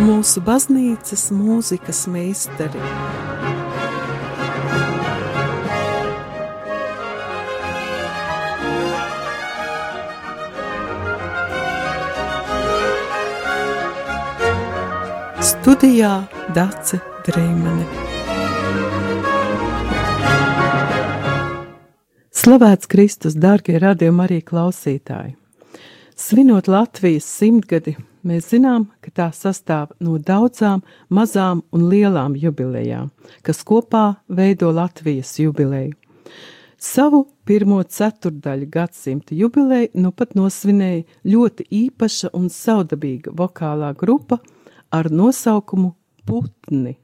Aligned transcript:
mūsu 0.00 0.40
baznīcas 0.44 1.28
mūzikas 1.34 2.06
meistari. 2.10 2.80
Studijā 15.50 16.12
Dace 16.56 17.00
Dreimane. 17.26 17.84
Slavēts 22.40 22.88
Kristus, 22.88 23.36
dārgie 23.36 23.76
radījumi 23.82 24.24
arī 24.24 24.40
klausītāji! 24.44 25.34
Svinot 26.20 26.68
Latvijas 26.68 27.28
simtgadi, 27.28 27.94
mēs 28.26 28.50
zinām, 28.52 28.88
ka 29.00 29.10
tā 29.10 29.28
sastāv 29.34 29.94
no 30.00 30.18
daudzām 30.18 30.82
mazām 31.08 31.62
un 31.72 31.88
lielām 31.90 32.36
jubilejām, 32.36 33.10
kas 33.42 33.64
kopā 33.64 34.20
veido 34.28 34.70
Latvijas 34.72 35.38
jubileju. 35.38 35.96
Savu 36.80 37.26
pirmo 37.44 37.82
ceturdaļu 37.82 38.70
gadsimta 38.72 39.36
jubileju 39.36 40.00
nu 40.00 40.14
pat 40.16 40.32
nosvinēja 40.38 41.04
ļoti 41.28 41.66
īpaša 41.76 42.32
un 42.38 42.48
saudabīga 42.48 43.34
vokālā 43.36 43.92
grupa 44.00 44.40
ar 44.90 45.10
nosaukumu 45.12 45.92
Putni. 46.24 46.94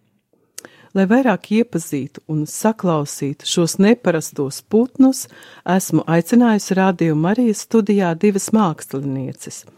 Lai 0.97 1.05
vairāk 1.05 1.51
iepazītu 1.53 2.23
un 2.33 2.47
saklausītu 2.49 3.45
šos 3.45 3.75
neparastos 3.85 4.63
putnus, 4.73 5.27
esmu 5.69 6.07
aicinājusi 6.09 6.77
Rādio 6.79 7.17
Marijas 7.21 7.67
studijā 7.67 8.15
divas 8.17 8.49
mākslinieces- 8.57 9.67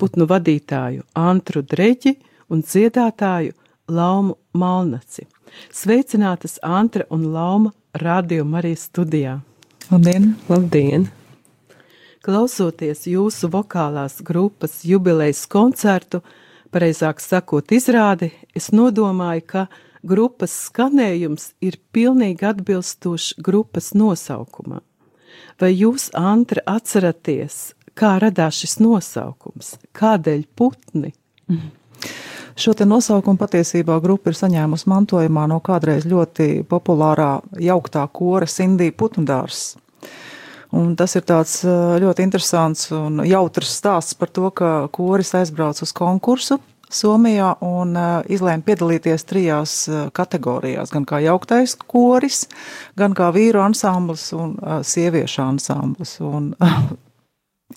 putnu 0.00 0.26
vadītāju 0.30 1.04
Antru 1.14 1.62
Dreģi 1.62 2.16
un 2.50 2.62
dziedātāju 2.62 3.54
Laumu 3.88 4.36
Malnaci. 4.52 5.26
Sveicinātas 5.72 6.58
Antra 6.62 7.06
un 7.10 7.28
Lauma 7.32 7.72
Rādio 7.96 8.44
Marijas 8.44 8.88
studijā. 8.90 9.38
Labdien! 9.90 10.34
Labdien! 10.50 11.06
Klausoties 12.26 13.04
jūsu 13.06 13.46
vokālās 13.52 14.18
grupas 14.26 14.80
jubilejas 14.84 15.44
koncertu, 15.46 16.24
pareizāk 16.74 17.22
sakot, 17.22 17.70
izrādi, 17.70 18.32
es 18.50 18.72
nodomāju, 18.74 19.44
ka 19.46 19.62
grupas 20.02 20.54
skanējums 20.66 21.52
ir 21.62 21.78
pilnīgi 21.94 22.48
atbilstošs 22.50 23.36
grupas 23.38 23.92
nosaukumam. 23.94 24.82
Vai 25.60 25.70
jūs, 25.72 26.10
Antra, 26.18 26.64
atceraties, 26.66 27.76
kā 27.96 28.16
radās 28.22 28.60
šis 28.62 28.78
nosaukums? 28.82 29.74
Kādēļ 29.96 30.44
putni? 30.56 31.12
Mm. 31.50 31.72
Šo 32.56 32.72
nosaukumu 32.88 33.36
patiesībā 33.36 33.98
grupa 34.00 34.32
ir 34.32 34.38
saņēmusi 34.38 34.88
mantojumā 34.88 35.44
no 35.50 35.58
kādreiz 35.60 36.06
ļoti 36.08 36.64
populārā 36.68 37.42
jauktā 37.60 38.06
kora 38.12 38.48
Sindija 38.48 38.94
Putndārs. 38.96 39.74
Un 40.76 40.94
tas 40.96 41.12
ir 41.16 41.24
tāds 41.28 41.60
ļoti 42.00 42.24
interesants 42.24 42.88
un 42.96 43.20
jautrs 43.28 43.76
stāsts 43.76 44.16
par 44.18 44.32
to, 44.32 44.48
ka 44.50 44.70
koris 44.92 45.34
aizbrauc 45.36 45.82
uz 45.84 45.92
konkursu 45.96 46.58
Somijā 46.86 47.48
un 47.66 47.96
uh, 47.98 48.20
izlēma 48.30 48.62
piedalīties 48.62 49.24
trijās 49.26 49.72
uh, 49.90 50.04
kategorijās, 50.14 50.92
gan 50.94 51.06
kā 51.08 51.18
jauktais 51.24 51.74
koris, 51.82 52.44
gan 52.98 53.14
kā 53.16 53.32
vīru 53.34 53.58
ansamblis 53.64 54.28
un 54.36 54.54
sieviešu 54.86 55.42
ansamblis. 55.48 56.16
Un, 56.22 56.52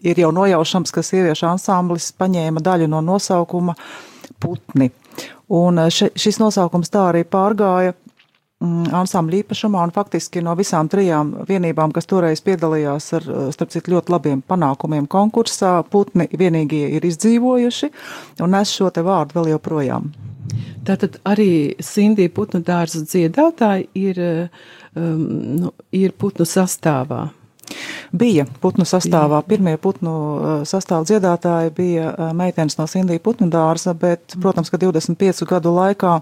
ir 0.03 0.19
jau 0.19 0.31
nojaušams, 0.35 0.93
ka 0.95 1.03
sieviešu 1.05 1.49
ansamblis 1.49 2.11
paņēma 2.19 2.63
daļu 2.65 2.89
no 2.91 3.01
nosaukuma 3.05 3.75
putni. 4.39 4.91
Un 5.49 5.81
uh, 5.81 5.89
še, 5.93 6.11
šis 6.15 6.39
nosaukums 6.41 6.91
tā 6.93 7.09
arī 7.09 7.25
pārgāja 7.27 7.95
Mm, 8.59 8.89
ansambļa 8.91 9.37
īpašumā, 9.39 9.85
un 9.87 9.91
faktiski 9.95 10.41
no 10.43 10.51
visām 10.59 10.89
trijām 10.91 11.29
vienībām, 11.47 11.93
kas 11.95 12.09
toreiz 12.11 12.41
piedalījās 12.43 13.05
ar, 13.15 13.23
eh, 13.23 13.45
starp 13.55 13.71
citu, 13.71 13.93
ļoti 13.93 14.11
labiem 14.11 14.41
panākumiem 14.43 15.07
konkursā, 15.07 15.77
putni 15.87 16.27
vienīgie 16.27 16.89
ir 16.97 17.07
izdzīvojuši 17.07 17.89
un 18.43 18.51
nes 18.51 18.73
šo 18.75 18.89
te 18.91 18.99
vārdu 18.99 19.39
vēl 19.39 19.53
joprojām. 19.53 20.11
Tātad 20.83 21.21
arī 21.23 21.79
Sindija 21.79 22.27
putnu 22.27 22.59
dārza 22.59 22.99
dziedātāji 22.99 23.87
ir, 23.95 24.19
eh, 24.19 24.49
um, 24.93 25.23
nu, 25.63 25.71
ir 25.93 26.11
putnu 26.11 26.43
sastāvā. 26.43 27.31
Bija 28.11 28.45
putnu 28.61 28.85
sastāvā. 28.87 29.41
Pirmie 29.47 29.75
putnu 29.81 30.13
uh, 30.13 30.47
sastāvā 30.67 31.05
dziedātāji 31.09 31.73
bija 31.77 32.11
uh, 32.11 32.31
meitenes 32.37 32.79
no 32.79 32.87
Sindija 32.89 33.21
putnu 33.23 33.49
dārza, 33.53 33.93
bet, 33.97 34.37
protams, 34.41 34.71
ka 34.71 34.79
25 34.81 35.45
gadu 35.49 35.73
laikā 35.75 36.19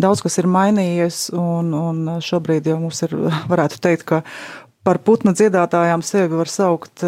daudz 0.00 0.22
kas 0.24 0.38
ir 0.40 0.48
mainījies, 0.50 1.28
un, 1.36 1.74
un 1.76 2.16
šobrīd 2.24 2.70
jau 2.70 2.78
mums 2.80 3.02
ir, 3.06 3.14
varētu 3.52 3.80
teikt, 3.84 4.06
ka 4.08 4.22
par 4.86 5.02
putnu 5.04 5.34
dziedātājām 5.36 6.00
sevi 6.06 6.38
var 6.38 6.48
saukt 6.48 7.02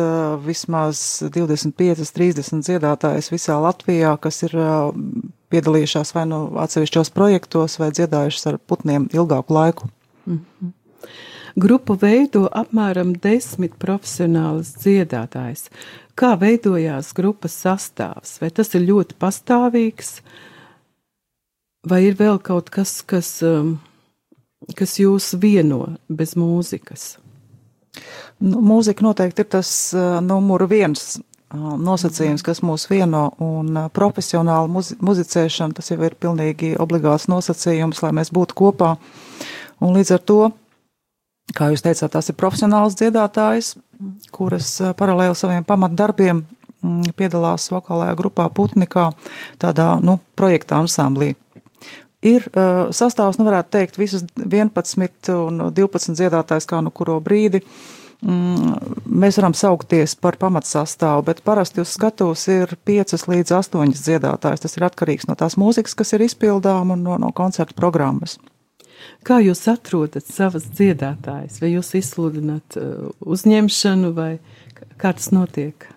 vismaz 0.44 1.22
25, 1.32 2.02
30 2.12 2.66
dziedātājas 2.66 3.30
visā 3.32 3.56
Latvijā, 3.62 4.16
kas 4.20 4.42
ir 4.44 4.56
piedalījušās 5.50 6.12
vai 6.14 6.26
nu 6.28 6.42
atsevišķos 6.60 7.12
projektos, 7.14 7.78
vai 7.80 7.90
dziedājušas 7.94 8.52
ar 8.52 8.60
putniem 8.70 9.08
ilgāku 9.14 9.56
laiku. 9.56 9.88
Mm 10.26 10.38
-hmm. 10.38 10.72
Grupu 11.58 11.96
veido 11.98 12.44
apmēram 12.52 13.14
desmit 13.18 13.74
profesionālas 13.82 14.74
dziedātājs. 14.78 15.68
Kā 16.14 16.34
veidojās 16.38 17.14
grupas 17.16 17.56
sastāvs? 17.64 18.36
Vai 18.42 18.50
tas 18.54 18.70
ir 18.76 18.84
ļoti 18.86 19.16
pastāvīgs, 19.18 20.20
vai 21.90 22.04
ir 22.10 22.18
vēl 22.18 22.38
kaut 22.44 22.70
kas, 22.70 23.00
kas, 23.02 23.38
um, 23.46 23.78
kas 24.76 24.98
jūs 25.00 25.32
vieno 25.40 25.96
bez 26.08 26.36
mūzikas? 26.38 27.16
Nu, 28.40 28.60
mūzika 28.62 29.04
noteikti 29.04 29.42
ir 29.42 29.50
tas 29.56 29.72
uh, 29.96 30.20
numur 30.22 30.68
viens 30.70 31.16
uh, 31.18 31.74
nosacījums, 31.80 32.44
kas 32.46 32.62
mūs 32.62 32.86
vieno, 32.90 33.30
un 33.42 33.74
uh, 33.74 33.90
profesionāla 33.92 34.70
muzi 34.70 34.96
muzicēšana 35.02 35.80
tas 35.80 35.90
jau 35.90 35.98
ir 36.06 36.14
pilnīgi 36.20 36.76
obligāts 36.80 37.26
nosacījums, 37.32 38.04
lai 38.04 38.14
mēs 38.20 38.30
būtu 38.32 38.56
kopā. 38.60 38.94
Un 39.80 39.96
līdz 39.96 40.14
ar 40.14 40.22
to 40.28 40.40
Kā 41.56 41.70
jūs 41.72 41.82
teicāt, 41.82 42.12
tās 42.14 42.30
ir 42.30 42.38
profesionāls 42.38 42.96
dziedātājs, 43.00 43.74
kuras 44.34 44.72
eh, 44.80 44.94
paralēli 44.96 45.36
saviem 45.38 45.66
pamatdarbiem 45.66 46.42
mm, 46.44 47.14
piedalās 47.18 47.70
vokālajā 47.72 48.16
grupā 48.18 48.48
Putnikā, 48.54 49.10
tādā, 49.62 49.92
nu, 50.04 50.18
projekta 50.38 50.80
ansamblī. 50.80 51.34
Ir 52.20 52.44
uh, 52.52 52.90
sastāvs, 52.92 53.38
nu, 53.40 53.46
varētu 53.48 53.70
teikt, 53.72 53.96
visas 53.96 54.26
11 54.36 55.30
un 55.32 55.62
12 55.72 56.18
dziedātājs 56.18 56.68
kā 56.68 56.82
nu 56.84 56.92
kuro 56.92 57.16
brīdi. 57.24 57.62
Mm, 58.20 58.74
mēs 59.08 59.38
varam 59.40 59.56
saukties 59.56 60.18
par 60.20 60.36
pamatsastāvu, 60.36 61.24
bet 61.30 61.40
parasti 61.46 61.80
uz 61.80 61.94
skatuves 61.96 62.44
ir 62.52 62.76
5 62.84 63.24
līdz 63.24 63.56
8 63.56 63.96
dziedātājs. 63.96 64.60
Tas 64.66 64.76
ir 64.76 64.84
atkarīgs 64.90 65.30
no 65.30 65.38
tās 65.40 65.56
mūzikas, 65.56 65.96
kas 65.96 66.12
ir 66.12 66.26
izpildām 66.28 66.92
un 66.92 67.06
no, 67.08 67.16
no 67.16 67.32
koncertu 67.32 67.78
programmas. 67.80 68.36
Kā 69.26 69.40
jūs 69.44 69.62
atrodat 69.70 70.26
savas 70.28 70.68
dziedātājas? 70.72 71.60
Vai 71.62 71.74
jūs 71.74 71.94
izsludināt 71.98 72.78
uh, 72.80 73.08
uzņemšanu, 73.20 74.12
vai 74.16 74.32
kā 75.00 75.14
tas 75.16 75.30
notiek? 75.34 75.88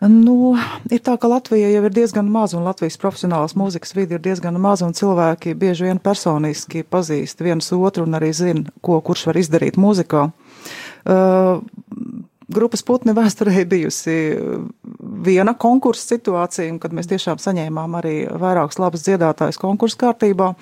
Nu, 0.00 0.54
ir 0.88 1.02
tā, 1.04 1.18
ka 1.20 1.28
Latvija 1.28 1.68
jau 1.68 1.82
ir 1.84 1.92
diezgan 1.92 2.28
maza, 2.32 2.56
un 2.56 2.64
Latvijas 2.64 2.96
profesionālās 3.02 3.52
mūzikas 3.52 3.92
vidi 3.92 4.16
ir 4.16 4.22
diezgan 4.24 4.56
maza, 4.56 4.86
un 4.88 4.96
cilvēki 4.96 5.52
bieži 5.60 5.90
vien 5.90 6.00
personiski 6.00 6.86
pazīst 6.88 7.44
viens 7.44 7.68
otru 7.76 8.06
un 8.08 8.16
arī 8.16 8.30
zina, 8.32 8.64
ko 8.80 9.02
kurš 9.04 9.26
var 9.28 9.40
izdarīt 9.42 9.76
mūzikā. 9.80 10.24
Uh, 11.04 11.60
grupas 12.52 12.82
putni 12.86 13.14
vēsturē 13.16 13.64
bijusi 13.68 14.16
uh, 14.34 14.64
viena 15.24 15.54
konkursa 15.54 16.14
situācija, 16.14 16.72
kad 16.82 16.94
mēs 16.96 17.10
tiešām 17.10 17.40
saņēmām 17.42 17.96
arī 18.00 18.14
vairākus 18.42 18.80
labus 18.82 19.06
dziedātājus 19.06 19.60
konkursu 19.60 20.00
kārtībā, 20.04 20.52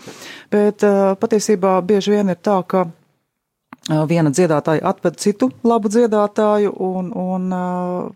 bet 0.52 0.87
uh, 0.87 1.14
patiesībā 1.20 1.79
bieži 1.88 2.17
vien 2.17 2.35
ir 2.35 2.40
tā, 2.43 2.58
ka 2.69 2.85
uh, 2.88 4.05
viena 4.11 4.32
dziedātāja 4.35 4.85
atved 4.93 5.19
citu 5.23 5.50
labu 5.67 5.90
dziedātāju, 5.93 6.75
un, 6.90 7.11
un 7.17 7.49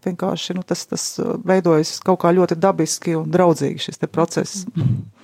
vienkārši 0.05 0.59
nu, 0.59 0.67
tas, 0.67 0.85
tas 0.91 1.09
veidojas 1.45 1.99
kaut 2.05 2.23
kā 2.25 2.35
ļoti 2.35 2.61
dabiski 2.61 3.17
un 3.19 3.33
draudzīgi 3.33 3.89
šis 3.89 4.07
process. 4.11 4.67
Mm 4.75 4.83
-hmm. 4.83 5.22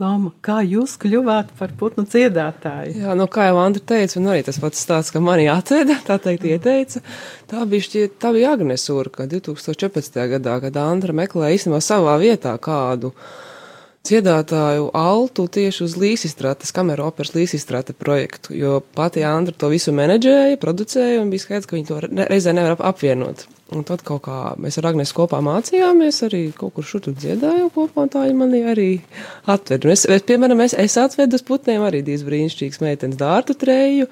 Lama, 0.00 0.30
kā 0.40 0.62
jūs 0.64 0.94
kļuvāt 1.00 1.52
par 1.58 1.72
putnu 1.78 2.06
dziedātāju? 2.08 2.94
Jā, 3.02 3.12
nu, 3.18 3.26
kā 3.30 3.50
jau 3.50 3.58
Andra 3.60 3.82
teica, 3.92 4.16
un 4.18 4.30
arī 4.32 4.42
tas 4.46 4.58
pats 4.62 4.80
stāsts, 4.80 5.12
ka 5.12 5.20
mani 5.20 5.44
atveda, 5.52 5.98
tā 6.06 6.16
teikt, 6.22 6.46
ieteica. 6.48 7.02
Tā 7.50 7.66
bija, 7.68 7.86
šķiet, 7.86 8.16
tā 8.22 8.32
bija 8.34 8.54
Agnes 8.56 8.88
Urka 8.90 9.28
2014. 9.28 10.16
gadā, 10.32 10.56
kad 10.64 10.78
Andra 10.80 11.14
meklēja 11.16 11.58
īstenībā 11.58 11.82
savā 11.84 12.16
vietā 12.22 12.56
kādu 12.62 13.12
dziedātāju 14.06 14.90
altu 14.98 15.46
tieši 15.52 15.84
uz 15.86 15.96
Līsistrates, 16.00 16.74
kameru 16.74 17.06
operas 17.06 17.34
Līsistrate 17.36 17.94
projektu, 17.94 18.54
jo 18.56 18.80
pati 18.96 19.22
Andra 19.26 19.54
to 19.54 19.70
visu 19.72 19.94
menedžēja, 19.94 20.58
producēja 20.62 21.22
un 21.22 21.30
bija 21.32 21.44
skaidrs, 21.44 21.68
ka 21.70 21.78
viņi 21.78 21.90
to 21.90 22.00
reizē 22.30 22.54
nevar 22.56 22.80
apvienot. 22.92 23.46
Un 23.72 23.86
tad 23.88 24.02
kaut 24.04 24.26
kā 24.26 24.38
mēs 24.60 24.76
ar 24.80 24.90
Agnēs 24.90 25.14
kopā 25.16 25.38
mācījāmies, 25.44 26.18
arī 26.26 26.42
kaut 26.56 26.74
kur 26.76 26.84
šur 26.84 27.06
tur 27.06 27.14
dziedājām 27.16 27.70
kopā, 27.72 28.04
un 28.04 28.12
tā 28.12 28.26
viņa 28.26 28.36
mani 28.36 28.60
arī 28.68 28.90
atveda. 29.48 29.88
Es, 29.94 30.04
es, 30.04 30.26
piemēram, 30.28 30.60
es, 30.66 30.74
es 30.76 30.98
atvedu 31.00 31.38
uz 31.38 31.46
putniem 31.46 31.86
arī 31.86 32.02
divas 32.04 32.26
brīnišķīgas 32.26 32.82
meitenes 32.84 33.20
dārtu 33.20 33.56
treju 33.56 34.10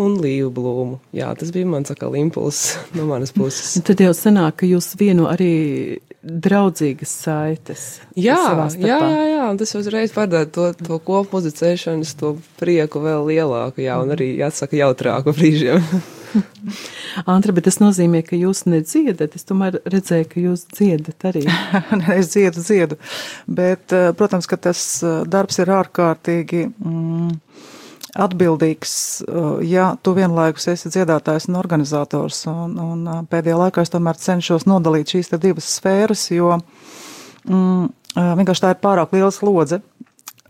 un 0.00 0.16
līvu 0.22 0.48
blūmu. 0.56 0.96
Jā, 1.18 1.28
tas 1.36 1.52
bija 1.52 1.68
mans 1.68 1.92
atkal 1.92 2.16
impulss 2.16 2.78
no 2.96 3.04
manas 3.10 3.34
puses. 3.36 3.74
Tad 3.88 4.00
jau 4.00 4.14
sanāk, 4.16 4.62
ka 4.62 4.70
jūs 4.70 4.94
vienu 5.00 5.28
arī 5.28 5.52
draudzīgas 6.22 7.12
saites. 7.24 7.84
Jā, 8.14 8.38
jā, 8.78 8.86
jā, 8.86 9.22
jā, 9.26 9.44
un 9.50 9.58
tas 9.58 9.74
uzreiz 9.78 10.14
padara 10.14 10.46
to, 10.46 10.68
to 10.78 10.98
kopmuzicēšanas, 11.02 12.14
to 12.20 12.36
prieku 12.60 13.02
vēl 13.02 13.26
lielāku, 13.32 13.82
jā, 13.82 13.98
un 14.02 14.14
arī, 14.14 14.32
jāsaka, 14.38 14.78
jautrāku 14.78 15.34
brīžiem. 15.34 15.82
Antra, 17.32 17.52
bet 17.52 17.66
tas 17.66 17.80
nozīmē, 17.82 18.22
ka 18.24 18.38
jūs 18.38 18.64
nedziedat. 18.70 19.34
Es 19.36 19.44
tomēr 19.48 19.80
redzēju, 19.82 20.28
ka 20.30 20.40
jūs 20.40 20.64
dziedat 20.70 21.26
arī. 21.28 21.44
es 22.18 22.32
dziedu, 22.32 22.62
dziedu. 22.62 22.98
Bet, 23.50 23.92
eh, 23.92 24.12
protams, 24.16 24.48
ka 24.48 24.56
tas 24.70 24.84
eh, 25.02 25.22
darbs 25.28 25.60
ir 25.62 25.74
ārkārtīgi. 25.74 26.68
Mm, 26.78 27.34
atbildīgs, 28.18 28.94
uh, 29.24 29.60
ja 29.64 29.92
tu 30.02 30.12
vienlaikus 30.16 30.68
esi 30.74 30.90
dziedātājs 30.92 31.48
un 31.48 31.56
organizators. 31.60 32.44
Un, 32.50 32.76
un 32.76 33.06
uh, 33.08 33.22
pēdējā 33.28 33.58
laikā 33.64 33.84
es 33.84 33.92
tomēr 33.92 34.20
cenšos 34.20 34.66
nodalīt 34.68 35.14
šīs 35.14 35.32
divas 35.40 35.70
sfēras, 35.78 36.26
jo 36.34 36.58
mm, 37.48 37.88
uh, 37.88 38.34
vienkārši 38.40 38.66
tā 38.66 38.74
ir 38.74 38.82
pārāk 38.84 39.16
liela 39.16 39.32
slodze. 39.32 39.80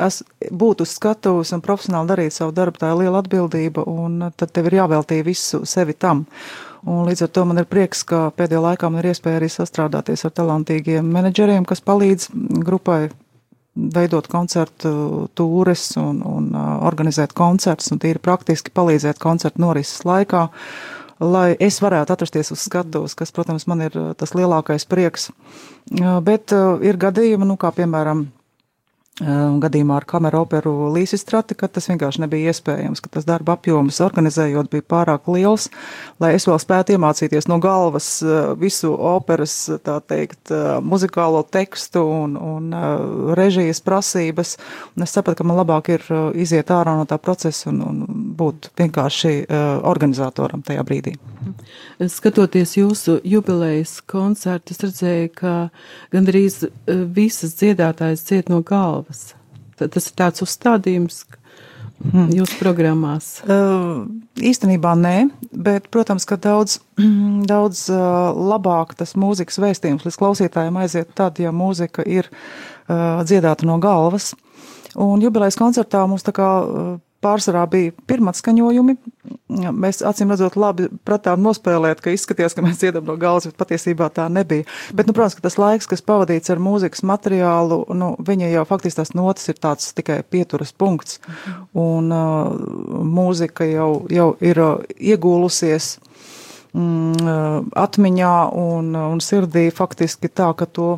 Es 0.03 0.23
būtu 0.51 0.83
uz 0.83 0.97
skatuves 0.97 1.53
un 1.55 1.63
profesionāli 1.63 2.11
darīt 2.11 2.35
savu 2.35 2.55
darbu, 2.57 2.81
tā 2.81 2.91
ir 2.91 3.05
liela 3.05 3.21
atbildība, 3.23 3.85
un 3.87 4.33
tad 4.35 4.51
tev 4.51 4.71
ir 4.71 4.81
jāveltī 4.81 5.21
visu 5.23 5.63
sevi 5.69 5.95
tam. 5.95 6.25
Un 6.89 7.05
līdz 7.07 7.29
ar 7.29 7.31
to 7.31 7.45
man 7.47 7.63
ir 7.63 7.69
prieks, 7.71 8.01
ka 8.03 8.33
pēdējā 8.35 8.63
laikā 8.65 8.91
man 8.91 9.05
ir 9.05 9.13
iespēja 9.13 9.39
arī 9.39 9.51
sastrādāties 9.53 10.25
ar 10.27 10.33
talantīgiem 10.35 11.07
menedžeriem, 11.15 11.69
kas 11.69 11.85
palīdz 11.85 12.33
grupai 12.67 13.13
veidot 13.75 14.27
koncertu 14.29 15.29
tūres 15.39 15.87
un, 16.01 16.21
un 16.27 16.51
organizēt 16.57 17.33
koncertus 17.37 17.93
un 17.95 18.01
tīri 18.03 18.21
praktiski 18.23 18.73
palīdzēt 18.75 19.21
koncertu 19.23 19.63
norises 19.65 20.05
laikā, 20.09 20.49
lai 21.23 21.53
es 21.63 21.81
varētu 21.83 22.13
atrasties 22.13 22.53
uz 22.53 22.67
skatuves, 22.67 23.17
kas, 23.17 23.33
protams, 23.33 23.67
man 23.71 23.87
ir 23.87 23.97
tas 24.19 24.35
lielākais 24.37 24.85
prieks. 24.91 25.31
Bet 26.27 26.53
ir 26.85 27.01
gadījumi, 27.01 27.49
nu, 27.49 27.57
kā 27.61 27.73
piemēram, 27.75 28.27
gadījumā 29.21 29.99
ar 30.01 30.07
kameru 30.09 30.41
operu 30.47 30.73
līsistrati, 30.95 31.55
ka 31.59 31.69
tas 31.69 31.91
vienkārši 31.91 32.23
nebija 32.25 32.53
iespējams, 32.53 33.03
ka 33.05 33.11
tas 33.13 33.27
darba 33.29 33.59
apjoms 33.59 34.01
organizējot 34.01 34.71
bija 34.73 34.87
pārāk 34.89 35.29
liels, 35.29 35.69
lai 36.23 36.33
es 36.39 36.47
vēl 36.49 36.57
spētu 36.63 36.97
iemācīties 36.97 37.49
no 37.51 37.59
galvas 37.61 38.09
eh, 38.25 38.55
visu 38.57 38.95
operas, 38.97 39.57
tā 39.85 39.99
teikt, 40.01 40.49
eh, 40.49 40.79
muzikālo 40.81 41.43
tekstu 41.45 42.07
un, 42.09 42.39
un 42.41 42.73
režijas 43.37 43.83
prasības. 43.85 44.57
Un 44.97 45.05
es 45.05 45.13
sapratu, 45.13 45.43
ka 45.43 45.49
man 45.49 45.61
labāk 45.61 45.93
ir 45.93 46.09
iziet 46.39 46.73
ārā 46.73 46.97
no 46.97 47.05
tā 47.09 47.21
procesa 47.21 47.69
un, 47.69 47.83
un 47.85 48.25
būt 48.39 48.73
vienkārši 48.81 49.35
organizatoram 49.93 50.65
tajā 50.65 50.89
brīdī. 50.89 51.17
Skatoties 52.13 52.77
jūsu 52.79 53.19
jubilejas 53.25 53.99
koncertu, 54.07 54.75
es 54.75 54.83
redzēju, 54.85 55.31
ka 55.37 55.55
gandrīz 56.15 56.63
visas 56.87 57.57
dziedātājas 57.61 58.27
ciet 58.29 58.53
no 58.53 58.63
galvas 58.67 59.33
tas 59.91 60.09
ir 60.09 60.17
tāds 60.19 60.43
uzstādījums 60.45 61.23
hmm. 62.05 62.31
jūsu 62.37 62.59
programmās. 62.61 63.31
Uh, 63.47 64.05
īstenībā 64.39 64.95
nē, 64.99 65.17
bet, 65.53 65.89
protams, 65.95 66.27
ka 66.29 66.39
daudz, 66.41 66.79
daudz 67.53 67.87
uh, 67.93 68.33
labāk 68.53 68.97
tas 68.99 69.17
mūzikas 69.19 69.61
vēstījums 69.63 70.07
līdz 70.07 70.21
klausītājiem 70.21 70.83
aiziet 70.83 71.15
tad, 71.19 71.41
ja 71.43 71.55
mūzika 71.55 72.05
ir 72.07 72.31
uh, 72.31 73.23
dziedāta 73.27 73.69
no 73.69 73.79
galvas. 73.83 74.33
Un 75.01 75.23
jubilejas 75.25 75.57
koncertā 75.57 76.05
mums 76.09 76.27
tā 76.27 76.35
kā 76.37 76.51
uh, 76.63 76.93
pārsvarā 77.23 77.63
bija 77.71 77.93
pirmatskaņojumi. 78.11 78.97
Mēs 79.79 80.01
acīm 80.07 80.33
redzot 80.33 80.57
labi 80.61 80.89
pratām 81.07 81.43
nospēlēt, 81.45 82.01
ka 82.03 82.13
izskatījās, 82.15 82.57
ka 82.57 82.65
mēs 82.65 82.81
dziedam 82.81 83.07
no 83.09 83.17
galvas, 83.21 83.47
bet 83.51 83.59
patiesībā 83.61 84.09
tā 84.15 84.27
nebija. 84.33 84.67
Bet, 84.97 85.09
nu, 85.09 85.15
protams, 85.17 85.37
ka 85.39 85.45
tas 85.47 85.59
laiks, 85.61 85.89
kas 85.91 86.05
pavadīts 86.07 86.53
ar 86.53 86.63
mūzikas 86.63 87.05
materiālu, 87.09 87.83
nu, 87.99 88.13
viņa 88.27 88.53
jau 88.55 88.65
faktiski 88.69 89.01
tās 89.01 89.15
notas 89.19 89.51
ir 89.53 89.61
tāds 89.63 89.93
tikai 89.97 90.23
pieturas 90.27 90.75
punkts. 90.75 91.21
Un 91.79 92.13
uh, 92.15 92.53
mūzika 93.07 93.69
jau, 93.69 93.91
jau 94.13 94.29
ir 94.43 94.63
uh, 94.63 94.75
iegūlusies 94.99 95.95
mm, 96.75 97.17
uh, 97.23 97.59
atmiņā 97.87 98.37
un, 98.63 98.95
un 99.15 99.25
sirdī 99.25 99.69
faktiski 99.75 100.33
tā, 100.33 100.53
ka 100.59 100.67
to 100.67 100.95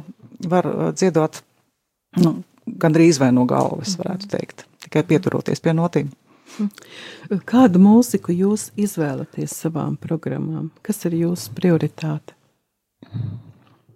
var 0.48 0.70
uh, 0.70 0.92
dziedāt 0.96 1.42
nu, 2.22 2.38
gandrīz 2.80 3.20
vai 3.20 3.34
no 3.34 3.48
galvas, 3.50 3.98
varētu 4.00 4.30
teikt 4.30 4.68
tikai 4.84 5.04
pieturoties 5.08 5.64
pie 5.64 5.74
notīm. 5.76 6.12
Kādu 7.48 7.80
mūziku 7.82 8.34
jūs 8.34 8.68
izvēlaties 8.78 9.56
savām 9.64 9.96
programmām? 10.00 10.70
Kas 10.84 11.02
ir 11.08 11.16
jūsu 11.18 11.54
prioritāte? 11.56 12.36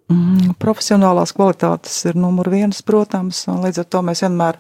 Mm, 0.09 0.55
profesionālās 0.57 1.35
kvalitātes 1.37 1.93
ir 2.09 2.17
numur 2.17 2.49
viens, 2.49 2.79
protams, 2.81 3.43
un 3.53 3.61
līdz 3.67 3.83
ar 3.83 3.89
to 3.93 4.01
mēs 4.07 4.23
vienmēr 4.25 4.57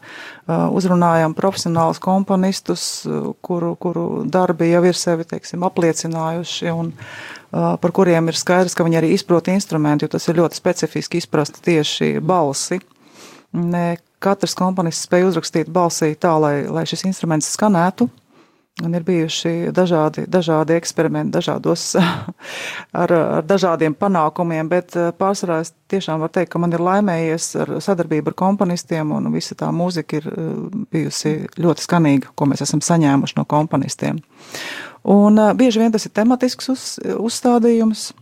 uzrunājam 0.76 1.32
profesionālus 1.36 2.00
komponistus, 2.04 2.82
kuru, 3.40 3.72
kuru 3.80 4.04
darbi 4.28 4.68
jau 4.68 4.82
ir 4.84 4.98
sevi, 4.98 5.24
teiksim, 5.30 5.64
apliecinājuši 5.64 6.68
un 6.74 6.92
par 7.48 7.94
kuriem 7.96 8.28
ir 8.28 8.36
skaidrs, 8.36 8.76
ka 8.76 8.84
viņi 8.84 9.00
arī 9.00 9.14
izprot 9.16 9.48
instrumentu, 9.48 10.04
jo 10.04 10.18
tas 10.18 10.28
ir 10.28 10.36
ļoti 10.42 10.60
specifiski 10.60 11.22
izprast 11.22 11.62
tieši 11.64 12.18
balsi. 12.20 12.82
Ne 13.56 13.86
katrs 14.22 14.56
komponists 14.58 15.06
spēja 15.06 15.28
uzrakstīt 15.30 15.70
balsī 15.72 16.14
tā, 16.18 16.34
lai, 16.40 16.54
lai 16.70 16.86
šis 16.88 17.06
instruments 17.08 17.50
skanētu. 17.54 18.08
Un 18.78 18.92
ir 18.94 19.02
bijuši 19.02 19.72
dažādi, 19.74 20.22
dažādi 20.30 20.76
eksperimenti, 20.78 21.32
dažādos, 21.34 21.96
ar, 23.02 23.12
ar 23.12 23.46
dažādiem 23.46 23.96
panākumiem, 23.98 24.68
bet 24.70 24.94
eh, 24.94 25.08
pārsvarā 25.18 25.56
es 25.64 25.72
tiešām 25.90 26.22
varu 26.22 26.36
teikt, 26.36 26.52
ka 26.52 26.60
man 26.62 26.76
ir 26.76 26.84
laimējies 26.86 27.48
ar 27.64 27.72
sadarbību 27.82 28.30
ar 28.30 28.36
komponistiem, 28.38 29.10
un 29.16 29.26
visa 29.34 29.58
tā 29.58 29.72
mūzika 29.74 30.20
ir 30.20 30.30
eh, 30.30 30.46
bijusi 30.94 31.34
ļoti 31.58 31.86
skanīga, 31.88 32.30
ko 32.38 32.46
mēs 32.52 32.62
esam 32.68 32.84
saņēmuši 32.86 33.40
no 33.40 33.48
komponistiem. 33.50 34.22
Un 35.10 35.42
eh, 35.42 35.52
bieži 35.58 35.82
vien 35.82 35.94
tas 35.94 36.06
ir 36.06 36.14
tematisks 36.14 36.70
uz, 36.70 36.86
uzstādījums, 37.18 38.12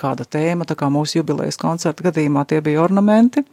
kāda 0.00 0.24
tēma, 0.24 0.64
tā 0.64 0.72
kā 0.72 0.88
mūsu 0.88 1.20
jubilejas 1.20 1.60
koncerta 1.60 2.08
gadījumā 2.08 2.48
tie 2.48 2.64
bija 2.64 2.80
ornamenti 2.88 3.44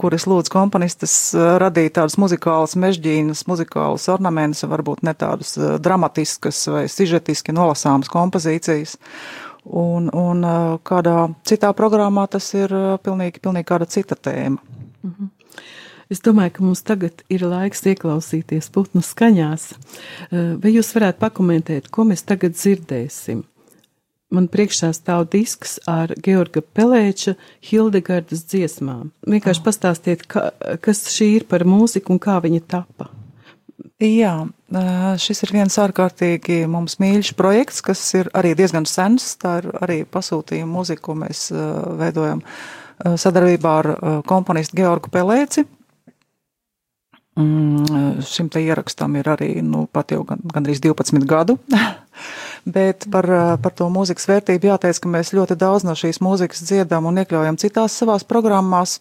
kuras 0.00 0.24
lūdz 0.30 0.50
komponistas 0.52 1.14
radīt 1.34 1.96
tādas 1.98 2.16
muzikālas 2.20 2.76
mežģīnas, 2.80 3.44
muzikālas 3.50 4.06
ornamentus, 4.12 4.64
varbūt 4.70 5.04
ne 5.04 5.14
tādas 5.18 5.54
dramatiskas 5.84 6.62
vai 6.72 6.84
sižetiski 6.88 7.52
nolasāmas 7.56 8.10
kompozīcijas. 8.12 8.96
Un, 9.64 10.10
un 10.12 10.44
kādā 10.84 11.16
citā 11.48 11.72
programmā 11.76 12.26
tas 12.32 12.50
ir 12.56 12.72
pilnīgi, 13.04 13.40
pilnīgi 13.44 13.68
kāda 13.70 13.88
cita 13.88 14.16
tēma. 14.16 14.60
Mhm. 15.04 15.32
Es 16.12 16.20
domāju, 16.20 16.52
ka 16.52 16.64
mums 16.64 16.82
tagad 16.84 17.22
ir 17.32 17.46
laiks 17.48 17.80
ieklausīties 17.88 18.68
putnu 18.74 19.00
skaņās. 19.02 19.70
Vai 20.60 20.74
jūs 20.74 20.92
varētu 20.94 21.20
pakomentēt, 21.22 21.88
ko 21.88 22.04
mēs 22.04 22.26
tagad 22.28 22.58
dzirdēsim? 22.58 23.40
Man 24.32 24.46
priekšā 24.52 24.92
stāv 24.96 25.26
disks 25.32 25.76
ar 25.90 26.14
Georga 26.24 26.62
Pelēča 26.62 27.34
Hildegardas 27.64 28.44
dziesmām. 28.50 29.10
Vienkārši 29.26 29.62
oh. 29.62 29.66
pastāstiet, 29.66 30.24
ka, 30.30 30.50
kas 30.84 31.04
šī 31.12 31.30
ir 31.40 31.46
par 31.50 31.66
mūziku 31.68 32.14
un 32.14 32.22
kā 32.22 32.38
viņa 32.44 32.62
tapa. 32.70 33.10
Jā, 34.02 34.32
šis 35.22 35.44
ir 35.46 35.52
viens 35.54 35.76
ārkārtīgi 35.80 36.64
mums 36.70 36.98
mīļš 37.02 37.32
projekts, 37.38 37.82
kas 37.84 38.02
ir 38.18 38.30
arī 38.36 38.52
diezgan 38.58 38.86
sens. 38.90 39.34
Tā 39.40 39.58
ir 39.62 39.70
arī 39.84 40.00
pasūtījuma 40.08 40.80
mūzika, 40.80 41.02
ko 41.04 41.16
mēs 41.22 41.46
veidojam 42.00 42.42
sadarbībā 43.00 43.76
ar 43.82 43.90
komponistu 44.28 44.80
Georgu 44.82 45.12
Pelēci. 45.14 45.64
Mm, 47.34 48.20
šim 48.22 48.48
te 48.52 48.62
ierakstam 48.62 49.16
ir 49.18 49.26
arī, 49.32 49.56
nu, 49.66 49.88
pat 49.90 50.12
jau 50.14 50.22
gan, 50.26 50.42
gandrīz 50.54 50.82
12 50.82 51.26
gadu. 51.26 51.58
Bet 52.64 53.04
par, 53.12 53.28
par 53.60 53.74
to 53.76 53.90
mūzikas 53.92 54.24
vērtību 54.30 54.70
jāteic, 54.70 55.00
ka 55.02 55.10
mēs 55.12 55.34
ļoti 55.36 55.56
daudz 55.60 55.84
no 55.84 55.92
šīs 55.98 56.22
mūzikas 56.24 56.64
dziedam 56.64 57.04
un 57.10 57.20
iekļaujam 57.20 57.58
citās 57.60 57.96
savās 58.00 58.24
programmās. 58.24 59.00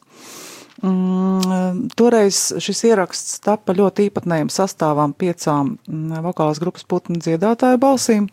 Mm, 0.84 1.86
toreiz 1.96 2.50
šis 2.60 2.84
ieraksts 2.90 3.38
tapa 3.46 3.76
ļoti 3.78 4.10
īpatnējam 4.10 4.50
sastāvam 4.52 5.14
piecām 5.16 5.78
mm, 5.78 6.20
vokālās 6.26 6.60
grupas 6.60 6.84
putnu 6.84 7.22
dziedātāju 7.24 7.80
balsīm, 7.80 8.28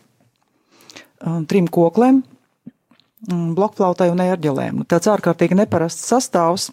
trim 1.47 1.69
koklēm, 1.71 2.19
mm, 3.29 3.47
blokflautai 3.55 4.09
un 4.11 4.25
ērģelēm. 4.25 4.81
Nu, 4.81 4.89
tāds 4.89 5.07
ārkārtīgi 5.13 5.61
neparasts 5.61 6.11
sastāvs 6.11 6.71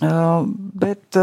bet 0.00 1.16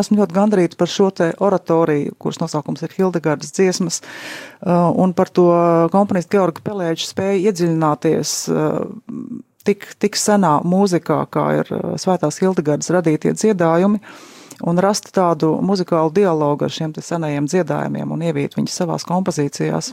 esmu 0.00 0.20
ļoti 0.20 0.36
gandrīta 0.36 0.78
par 0.80 0.90
šo 0.92 1.08
te 1.14 1.30
oratoriju, 1.44 2.16
kuras 2.20 2.40
nosaukums 2.42 2.84
ir 2.84 2.94
Hildegardas 2.96 3.54
dziesmas, 3.56 4.00
uh, 4.02 4.88
un 4.92 5.14
par 5.16 5.32
to 5.32 5.48
komponistu 5.94 6.36
Georga 6.36 6.64
Pelēģa 6.66 7.08
spēju 7.08 7.44
iedziļināties 7.48 8.34
tik, 9.68 9.86
tik 10.00 10.18
senā 10.18 10.58
mūzikā, 10.66 11.20
kā 11.32 11.44
ir 11.60 11.70
svētās 12.00 12.40
Hildegardas 12.42 12.90
radītie 12.94 13.34
dziedājumi, 13.36 14.00
un 14.68 14.82
rast 14.82 15.12
tādu 15.14 15.52
muzikālu 15.64 16.12
dialogu 16.14 16.66
ar 16.66 16.74
šiem 16.74 16.94
te 16.94 17.04
senajiem 17.04 17.46
dziedājumiem 17.50 18.14
un 18.14 18.24
ievīt 18.26 18.56
viņus 18.58 18.80
savās 18.80 19.06
kompozīcijās. 19.08 19.92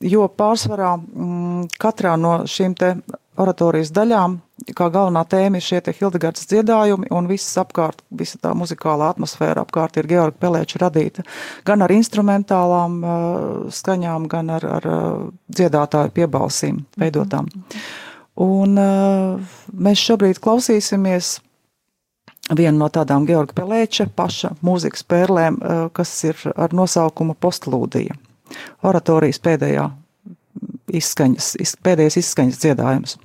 Jo 0.00 0.28
pārsvarā 0.32 0.94
mm, 0.96 1.64
katrā 1.80 2.14
no 2.16 2.38
šīm 2.48 2.76
te 2.78 2.94
oratorijas 3.40 3.90
daļām, 3.96 4.36
kā 4.76 4.88
galvenā 4.92 5.22
tēma 5.30 5.58
ir 5.58 5.64
šie 5.64 5.80
te 5.84 5.94
Hildegardas 5.96 6.46
dziedājumi, 6.50 7.08
un 7.16 7.28
viss 7.30 7.58
apkārt, 7.60 8.02
visa 8.10 8.38
tā 8.42 8.52
muzikālā 8.56 9.10
atmosfēra 9.14 9.64
apkārt 9.64 9.98
ir 10.00 10.08
Georga 10.10 10.36
Pelēča 10.44 10.82
radīta 10.84 11.24
gan 11.66 11.84
ar 11.84 11.92
instrumentālām 11.94 12.98
uh, 13.00 13.20
skaņām, 13.74 14.28
gan 14.30 14.52
ar, 14.56 14.66
ar 14.78 14.88
uh, 14.90 15.28
dziedātāju 15.48 16.14
piebalsīm 16.20 16.82
veidotām. 17.00 17.48
Un 18.40 18.80
uh, 18.80 19.54
mēs 19.72 20.04
šobrīd 20.04 20.40
klausīsimies 20.42 21.38
vienu 22.56 22.78
no 22.80 22.90
tādām 22.92 23.26
Georga 23.28 23.56
Pelēča 23.62 24.08
paša 24.16 24.54
mūzikas 24.66 25.04
pērlēm, 25.06 25.60
kas 25.94 26.12
ir 26.26 26.40
ar 26.56 26.74
nosaukumu 26.74 27.36
Postlūdija. 27.38 28.16
Oratorijas 28.82 29.38
pēdējā 29.44 29.86
izskaņas, 31.00 31.76
pēdējais 31.84 32.18
izskaņas 32.24 32.62
dziedājums. 32.64 33.18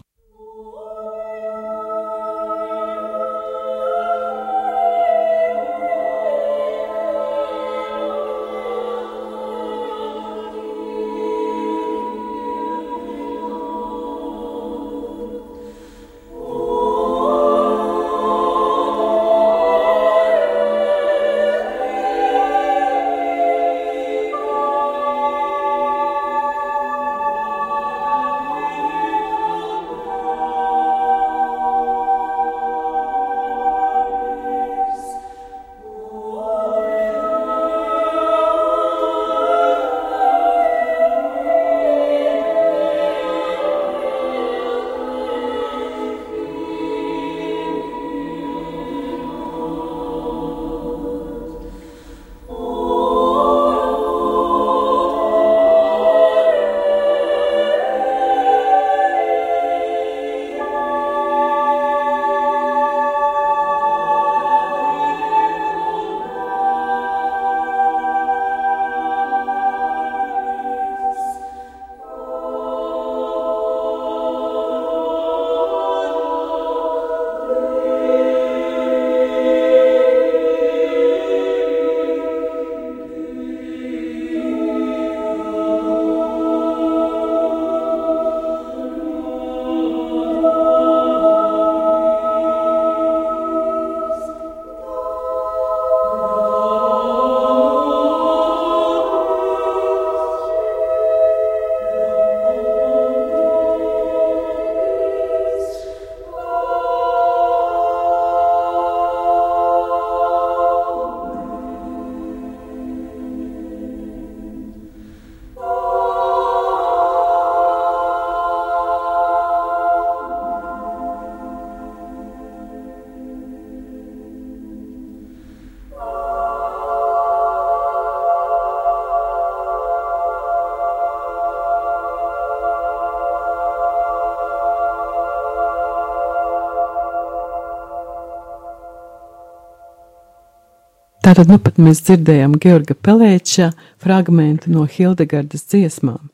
Tātad 141.36 141.50
nu 141.52 141.58
pat 141.60 141.76
mēs 141.84 142.00
dzirdējām 142.08 142.54
Georga 142.64 142.96
Pelēča 142.96 143.66
fragmentu 144.00 144.70
no 144.72 144.86
Hildegardas 144.88 145.66
dziesmām. 145.68 146.30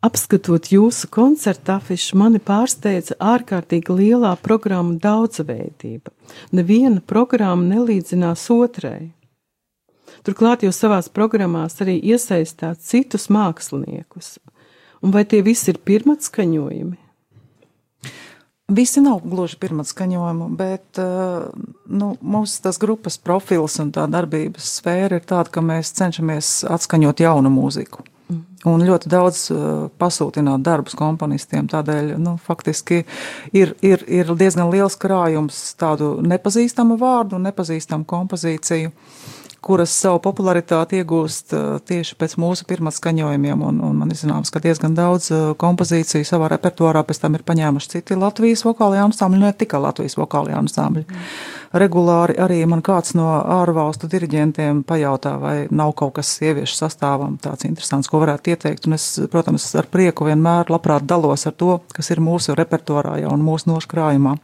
Apskatot 0.00 0.70
jūsu 0.72 1.10
koncertu 1.12 1.74
afišu, 1.74 2.16
mani 2.16 2.40
pārsteidza 2.40 3.18
ārkārtīgi 3.20 3.92
lielā 3.98 4.30
programmu 4.40 4.96
daudzveidība. 5.02 6.08
Neviena 6.56 7.02
programma 7.04 7.68
nelīdzinās 7.74 8.46
otrai. 8.54 9.10
Turklāt 10.24 10.64
jūs 10.64 10.80
savās 10.80 11.12
programmās 11.12 11.76
arī 11.84 11.98
iesaistāt 12.00 12.80
citus 12.80 13.28
māksliniekus. 13.28 14.38
Un 15.04 15.12
vai 15.12 15.26
tie 15.28 15.42
visi 15.44 15.74
ir 15.74 15.82
pirmatskaņojumi? 15.84 16.96
Visi 18.68 19.00
nav 19.00 19.22
gluži 19.24 19.56
pirmatskaņojumu, 19.62 20.50
bet 20.58 20.98
eh, 21.00 21.46
nu, 21.88 22.10
mūsu 22.20 22.58
tas 22.66 22.76
grupas 22.80 23.16
profils 23.16 23.78
un 23.80 23.94
tā 23.96 24.04
darbības 24.12 24.74
sfēra 24.76 25.16
ir 25.16 25.24
tāda, 25.24 25.48
ka 25.54 25.62
mēs 25.64 25.94
cenšamies 25.96 26.50
atskaņot 26.68 27.22
jaunu 27.24 27.48
mūziku. 27.54 28.04
Mm. 28.28 28.42
Un 28.68 28.84
ļoti 28.84 29.08
daudz 29.08 29.46
uh, 29.54 29.62
pasūtināt 29.96 30.60
darbus 30.66 30.98
komponistiem. 31.00 31.64
Tādēļ 31.72 32.12
nu, 32.20 32.34
faktiski 32.44 32.98
ir, 33.56 33.72
ir, 33.80 34.04
ir 34.04 34.34
diezgan 34.36 34.68
liels 34.68 34.98
krājums 35.00 35.62
tādu 35.80 36.18
nepazīstamu 36.20 37.00
vārdu, 37.00 37.40
nepazīstamu 37.40 38.04
kompozīciju. 38.10 38.92
Uh, 38.92 39.37
kuras 39.64 39.92
savu 39.92 40.20
popularitāti 40.22 41.00
iegūst 41.00 41.54
uh, 41.56 41.66
tieši 41.84 42.16
pēc 42.18 42.36
mūsu 42.40 42.66
pirmā 42.68 42.92
skaņojumiem. 42.94 43.62
Un, 43.68 43.80
un 43.84 43.96
man 43.98 44.12
ir 44.12 44.18
zināms, 44.20 44.52
ka 44.54 44.62
diezgan 44.62 44.94
daudz 44.98 45.30
uh, 45.34 45.52
kompozīciju 45.58 46.26
savā 46.26 46.50
repertuārā 46.54 47.02
pēc 47.06 47.22
tam 47.24 47.38
ir 47.38 47.44
paņēmuši 47.48 47.92
citi 47.96 48.18
Latvijas 48.18 48.64
vokālajā 48.66 49.08
ansambļi, 49.08 49.40
ne 49.42 49.52
tikai 49.58 49.80
Latvijas 49.82 50.18
vokālajā 50.20 50.60
ansambļi. 50.62 51.04
Mm. 51.08 51.30
Regulāri 51.82 52.38
arī 52.40 52.62
man 52.70 52.80
kāds 52.84 53.12
no 53.18 53.28
ārvalstu 53.58 54.08
diriģentiem 54.08 54.84
pajautā, 54.88 55.34
vai 55.42 55.56
nav 55.70 55.92
kaut 55.98 56.16
kas 56.16 56.30
sieviešu 56.38 56.78
sastāvam 56.78 57.36
tāds 57.42 57.66
interesants, 57.68 58.08
ko 58.08 58.22
varētu 58.22 58.54
ieteikt. 58.54 58.88
Un 58.88 58.96
es, 58.96 59.10
protams, 59.32 59.66
ar 59.76 59.90
prieku 59.90 60.28
vienmēr 60.30 60.72
labprāt 60.72 61.04
dalos 61.08 61.44
ar 61.50 61.56
to, 61.58 61.80
kas 61.92 62.08
ir 62.14 62.24
mūsu 62.24 62.56
repertuārā 62.56 63.18
jau 63.24 63.34
un 63.34 63.44
mūsu 63.44 63.72
noškrājumā. 63.74 64.38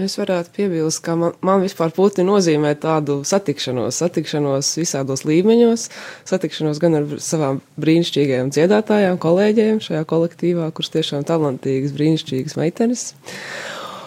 Es 0.00 0.14
varētu 0.16 0.54
piebilst, 0.56 1.02
ka 1.04 1.12
man, 1.20 1.34
man 1.44 1.60
vispār 1.60 1.90
puti 1.92 2.24
nozīmē 2.24 2.70
tādu 2.80 3.18
satikšanos, 3.28 3.98
satikšanos 4.00 4.70
visādos 4.80 5.26
līmeņos, 5.28 5.84
satikšanos 6.30 6.80
gan 6.80 6.96
ar 6.96 7.10
savām 7.20 7.60
brīnišķīgajām 7.76 8.48
dziedātājām, 8.56 9.20
kolēģiem 9.20 9.82
šajā 9.84 10.06
kolektīvā, 10.08 10.70
kuras 10.72 10.94
tiešām 10.96 11.26
talantīgas, 11.28 11.92
brīnišķīgas 11.98 12.56
meitenes, 12.56 13.04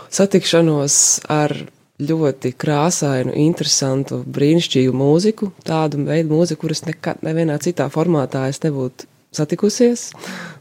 satikšanos 0.09 0.99
ar 1.29 1.53
ļoti 2.01 2.55
krāsainu, 2.57 3.37
interesantu, 3.45 4.23
brīnišķīgu 4.25 4.97
mūziku, 4.97 5.53
tādu 5.69 6.01
veidu 6.09 6.33
mūziku, 6.33 6.65
kuras 6.65 6.81
nekad 6.89 7.21
nevienā 7.21 7.61
citā 7.61 7.91
formātā 7.93 8.47
es 8.49 8.63
nebūtu 8.65 9.05
satikusies. 9.37 10.09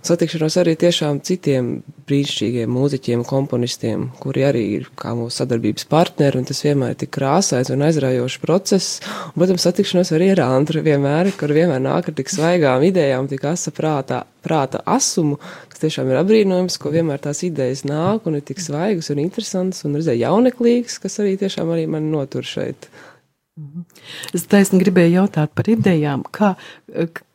Satikšanos 0.04 0.58
arī 0.60 0.74
tiešām 0.76 1.20
citiem 1.24 1.70
brīnišķīgiem 2.08 2.68
mūziķiem, 2.68 3.22
komponistiem, 3.24 4.08
kuri 4.20 4.44
arī 4.44 4.64
ir 4.76 4.88
kā 5.00 5.14
mūsu 5.16 5.40
sadarbības 5.40 5.86
partneri, 5.88 6.40
un 6.40 6.48
tas 6.48 6.60
vienmēr 6.66 6.92
ir 6.92 6.98
tik 7.00 7.14
krāsains 7.16 7.72
un 7.72 7.86
aizraujošs 7.86 8.36
process. 8.42 8.98
Un, 9.30 9.38
protams, 9.38 9.64
satikšanos 9.64 10.12
arī 10.16 10.32
ar 10.34 10.44
Andru 10.44 10.84
vienmēr, 10.84 11.32
kur 11.40 11.54
vienmēr 11.56 11.80
nāk 11.86 12.10
ar 12.10 12.18
tik 12.18 12.32
svaigām 12.32 12.84
idejām, 12.90 13.30
tik 13.30 13.46
asa 13.48 13.72
prātā, 13.74 14.20
prāta 14.44 14.82
asumu, 14.84 15.40
kas 15.72 15.86
tiešām 15.86 16.12
ir 16.12 16.20
apbrīnojams, 16.20 16.76
ko 16.82 16.92
vienmēr 16.92 17.24
tās 17.24 17.40
idejas 17.46 17.86
nāk 17.88 18.28
un 18.28 18.38
ir 18.38 18.44
tik 18.44 18.60
svaigas 18.60 19.08
un 19.14 19.24
interesantas 19.24 19.86
un 19.88 19.96
reizē 19.96 20.18
jauneklīgas, 20.18 21.00
kas 21.00 21.20
arī 21.24 21.38
tiešām 21.40 21.72
arī 21.72 21.88
mani 21.96 22.12
notur 22.12 22.44
šeit. 22.44 22.90
Es 24.34 24.48
taisni 24.50 24.80
gribēju 24.82 25.20
jautāt 25.20 25.52
par 25.54 25.68
idejām, 25.70 26.24
kā, 26.34 26.56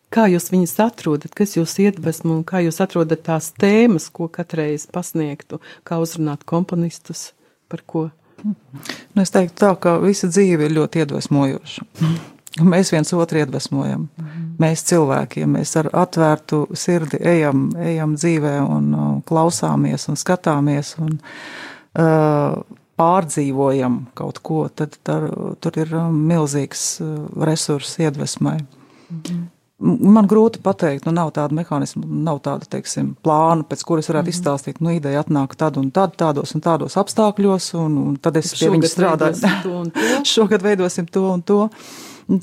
Kā 0.10 0.26
jūs 0.26 0.50
viņus 0.50 0.74
atrodat, 0.82 1.36
kas 1.38 1.54
jūs 1.54 1.76
iedvesmo 1.84 2.40
un 2.40 2.46
kā 2.48 2.64
jūs 2.66 2.80
atrodat 2.82 3.22
tās 3.28 3.52
tēmas, 3.62 4.08
ko 4.10 4.26
katreiz 4.34 4.88
pasniegtu, 4.90 5.60
kā 5.86 6.00
uzrunāt 6.02 6.48
komponistus, 6.50 7.34
par 7.70 7.84
ko? 7.86 8.08
Nu, 8.42 9.22
es 9.22 9.30
teiktu 9.36 9.60
tā, 9.62 9.70
ka 9.78 10.00
visa 10.02 10.30
dzīve 10.32 10.66
ir 10.66 10.74
ļoti 10.80 11.04
iedvesmojoša. 11.04 11.86
Mēs 12.74 12.90
viens 12.92 13.14
otru 13.14 13.44
iedvesmojam. 13.44 14.08
-hmm. 14.18 14.48
Mēs 14.60 14.82
cilvēkiem, 14.90 15.54
mēs 15.54 15.76
ar 15.80 15.90
atvērtu 15.94 16.68
sirdi 16.74 17.18
ejam, 17.22 17.70
ejam 17.78 18.16
dzīvē 18.16 18.56
un 18.66 18.94
uh, 18.94 19.22
klausāmies 19.24 20.10
un 20.10 20.18
skatāmies 20.18 20.96
un 21.00 21.20
uh, 21.20 22.58
pārdzīvojam 22.98 24.02
kaut 24.14 24.40
ko, 24.44 24.68
tad 24.76 24.98
tar, 25.04 25.30
tur 25.62 25.80
ir 25.80 25.96
um, 25.96 26.18
milzīgs 26.28 27.00
uh, 27.02 27.46
resurss 27.46 28.00
iedvesmai. 28.00 28.58
-hmm. 28.58 29.59
Man 29.80 30.28
grūti 30.28 30.60
pateikt, 30.60 31.06
nu 31.08 31.14
nav 31.16 31.30
tāda 31.38 31.56
mehānisma, 31.56 32.04
nav 32.04 32.42
tāda, 32.44 32.68
teiksim, 32.68 33.14
plāna, 33.24 33.64
pēc 33.64 33.86
kuras 33.88 34.10
varētu 34.12 34.26
mm 34.26 34.34
-hmm. 34.34 34.36
izstāstīt, 34.36 34.82
nu, 34.84 34.92
ideja 34.92 35.24
atnāk 35.24 35.56
tad 35.56 35.78
un 35.80 35.88
tad, 35.92 36.18
tādos 36.20 36.52
un 36.56 36.62
tādos 36.62 36.98
apstākļos, 37.00 37.74
un, 37.80 37.98
un 37.98 38.18
tad 38.18 38.38
es 38.38 38.52
pie 38.60 38.70
viņas 38.70 38.96
strādāju. 38.98 39.92
Šogad 40.34 40.62
veidosim 40.62 41.08
to 41.08 41.32
un 41.32 41.42
to. 41.42 41.70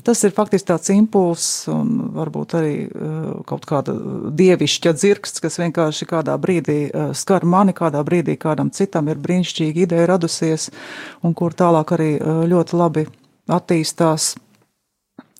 Tas 0.03 0.23
ir 0.23 0.33
faktiski 0.35 0.67
tāds 0.67 0.89
impulss 0.91 1.67
un 1.71 2.09
varbūt 2.15 2.55
arī 2.59 2.73
uh, 2.87 3.43
kaut 3.47 3.63
kāda 3.69 3.93
dievišķa 4.35 4.91
dzirksts, 4.93 5.39
kas 5.39 5.59
vienkārši 5.61 6.05
kādā 6.09 6.35
brīdī 6.41 6.89
uh, 6.89 7.13
skar 7.15 7.45
mani, 7.45 7.71
kādā 7.71 8.01
brīdī 8.03 8.35
kādam 8.35 8.69
citam 8.69 9.07
ir 9.07 9.15
brīnišķīga 9.15 9.85
ideja 9.85 10.09
radusies, 10.11 10.71
un 11.23 11.33
kur 11.33 11.53
tālāk 11.53 11.93
arī 11.95 12.11
uh, 12.19 12.43
ļoti 12.49 12.75
labi 12.75 13.05
attīstās 13.47 14.35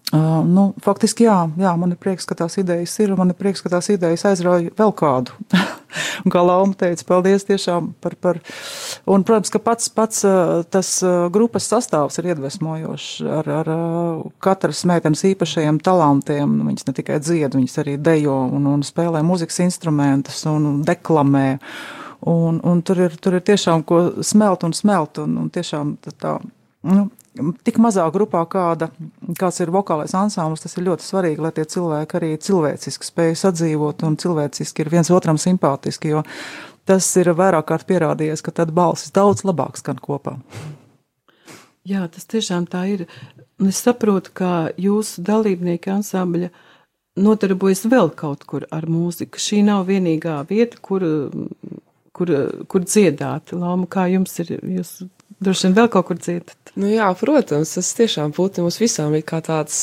Uh, 0.07 0.39
nu, 0.47 0.69
faktiski, 0.79 1.25
jā, 1.27 1.35
jā, 1.59 1.71
man 1.75 1.91
ir 1.91 1.97
prieks, 1.99 2.23
ka 2.23 2.35
tās 2.39 2.53
idejas 2.61 2.93
ir, 3.03 3.11
un 3.11 3.19
man 3.19 3.33
ir 3.33 3.35
prieks, 3.35 3.59
ka 3.59 3.71
tās 3.73 3.89
idejas 3.91 4.23
aizrauja 4.29 4.71
vēl 4.79 4.93
kādu. 4.95 5.35
un 6.23 6.31
kā 6.31 6.43
Lauma 6.47 6.77
teica, 6.79 7.03
paldies 7.09 7.43
tiešām 7.47 7.89
par, 7.99 8.15
par. 8.23 8.39
Un, 9.03 9.25
protams, 9.27 9.51
ka 9.51 9.59
pats, 9.59 9.89
pats 9.91 10.23
tas 10.71 10.93
grupas 11.35 11.67
sastāvs 11.67 12.21
ir 12.21 12.31
iedvesmojošs 12.31 13.09
ar, 13.39 13.51
ar 13.59 13.71
katras 14.43 14.85
meitenes 14.87 15.25
īpašajiem 15.27 15.81
talantiem. 15.83 16.55
Viņas 16.69 16.87
ne 16.87 16.95
tikai 17.01 17.19
dzied, 17.23 17.59
viņas 17.59 17.79
arī 17.83 17.99
dejo 17.99 18.39
un, 18.47 18.71
un 18.77 18.87
spēlē 18.87 19.25
muzikas 19.27 19.59
instrumentus 19.67 20.39
un 20.47 20.85
deklamē. 20.87 21.47
Un, 22.31 22.63
un 22.63 22.79
tur, 22.81 23.03
ir, 23.09 23.19
tur 23.21 23.35
ir 23.37 23.43
tiešām 23.45 23.83
ko 23.87 24.05
smelt 24.25 24.63
un 24.63 24.71
smelt, 24.73 25.19
un, 25.21 25.35
un 25.43 25.51
tiešām 25.53 25.97
tā, 26.01 26.15
tā 26.15 26.37
nu, 26.87 27.09
tik 27.67 27.79
mazā 27.83 28.05
grupā, 28.13 28.43
kāda, 28.49 28.89
kāds 29.39 29.61
ir 29.63 29.71
vokālais 29.73 30.15
ansamblis, 30.17 30.63
tas 30.63 30.77
ir 30.77 30.87
ļoti 30.87 31.05
svarīgi, 31.05 31.43
lai 31.43 31.53
tie 31.55 31.65
cilvēki 31.69 32.19
arī 32.19 32.31
cilvēciski 32.47 33.09
spēj 33.09 33.37
sadzīvot 33.43 34.05
un 34.07 34.17
cilvēciski 34.21 34.83
ir 34.83 34.91
viens 34.93 35.11
otram 35.13 35.39
simpātiski, 35.41 36.15
jo 36.15 36.23
tas 36.87 37.07
ir 37.19 37.33
vairāk 37.35 37.67
kārt 37.71 37.87
pierādījies, 37.89 38.43
ka 38.45 38.55
tad 38.61 38.73
balsis 38.75 39.13
daudz 39.15 39.43
labāk 39.47 39.79
skan 39.79 39.99
kopā. 40.03 40.37
Jā, 41.87 42.07
tas 42.11 42.27
tiešām 42.27 42.67
tā 42.67 42.83
ir. 42.91 43.05
Un 43.61 43.71
es 43.71 43.79
saprotu, 43.81 44.33
ka 44.35 44.51
jūsu 44.77 45.23
dalībnieki 45.25 45.91
ansambļa 45.93 46.49
nodarbojas 47.17 47.85
vēl 47.89 48.11
kaut 48.17 48.43
kur 48.49 48.67
ar 48.75 48.85
mūziku. 48.91 49.39
Šī 49.41 49.63
nav 49.65 49.87
vienīgā 49.87 50.41
vieta, 50.49 50.79
kur, 50.83 51.05
kur, 52.13 52.33
kur 52.67 52.85
dziedāt. 52.85 53.55
Lama, 53.55 53.87
kā 53.89 54.05
jums 54.11 54.35
ir, 54.43 54.57
jūs 54.77 54.97
droši 55.39 55.67
vien 55.67 55.77
vēl 55.79 55.89
kaut 55.93 56.09
kur 56.09 56.19
dziedat? 56.19 56.56
Nu 56.77 56.89
jā, 56.91 57.07
protams, 57.17 57.73
tas 57.73 57.93
tiešām 57.97 58.33
būtu 58.37 58.65
mums 58.65 58.77
visām 58.81 59.15
kā 59.25 59.41
tāds. 59.45 59.77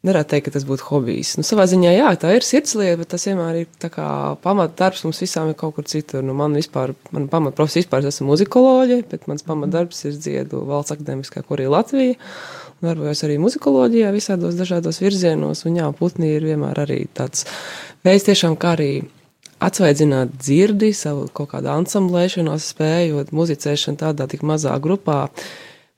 Nevarētu 0.00 0.30
teikt, 0.32 0.46
ka 0.46 0.52
tas 0.54 0.64
būtu 0.64 0.86
hobijs. 0.88 1.34
Nu, 1.36 1.44
savā 1.44 1.66
ziņā, 1.68 1.90
jā, 1.92 2.10
tā 2.16 2.30
ir 2.32 2.44
sirdslieta, 2.44 2.96
bet 3.02 3.10
tas 3.12 3.26
vienmēr 3.28 3.58
ir 3.58 3.90
pamatdarbs 4.40 5.02
mums 5.04 5.20
visām 5.20 5.50
ir 5.52 5.58
kaut 5.60 5.74
kur 5.76 5.84
citur. 5.84 6.24
Nu, 6.24 6.32
man 6.36 6.56
vispār, 6.56 6.94
man 7.12 7.26
pamatprofesija 7.28 7.84
vispār, 7.84 8.06
es 8.08 8.16
esmu 8.16 8.30
muzikoloģija, 8.30 9.04
bet 9.12 9.28
mans 9.28 9.44
pamatdarbs 9.44 10.00
ir 10.08 10.16
dziedu 10.16 10.62
valsts 10.70 10.96
akadēmiskā 10.96 11.44
korī 11.44 11.68
Latvija. 11.68 12.16
Darbojos 12.80 13.24
arī 13.28 13.36
muzikoloģijā 13.44 14.08
visādos 14.16 14.56
dažādos 14.56 15.02
virzienos, 15.04 15.66
un 15.68 15.76
jā, 15.82 15.92
putni 16.00 16.32
ir 16.38 16.48
vienmēr 16.48 16.80
arī 16.86 17.02
tāds 17.12 17.44
veids 18.00 18.24
tiešām, 18.24 18.56
kā 18.56 18.72
arī 18.78 18.92
atsvaidzināt 19.60 20.32
dzirdi, 20.40 20.94
savu 20.96 21.28
kaut 21.36 21.52
kādu 21.52 21.68
ansamblēšanos 21.74 22.70
spēju, 22.72 23.26
muzicēšanu 23.36 24.00
tādā 24.00 24.28
tik 24.32 24.48
mazā 24.48 24.72
grupā 24.80 25.26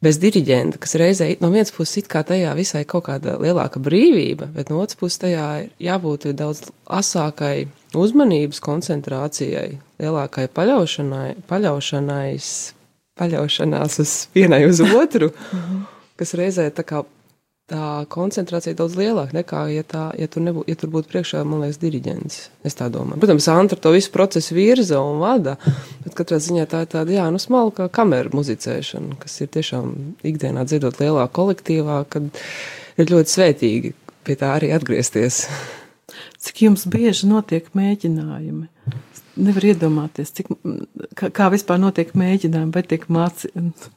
bez 0.02 0.18
diriģenta, 0.22 0.80
kas 0.82 0.96
reizē 1.00 1.28
no 1.42 1.52
vienas 1.52 1.72
puses 1.74 2.02
it 2.02 2.10
kā 2.10 2.24
tajā 2.26 2.52
visai 2.58 2.82
kaut 2.88 3.06
kāda 3.06 3.36
lielāka 3.42 3.80
brīvība, 3.82 4.50
bet 4.54 4.72
no 4.72 4.80
otras 4.82 4.98
puses 4.98 5.20
tajā 5.22 5.46
ir 5.62 5.70
jābūt 5.86 6.28
daudz 6.38 6.66
asākai 6.90 7.68
uzmanības 7.98 8.60
koncentrācijai, 8.64 9.78
lielākai 10.02 10.48
paļaušanai, 10.56 11.28
paļaušanais, 11.50 12.52
paļaušanās 13.20 13.98
uz 14.02 14.14
vienai 14.34 14.64
uz 14.68 14.82
otru, 14.86 15.30
kas 16.18 16.34
reizē 16.38 16.70
tā 16.74 16.86
kā 16.88 17.04
tā 17.70 18.04
koncentrācija 18.12 18.76
daudz 18.76 18.96
lielāka 18.98 19.36
nekā, 19.36 19.62
ja, 19.72 19.84
tā, 19.86 20.02
ja, 20.18 20.26
tur, 20.30 20.42
nebū, 20.46 20.64
ja 20.68 20.76
tur 20.78 20.90
būtu 20.92 21.10
priekšā, 21.12 21.42
man 21.46 21.62
liekas, 21.62 21.78
diriģents. 21.82 22.38
Es 22.66 22.76
tā 22.78 22.88
domāju. 22.92 23.20
Protams, 23.22 23.48
Antra 23.52 23.78
to 23.80 23.92
visu 23.94 24.10
procesu 24.14 24.56
virza 24.56 25.00
un 25.00 25.22
vada, 25.22 25.56
bet 26.02 26.16
katrā 26.18 26.40
ziņā 26.42 26.66
tā 26.70 26.82
ir 26.84 26.90
tāda, 26.92 27.14
jā, 27.14 27.28
nu, 27.32 27.40
smalka 27.42 27.88
kameru 27.92 28.34
muzicēšana, 28.38 29.18
kas 29.22 29.38
ir 29.44 29.52
tiešām 29.54 29.94
ikdienā 30.32 30.66
dziedot 30.68 30.98
lielā 31.02 31.28
kolektīvā, 31.38 32.02
kad 32.12 32.28
ir 32.98 33.14
ļoti 33.14 33.36
svētīgi 33.36 33.94
pie 34.26 34.38
tā 34.38 34.56
arī 34.58 34.72
atgriezties. 34.74 35.46
Cik 36.42 36.66
jums 36.66 36.84
bieži 36.90 37.30
notiek 37.30 37.70
mēģinājumi? 37.78 38.66
Nevar 39.36 39.64
iedomāties, 39.64 40.32
cik, 40.36 40.50
kā, 41.18 41.30
kā 41.34 41.48
vispār 41.52 41.80
notiek 41.80 42.12
mēģinājumi, 42.18 42.72
vai 42.74 42.82
tiek 42.88 43.06
mācīts, 43.12 43.88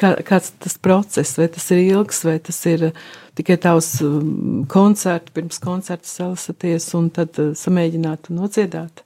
kā, 0.00 0.14
kāds 0.26 0.54
tas 0.62 0.78
process, 0.80 1.36
vai 1.40 1.50
tas 1.52 1.68
ir 1.74 1.82
ilgs, 1.84 2.22
vai 2.26 2.38
tas 2.44 2.60
ir 2.70 2.90
tikai 3.38 3.58
tavs 3.60 3.92
um, 4.04 4.64
koncerts, 4.70 5.34
pirms 5.36 5.60
koncerta 5.62 6.08
salasaties 6.08 6.88
un 6.98 7.10
tad 7.14 7.38
uh, 7.40 7.52
samēģināt 7.56 8.30
un 8.30 8.42
nodziedāt. 8.42 9.04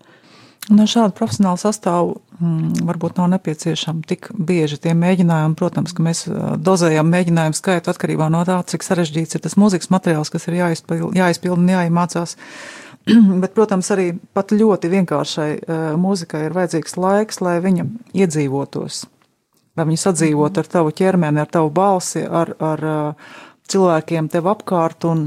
No 0.72 0.86
šāda 0.88 1.12
profesionāla 1.12 1.60
sastāva 1.60 2.14
mm, 2.38 2.86
varbūt 2.88 3.18
nav 3.20 3.28
nepieciešama 3.34 4.06
tik 4.08 4.30
bieži 4.32 4.78
tie 4.80 4.94
mēģinājumi. 4.96 5.58
Protams, 5.60 5.92
ka 5.92 6.06
mēs 6.06 6.24
uh, 6.30 6.54
dozējam 6.56 7.10
mēģinājumu 7.12 7.58
skaitu 7.58 7.92
atkarībā 7.92 8.30
no 8.32 8.40
tā, 8.48 8.62
cik 8.70 8.86
sarežģīts 8.86 9.36
ir 9.36 9.44
tas 9.44 9.58
mūzikas 9.60 9.92
materiāls, 9.92 10.32
kas 10.32 10.48
ir 10.48 10.62
jāizpilda, 10.62 11.12
jāizpilda 11.18 11.60
un 11.60 11.74
jāiemācās. 11.74 12.38
Bet, 13.42 13.52
protams, 13.56 13.90
arī 13.92 14.12
pat 14.36 14.54
ļoti 14.54 14.90
vienkāršai 14.92 15.50
uh, 15.58 15.82
mūzikai 16.00 16.46
ir 16.46 16.56
vajadzīgs 16.56 16.96
laiks, 16.96 17.40
lai 17.44 17.58
viņa 17.64 17.84
iedzīvotos, 18.16 19.04
lai 19.76 19.88
viņa 19.90 20.02
sadzīvot 20.06 20.60
ar 20.62 20.70
tavu 20.72 20.94
ķermeni, 20.96 21.42
ar 21.42 21.50
tavu 21.52 21.72
balsi, 21.74 22.24
ar, 22.24 22.54
ar 22.64 22.84
uh, 22.88 23.34
cilvēkiem 23.68 24.30
tev 24.32 24.48
apkārt. 24.54 25.04
Un, 25.10 25.26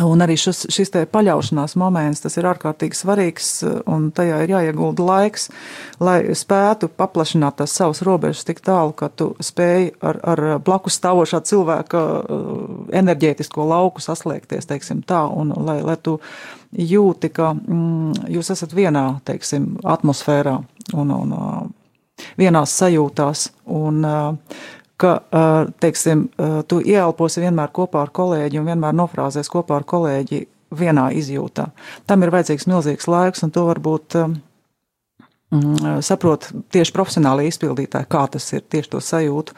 Un 0.00 0.24
arī 0.24 0.38
šis, 0.40 0.62
šis 0.72 0.88
te 0.88 1.02
paļaušanās 1.04 1.74
moments, 1.76 2.22
tas 2.24 2.38
ir 2.40 2.46
ārkārtīgi 2.48 2.96
svarīgs, 2.96 3.48
un 3.92 4.06
tajā 4.16 4.38
ir 4.40 4.54
jāiegulda 4.54 5.04
laiks, 5.04 5.50
lai 6.00 6.32
spētu 6.32 6.88
paplašināt 6.96 7.58
tās 7.58 7.74
savas 7.76 8.00
robežas 8.06 8.48
tik 8.48 8.62
tālu, 8.64 8.94
ka 8.96 9.10
tu 9.12 9.34
spēj 9.36 9.90
ar, 10.00 10.20
ar 10.32 10.42
blakus 10.64 10.96
stāvošā 10.96 11.42
cilvēka 11.44 12.00
uh, 12.00 12.64
enerģētisko 13.02 13.68
lauku 13.68 14.00
saslēgties, 14.00 14.70
teiksim 14.72 15.04
tā, 15.04 15.26
un 15.28 15.52
lai, 15.60 15.82
lai 15.84 15.98
tu 16.00 16.16
jūti, 16.72 17.28
ka 17.28 17.52
mm, 17.52 18.32
jūs 18.32 18.48
esat 18.56 18.72
vienā, 18.72 19.18
teiksim, 19.28 19.74
atmosfērā 19.84 20.56
un, 20.96 21.12
un 21.20 21.36
uh, 21.36 21.58
vienās 22.40 22.80
sajūtās, 22.80 23.50
un 23.68 24.06
uh, 24.08 24.56
ka, 25.02 25.16
teiksim, 25.82 26.26
tu 26.70 26.80
ieelposi 26.84 27.42
vienmēr 27.42 27.72
kopā 27.74 28.06
ar 28.06 28.12
kolēģi 28.14 28.60
un 28.60 28.70
vienmēr 28.72 28.96
nofrāzēs 28.96 29.50
kopā 29.52 29.80
ar 29.80 29.86
kolēģi 29.88 30.44
vienā 30.78 31.10
izjūtā. 31.18 31.68
Tam 32.08 32.24
ir 32.24 32.32
vajadzīgs 32.32 32.68
milzīgs 32.70 33.08
laiks, 33.10 33.44
un 33.44 33.52
to 33.54 33.66
varbūt 33.68 34.16
mm, 34.20 35.98
saprot 36.04 36.48
tieši 36.72 36.94
profesionāli 36.96 37.48
izpildītāji, 37.50 38.08
kā 38.12 38.24
tas 38.32 38.48
ir 38.56 38.64
tieši 38.64 38.94
to 38.94 39.02
sajūtu. 39.04 39.56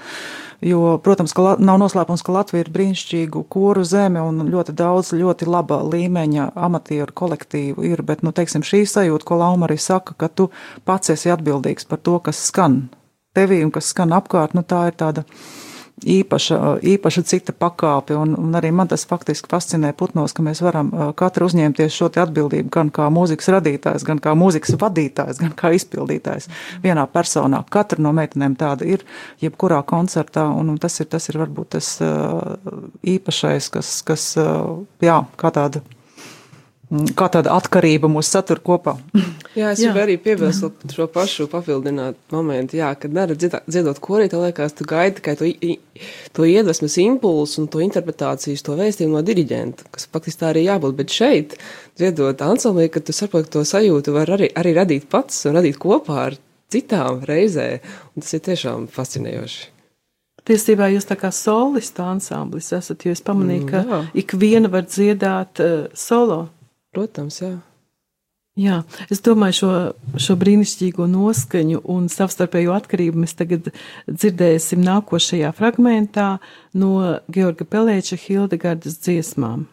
Jo, 0.65 0.97
protams, 1.05 1.35
ka 1.37 1.57
nav 1.61 1.79
noslēpums, 1.83 2.23
ka 2.25 2.33
Latvija 2.33 2.65
ir 2.65 2.73
brīnišķīgu 2.73 3.45
koru 3.53 3.85
zeme 3.85 4.23
un 4.25 4.47
ļoti 4.49 4.73
daudz 4.79 5.13
ļoti 5.13 5.49
laba 5.51 5.83
līmeņa 5.85 6.55
amatieru 6.57 7.13
kolektīvu 7.13 7.85
ir, 7.91 8.03
bet, 8.07 8.25
nu, 8.25 8.33
teiksim, 8.33 8.65
šī 8.65 8.85
sajūta, 8.89 9.29
ko 9.29 9.43
Lauma 9.43 9.69
arī 9.69 9.77
saka, 9.83 10.17
ka 10.17 10.31
tu 10.33 10.49
pats 10.89 11.13
esi 11.13 11.33
atbildīgs 11.35 11.91
par 11.91 12.01
to, 12.01 12.17
kas 12.25 12.41
skan 12.49 12.87
tevī 13.37 13.63
un 13.65 13.73
kas 13.75 13.93
skan 13.93 14.15
apkārt, 14.17 14.57
nu, 14.57 14.65
tā 14.67 14.87
ir 14.91 14.99
tāda 14.99 15.25
īpaša, 16.05 16.59
īpaša 16.83 17.23
cita 17.29 17.55
pakāpe, 17.57 18.17
un, 18.19 18.35
un 18.39 18.57
arī 18.59 18.71
man 18.75 18.89
tas 18.91 19.07
faktiski 19.09 19.49
fascinē 19.51 19.93
putnos, 19.97 20.35
ka 20.35 20.43
mēs 20.45 20.61
varam 20.65 20.91
katru 21.19 21.49
uzņemties 21.49 21.95
šo 21.95 22.11
atbildību 22.25 22.73
gan 22.75 22.91
kā 22.95 23.09
mūzikas 23.15 23.51
radītājs, 23.55 24.07
gan 24.07 24.21
kā 24.23 24.35
mūzikas 24.39 24.77
vadītājs, 24.81 25.41
gan 25.43 25.55
kā 25.57 25.73
izpildītājs 25.79 26.51
vienā 26.85 27.07
personā. 27.11 27.63
Katra 27.71 28.03
no 28.03 28.13
meitenēm 28.17 28.59
tāda 28.61 28.89
ir, 28.89 29.05
jebkurā 29.43 29.83
koncertā, 29.87 30.49
un, 30.51 30.75
un 30.75 30.81
tas 30.83 30.99
ir, 31.01 31.11
tas 31.15 31.31
ir 31.31 31.41
varbūt 31.41 31.77
tas 31.79 31.91
īpašais, 33.15 33.71
kas, 33.79 33.97
kas 34.07 34.31
jā, 35.05 35.21
kā 35.41 35.55
tāda 35.55 35.85
kā 37.17 37.29
tāda 37.33 37.55
atkarība 37.57 38.09
mūs 38.11 38.31
satur 38.35 38.61
kopā. 38.65 38.97
Jā, 39.55 39.71
es 39.71 39.83
gribu 39.83 40.01
arī 40.03 40.17
piebilst 40.21 40.95
šo 40.95 41.07
pašu 41.15 41.47
papildināt 41.51 42.19
momentu, 42.35 42.79
jā, 42.81 42.91
kad 42.99 43.15
neredz 43.15 43.45
dziedot 43.67 44.01
korī, 44.03 44.29
tev 44.31 44.43
liekas, 44.45 44.75
tu 44.75 44.87
gaidi 44.89 45.21
tikai 45.21 45.37
to, 45.39 45.51
to 46.35 46.49
iedvesmas 46.49 46.97
impulsu 47.03 47.63
un 47.63 47.69
to 47.71 47.83
interpretācijas, 47.85 48.65
to 48.67 48.79
vēstījumu 48.79 49.19
no 49.19 49.23
diriģenta, 49.27 49.87
kas 49.95 50.09
faktiski 50.11 50.43
tā 50.43 50.51
arī 50.53 50.65
jābūt, 50.67 50.97
bet 50.99 51.15
šeit, 51.15 51.59
dziedot 52.01 52.43
ansamblī, 52.47 52.89
kad 52.93 53.07
tu 53.07 53.15
saproti, 53.17 53.51
ka 53.51 53.59
to 53.61 53.69
sajūtu 53.69 54.17
var 54.17 54.35
arī, 54.39 54.51
arī 54.59 54.75
radīt 54.81 55.07
pats 55.13 55.45
un 55.49 55.61
radīt 55.61 55.79
kopā 55.83 56.19
ar 56.31 56.41
citām 56.75 57.23
reizē, 57.29 57.79
un 58.15 58.25
tas 58.25 58.35
ir 58.35 58.43
tiešām 58.51 58.91
fascinējoši. 58.93 59.71
Tiesībā 60.45 60.91
jūs 60.93 61.07
tā 61.09 61.17
kā 61.17 61.31
solistu 61.33 62.03
ansamblis 62.05 62.67
esat, 62.77 63.07
jo 63.07 63.15
es 63.17 63.23
pamanīju, 63.25 63.65
ka 63.71 63.81
mm, 63.81 64.11
ik 64.21 64.35
viena 64.37 64.69
var 64.69 64.85
dziedāt 64.85 65.63
uh, 65.65 65.87
solo. 65.97 66.43
Protams, 66.95 67.41
jā. 67.43 67.55
Jā, 68.55 68.85
es 69.11 69.19
domāju, 69.19 69.55
šo, 69.59 69.71
šo 70.23 70.37
brīnišķīgo 70.39 71.09
noskaņu 71.11 71.81
un 71.91 72.07
savstarpējo 72.13 72.77
atkarību 72.77 73.25
mēs 73.25 73.35
tagad 73.35 73.73
dzirdēsim 74.07 74.85
nākošajā 74.87 75.51
fragmentā 75.59 76.37
no 76.79 77.19
Georga 77.35 77.67
Pelēča 77.67 78.21
Hildegardas 78.29 79.01
dziesmām. 79.03 79.67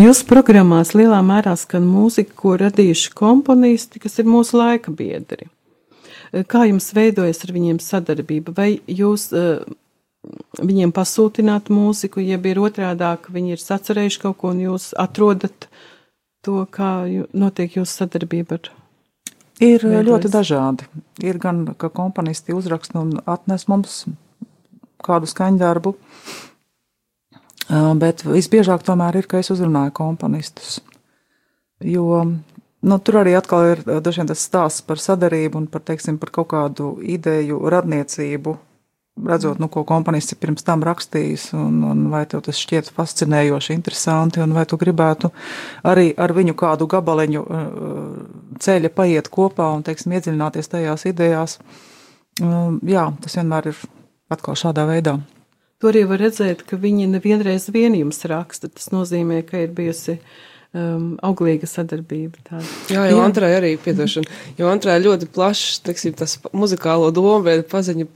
Jūsu 0.00 0.24
programmās 0.24 0.94
lielā 0.96 1.18
mērā 1.20 1.52
skan 1.60 1.84
mūzika, 1.84 2.32
ko 2.38 2.54
radījuši 2.60 3.10
komponisti, 3.18 4.00
kas 4.00 4.16
ir 4.22 4.28
mūsu 4.30 4.56
laika 4.56 4.94
biedri. 4.96 5.50
Kā 6.48 6.62
jums 6.64 6.86
veidojas 6.96 7.42
ar 7.44 7.52
viņiem 7.52 7.80
sadarbība? 7.84 8.54
Vai 8.56 8.68
jūs 8.88 9.26
uh, 9.36 9.60
viņiem 10.56 10.94
pasūtināt 10.96 11.68
mūziku, 11.74 12.22
jeb 12.24 12.48
ir 12.48 12.62
otrādāk, 12.62 13.28
viņi 13.34 13.56
ir 13.56 13.60
sacerējuši 13.60 14.22
kaut 14.24 14.38
ko 14.40 14.54
un 14.54 14.62
jūs 14.64 14.90
atrodat 14.96 15.68
to, 16.46 16.62
kā 16.72 16.92
jū, 17.10 17.26
notiek 17.36 17.76
jūsu 17.80 18.04
sadarbība 18.04 18.56
ar 18.56 18.70
Ir 19.60 19.84
veidojas. 19.84 20.06
ļoti 20.08 20.32
dažādi. 20.32 20.88
Ir 21.20 21.36
gan, 21.42 21.66
ka 21.76 21.92
komponisti 21.92 22.56
uzraksta 22.56 23.02
un 23.02 23.18
atnes 23.28 23.68
mums 23.68 24.06
kādu 25.04 25.28
skaņdarbu, 25.28 25.92
Bet 27.70 28.24
visbiežāk 28.26 28.82
tomēr 28.82 29.20
ir, 29.20 29.28
ka 29.30 29.38
es 29.38 29.52
uzrunāju 29.54 29.92
komponistus. 29.94 30.80
Jo 31.80 32.24
nu, 32.80 32.96
tur 32.98 33.20
arī 33.20 33.36
atkal 33.38 33.68
ir 33.74 33.84
dažiem 34.02 34.26
tas 34.26 34.42
stāsts 34.42 34.82
par 34.86 34.98
sadarību 34.98 35.60
un 35.60 35.68
par, 35.70 35.84
teiksim, 35.86 36.18
par 36.18 36.32
kaut 36.34 36.50
kādu 36.50 36.96
ideju 37.04 37.60
radniecību. 37.70 38.56
Redzot, 39.20 39.58
nu, 39.60 39.68
ko 39.68 39.82
komponists 39.84 40.32
ir 40.32 40.38
pirms 40.40 40.64
tam 40.64 40.82
rakstījis, 40.86 41.50
un, 41.58 41.80
un 41.84 42.04
vai 42.12 42.22
tev 42.30 42.40
tas 42.46 42.56
šķiet 42.56 42.88
fascinējoši, 42.96 43.74
interesanti, 43.76 44.40
un 44.40 44.54
vai 44.56 44.64
tu 44.70 44.78
gribētu 44.80 45.28
arī 45.90 46.08
ar 46.16 46.32
viņu 46.32 46.54
kādu 46.56 46.88
gabaliņu 46.88 47.42
ceļa 48.64 48.92
paiet 48.96 49.28
kopā 49.34 49.66
un, 49.76 49.84
teiksim, 49.84 50.14
iedziļināties 50.16 50.72
tajās 50.72 51.04
idejās. 51.10 51.58
Jā, 52.40 53.04
tas 53.20 53.36
vienmēr 53.36 53.74
ir 53.74 53.84
atkal 54.32 54.56
šādā 54.56 54.86
veidā. 54.88 55.18
Tur 55.80 55.96
jau 55.96 56.06
var 56.10 56.20
redzēt, 56.20 56.66
ka 56.68 56.76
viņi 56.76 57.08
nevienreiz 57.08 57.70
vien 57.72 57.94
jums 57.96 58.20
raksta. 58.28 58.68
Tas 58.68 58.90
nozīmē, 58.92 59.40
ka 59.48 59.62
ir 59.64 59.70
bijusi 59.72 60.18
um, 60.76 61.14
auglīga 61.24 61.68
sadarbība. 61.70 62.42
Tāda. 62.44 62.66
Jā, 62.92 63.06
jo 63.08 63.22
Antrai 63.24 63.54
arī, 63.56 63.70
piedošana, 63.80 64.40
jo 64.60 64.68
Antrai 64.68 64.98
ļoti 65.00 65.30
plašs, 65.32 65.80
teiksim, 65.86 66.12
tas 66.20 66.36
muzikālo 66.52 67.08
domu, 67.16 67.40
bet 67.48 67.64
paziņu 67.72 68.10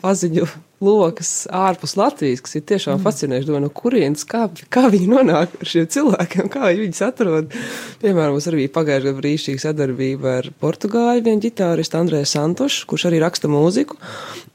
paziņu 0.00 0.46
lokas 0.80 1.30
ārpus 1.52 1.92
Latvijas, 2.00 2.40
kas 2.44 2.56
ir 2.56 2.64
tiešām 2.68 2.96
mm. 2.96 3.04
fascinējoši. 3.04 3.48
Domāju, 3.48 3.64
no 3.66 3.72
kurienes, 3.76 4.24
kā, 4.28 4.46
kā 4.72 4.86
viņi 4.92 5.08
nonāk 5.10 5.56
ar 5.60 5.70
šiem 5.72 5.88
cilvēkiem, 5.92 6.48
kā 6.52 6.70
viņi 6.72 7.02
atrod. 7.04 7.56
Piemēram, 8.00 8.36
mums 8.36 8.48
arī 8.48 8.62
bija 8.62 8.74
pagājušajā 8.78 9.04
gadā 9.04 9.18
brīnišķīga 9.18 9.64
sadarbība 9.66 10.36
ar 10.38 10.48
portugāļu 10.62 11.26
vienu 11.26 11.44
ģitāristu 11.44 12.00
Andrēju 12.00 12.30
Santošu, 12.32 12.86
kurš 12.88 13.10
arī 13.10 13.20
raksta 13.20 13.50
mūziku. 13.52 14.00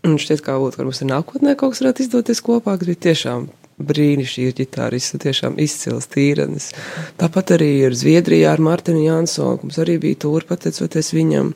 Un 0.06 0.18
šķiet, 0.22 0.42
kā 0.46 0.58
būtu, 0.62 0.80
ka 0.80 0.88
mums 0.88 1.04
ir 1.06 1.12
nākotnē 1.14 1.54
kaut 1.60 1.76
kas 1.76 1.86
varētu 1.86 2.06
izdoties 2.08 2.42
kopā, 2.46 2.80
kas 2.80 2.90
bija 2.90 3.04
tiešām 3.10 3.46
brīnišķīgs 3.86 4.58
ģitārists, 4.58 5.20
tiešām 5.22 5.60
izcils 5.62 6.08
tīrenis. 6.10 6.72
Tāpat 7.20 7.58
arī 7.58 7.70
ir 7.86 7.98
Zviedrijā 7.98 8.54
ar 8.56 8.64
Martinu 8.64 9.04
Jansonu, 9.04 9.66
mums 9.66 9.80
arī 9.84 10.00
bija 10.02 10.24
tūri 10.26 10.48
pateicoties 10.48 11.12
viņam. 11.14 11.52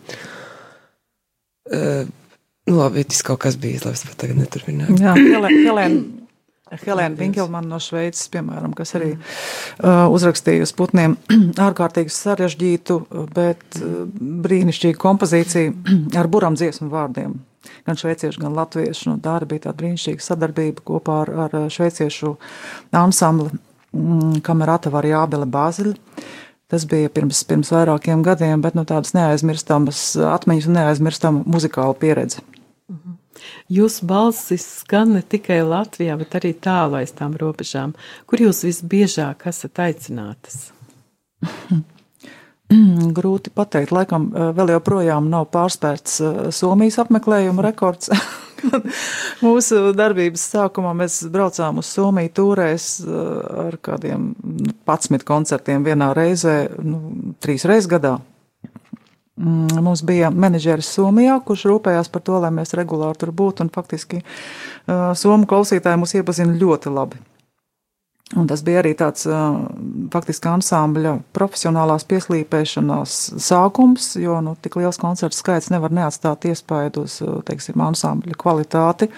Uh, 1.69 2.09
Nu, 2.69 2.77
labi, 2.77 3.03
tas 3.09 3.23
kaut 3.25 3.41
kas 3.41 3.57
bija 3.57 3.79
izlaist, 3.79 4.05
bet 4.05 4.19
tagad 4.21 4.37
neturpinām. 4.37 4.93
Jā, 5.01 5.15
Helēna. 5.17 6.19
Helēna 6.69 7.17
Vinkelmana 7.17 7.65
no 7.65 7.79
Šveices, 7.81 8.27
piemēram, 8.29 8.75
kas 8.77 8.93
arī 8.99 9.15
uh, 9.15 10.05
uzrakstīja 10.13 10.67
uz 10.67 10.73
putniem 10.77 11.15
ārkārtīgi 11.67 12.13
sarežģītu, 12.13 12.97
bet 13.33 13.79
uh, 13.79 14.03
brīnišķīgu 14.45 14.99
kompozīciju 15.01 15.71
ar 16.21 16.29
buram 16.29 16.57
dziesmu 16.59 16.91
vārdiem. 16.93 17.39
Gan 17.89 17.97
šveiciešu, 17.97 18.43
gan 18.43 18.53
latviešu. 18.57 19.09
Nu, 19.09 19.17
tā 19.23 19.39
arī 19.39 19.49
bija 19.55 19.65
tāda 19.65 19.79
brīnišķīga 19.81 20.27
sadarbība 20.27 20.85
kopā 20.85 21.23
ar, 21.23 21.33
ar 21.47 21.57
šveiciešu 21.73 22.35
ansambli 23.01 23.49
mm, 23.49 24.43
Kamerata 24.45 24.93
Variabile 24.93 25.49
Bāziļa. 25.49 25.97
Tas 26.69 26.85
bija 26.85 27.09
pirms, 27.09 27.41
pirms 27.49 27.73
vairākiem 27.73 28.21
gadiem, 28.21 28.61
bet 28.61 28.77
nu, 28.77 28.85
tādas 28.85 29.15
neaizmirstamas 29.17 30.03
atmiņas 30.37 30.69
un 30.69 30.77
neaizmirstama 30.77 31.41
muzikāla 31.49 31.97
pieredze. 31.97 32.45
Jūsu 33.69 34.07
balsis 34.09 34.65
skan 34.81 35.13
ne 35.15 35.21
tikai 35.21 35.61
Latvijā, 35.65 36.17
bet 36.19 36.35
arī 36.39 36.55
tālu 36.57 36.99
aiz 36.99 37.13
tām 37.15 37.37
robežām. 37.39 37.93
Kur 38.29 38.41
jūs 38.41 38.63
visbiežāk 38.65 39.45
esat 39.51 39.81
aicinātas? 39.85 40.69
Grūti 43.19 43.49
pateikt, 43.53 43.93
laikam 43.95 44.27
eh, 44.29 44.51
vēl 44.57 44.75
joprojām 44.75 45.29
nav 45.31 45.47
pārspērts 45.53 46.19
eh, 46.21 46.41
Somijas 46.53 46.99
apmeklējuma 47.01 47.65
rekords. 47.65 48.11
Mūsu 49.45 49.93
darbības 49.95 50.43
sākumā 50.51 50.91
mēs 50.99 51.21
braucām 51.33 51.79
uz 51.81 51.89
Somiju 51.95 52.33
tūrēs 52.37 52.89
eh, 53.05 53.31
ar 53.69 53.79
kādiem 53.85 54.33
11 54.85 55.15
nu, 55.15 55.21
koncertiem 55.25 55.87
vienā 55.87 56.11
reizē, 56.17 56.59
nu, 56.83 57.33
trīs 57.41 57.65
reizes 57.69 57.89
gadā. 57.89 58.19
Mm, 59.39 59.79
mums 59.85 60.01
bija 60.03 60.27
menedžeris 60.35 60.89
Somijā, 60.97 61.37
kurš 61.45 61.63
rūpējās 61.71 62.11
par 62.11 62.23
to, 62.27 62.39
lai 62.43 62.51
mēs 62.51 62.75
regulāri 62.75 63.21
tur 63.21 63.31
būtu, 63.31 63.63
un 63.63 63.71
faktiski 63.71 64.19
Somu 65.15 65.47
klausītāji 65.47 65.99
mūs 66.01 66.15
iepazina 66.19 66.57
ļoti 66.59 66.91
labi. 66.91 67.21
Un 68.37 68.45
tas 68.49 68.61
bija 68.61 68.83
arī 68.83 68.91
tāds 68.97 69.25
faktiski 70.13 70.51
ansambļa 70.51 71.15
profesionālās 71.33 72.03
pieslīpēšanās 72.09 73.15
sākums, 73.41 74.11
jo 74.21 74.35
nu, 74.45 74.53
tik 74.61 74.77
liels 74.77 74.99
koncertu 75.01 75.39
skaits 75.39 75.71
nevar 75.73 75.95
neatstāt 75.95 76.45
iespaidu 76.51 77.07
uz, 77.07 77.17
teiksim, 77.47 77.81
ansambļa 77.87 78.37
kvalitāti. 78.37 79.09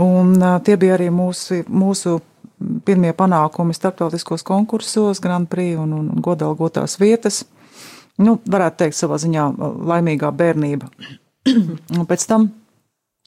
Un 0.00 0.38
tie 0.64 0.78
bija 0.80 0.96
arī 0.96 1.10
mūsu, 1.12 1.60
mūsu 1.68 2.20
pirmie 2.86 3.12
panākumi 3.12 3.76
starptautiskos 3.76 4.46
konkursos, 4.46 5.20
Grand 5.20 5.50
Prix 5.50 5.76
un, 5.82 5.92
un 5.98 6.24
godalgotās 6.24 6.96
vietas. 7.02 7.42
Nu, 8.22 8.38
varētu 8.48 8.84
teikt, 8.84 8.96
savā 8.96 9.18
ziņā 9.20 9.46
laimīgā 9.90 10.30
bērnība. 10.32 10.88
un 11.98 12.06
pēc 12.08 12.26
tam, 12.30 12.48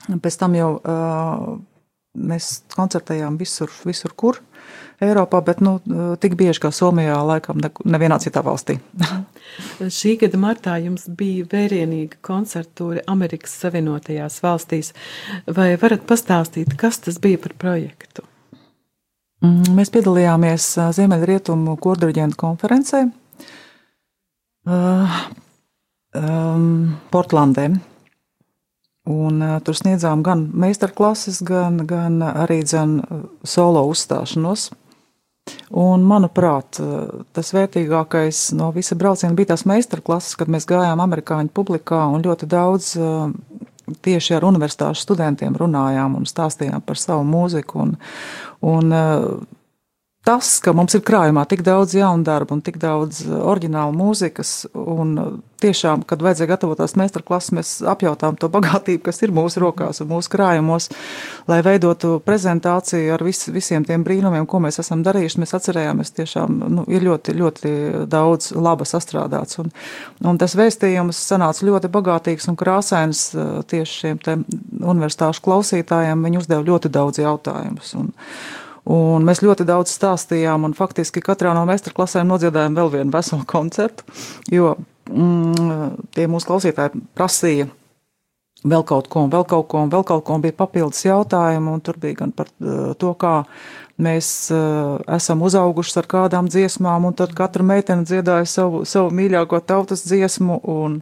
pēc 0.10 0.38
tam 0.42 0.56
jau 0.58 0.70
uh, 0.80 1.50
mēs 2.18 2.52
koncertējām 2.76 3.38
visur, 3.40 3.72
visur 3.86 4.16
kur 4.18 4.42
Eiropā, 5.00 5.40
bet 5.46 5.62
nu, 5.64 5.78
tik 6.20 6.34
bieži 6.36 6.60
kā 6.66 6.74
Somijā, 6.76 7.16
laikam 7.24 7.62
nevienā 7.64 8.18
citā 8.20 8.42
valstī. 8.44 8.76
Šī 10.00 10.18
gada 10.20 10.40
martā 10.42 10.76
jums 10.84 11.06
bija 11.08 11.46
vērienīga 11.54 12.20
koncertūra 12.26 13.06
Amerikas 13.08 13.54
Savienotajās 13.62 14.42
valstīs. 14.44 14.92
Vai 15.48 15.72
varat 15.80 16.04
pastāstīt, 16.10 16.76
kas 16.80 17.00
tas 17.06 17.22
bija 17.24 17.40
par 17.46 17.56
projektu? 17.62 18.28
Mm, 19.40 19.72
mēs 19.78 19.94
piedalījāmies 19.96 20.68
Ziemeļrietumu 20.98 21.78
kordiriģentu 21.80 22.40
konferencē 22.44 23.06
uh, 24.68 25.22
um, 26.16 26.98
Portlandē. 27.14 27.70
Un, 29.10 29.40
uh, 29.42 29.58
tur 29.66 29.78
sniedzām 29.78 30.24
gan 30.26 30.48
meistarklases, 30.54 31.42
gan, 31.46 31.82
gan 31.90 32.20
arī 32.28 32.62
dzen, 32.66 33.00
solo 33.48 33.86
uzstāšanos. 33.90 34.70
Un, 35.70 36.04
manuprāt, 36.06 36.78
tas 37.34 37.52
vērtīgākais 37.56 38.52
no 38.58 38.68
visa 38.76 38.98
brauciena 38.98 39.34
bija 39.38 39.56
tās 39.56 39.66
meistarklases, 39.70 40.36
kad 40.38 40.50
mēs 40.52 40.68
gājām 40.70 41.02
amerikāņu 41.02 41.50
publikā 41.56 42.04
un 42.14 42.26
ļoti 42.26 42.50
daudz 42.50 42.92
tieši 44.06 44.36
ar 44.38 44.46
universitāšu 44.50 45.06
studentiem 45.06 45.56
runājām 45.58 46.18
un 46.20 46.28
stāstījām 46.30 46.84
par 46.86 47.00
savu 47.02 47.26
mūziku. 47.28 47.86
Un, 47.86 47.96
un 48.62 48.94
tas, 50.28 50.58
ka 50.64 50.74
mums 50.76 50.96
ir 50.98 51.04
krājumā 51.08 51.46
tik 51.50 51.62
daudz 51.66 51.96
jaunu 51.96 52.26
darbu 52.28 52.58
un 52.58 52.64
tik 52.66 52.78
daudz 52.82 53.22
uh, 53.26 53.40
oriģinālu 53.50 53.96
mūzikas, 53.96 54.52
un 54.76 55.14
uh, 55.18 55.30
tiešām, 55.64 56.04
kad 56.08 56.22
vajadzēja 56.24 56.52
gatavoties 56.54 56.96
meistarklases, 57.00 57.54
mēs 57.56 57.72
apjautām 57.88 58.38
to 58.40 58.50
bagātību, 58.56 59.02
kas 59.08 59.24
ir 59.24 59.34
mūsu 59.36 59.64
rokās 59.64 60.04
un 60.04 60.12
mūsu 60.12 60.32
krājumos, 60.34 60.90
lai 61.50 61.62
veidotu 61.66 62.18
prezentāciju 62.26 63.16
ar 63.16 63.24
vis, 63.26 63.46
visiem 63.54 63.88
tiem 63.88 64.04
brīnumiem, 64.08 64.48
ko 64.50 64.62
mēs 64.64 64.82
esam 64.84 65.04
darījuši. 65.08 65.42
Mēs 65.44 65.56
atcerējāmies, 65.58 66.14
tiešām 66.20 66.62
nu, 66.68 66.86
ir 66.92 67.08
ļoti, 67.08 67.36
ļoti 67.40 67.74
daudz 68.12 68.52
laba 68.60 68.88
sastrādāts, 68.88 69.60
un, 69.64 69.72
un 70.28 70.40
tas 70.42 70.56
vēstījums 70.60 71.20
sanāca 71.32 71.68
ļoti 71.68 71.92
bagātīgs 71.96 72.52
un 72.52 72.60
krāsains 72.60 73.30
uh, 73.36 73.60
tieši 73.68 74.00
šiem 74.04 74.24
te 74.24 74.40
universitāšu 74.80 75.48
klausītājiem. 75.48 76.28
Viņi 76.28 76.44
uzdeva 76.44 76.66
ļoti 76.74 76.92
daudz 76.92 77.24
jautājumus. 77.24 77.96
Un, 78.00 78.12
Un 78.90 79.26
mēs 79.28 79.44
ļoti 79.44 79.68
daudz 79.68 79.92
stāstījām, 79.98 80.64
un 80.70 80.78
faktiski 80.78 81.24
katrā 81.24 81.52
no 81.58 81.66
meistarklasēm 81.70 82.30
nodziedājām 82.32 82.78
vēl 82.78 82.94
vienu 82.94 83.14
veselu 83.14 83.44
koncertu, 83.50 84.06
jo 84.54 84.76
mm, 85.10 86.08
tie 86.16 86.30
mūsu 86.32 86.50
klausītāji 86.50 87.04
prasīja 87.18 87.68
vēl 88.64 88.84
kaut 88.88 89.08
ko, 89.12 89.26
un 89.26 89.34
vēl 89.34 89.46
kaut 89.48 89.68
ko, 89.72 89.84
un 89.86 89.92
vēl 89.92 90.04
kaut 90.08 90.26
ko, 90.28 90.40
bija 90.44 90.56
papildus 90.58 91.06
jautājumi, 91.06 91.72
un 91.72 91.84
tur 91.84 92.00
bija 92.02 92.24
gan 92.24 92.34
par 92.36 92.50
uh, 92.60 92.92
to, 93.00 93.14
kā 93.20 93.44
mēs 94.00 94.50
uh, 94.56 94.98
esam 95.16 95.44
uzauguši 95.48 95.96
ar 96.02 96.10
kādām 96.12 96.50
dziesmām, 96.52 97.08
un 97.08 97.16
tad 97.16 97.36
katra 97.38 97.64
meitene 97.64 98.08
dziedāja 98.08 98.48
savu, 98.48 98.84
savu 98.88 99.14
mīļāko 99.16 99.62
tautas 99.68 100.04
dziesmu, 100.08 100.60
un, 100.72 101.00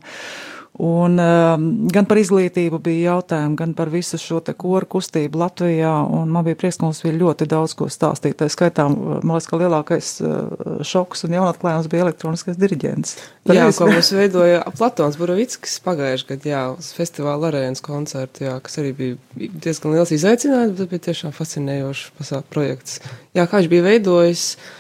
Un, 0.78 1.18
uh, 1.18 1.56
gan 1.90 2.06
par 2.06 2.20
izglītību 2.22 2.78
bija 2.86 3.16
jautājumi, 3.16 3.56
gan 3.58 3.72
par 3.74 3.90
visu 3.90 4.20
šo 4.22 4.44
te 4.46 4.54
koru 4.54 4.86
kustību 4.94 5.40
Latvijā. 5.42 5.90
Man 6.30 6.46
bija 6.46 6.60
prieks, 6.60 6.78
ka 6.78 6.86
mums 6.86 7.02
bija 7.02 7.18
ļoti 7.18 7.48
daudz 7.50 7.74
ko 7.80 7.88
stāstīt. 7.90 8.38
Tā 8.38 8.46
skaitā, 8.54 8.86
man 8.92 9.34
liekas, 9.34 9.50
ka 9.50 9.58
lielākais 9.58 10.12
uh, 10.22 10.78
šoks 10.86 11.26
un 11.26 11.34
jaunatklājums 11.40 11.90
bija 11.90 12.06
elektroniskais 12.06 12.62
diriģents. 12.62 13.18
Jā, 13.50 13.66
ko 13.74 13.90
mums 13.90 14.14
veidoja 14.14 14.62
Platons 14.78 15.18
Buravickis 15.18 15.80
pagājuši 15.82 16.30
gadu, 16.34 16.52
jā, 16.54 16.64
uz 16.78 16.94
festivāla 16.94 17.50
arēnas 17.50 17.82
koncertu, 17.82 18.46
jā, 18.46 18.58
kas 18.62 18.78
arī 18.84 18.94
bija 18.98 19.52
diezgan 19.66 19.98
liels 19.98 20.14
izaicinājums, 20.14 20.78
bet 20.78 20.94
bija 20.94 21.10
tiešām 21.10 21.34
fascinējošs 21.34 22.36
projekts. 22.54 23.00
Jā, 23.34 23.48
kā 23.48 23.64
viņš 23.64 23.74
bija 23.74 23.90
veidojis. 23.96 24.52
Uh, 24.58 24.77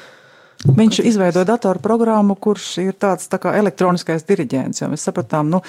Viņš 0.66 1.00
izveidoja 1.06 1.46
datoru 1.46 1.80
programmu, 1.84 2.34
kurš 2.42 2.66
ir 2.82 2.96
tāds 2.98 3.30
tā 3.30 3.38
kā 3.42 3.52
elektroniskais 3.60 4.26
diriģents. 4.26 4.82
Mēs 4.90 5.06
sapratām, 5.06 5.52
nu, 5.54 5.60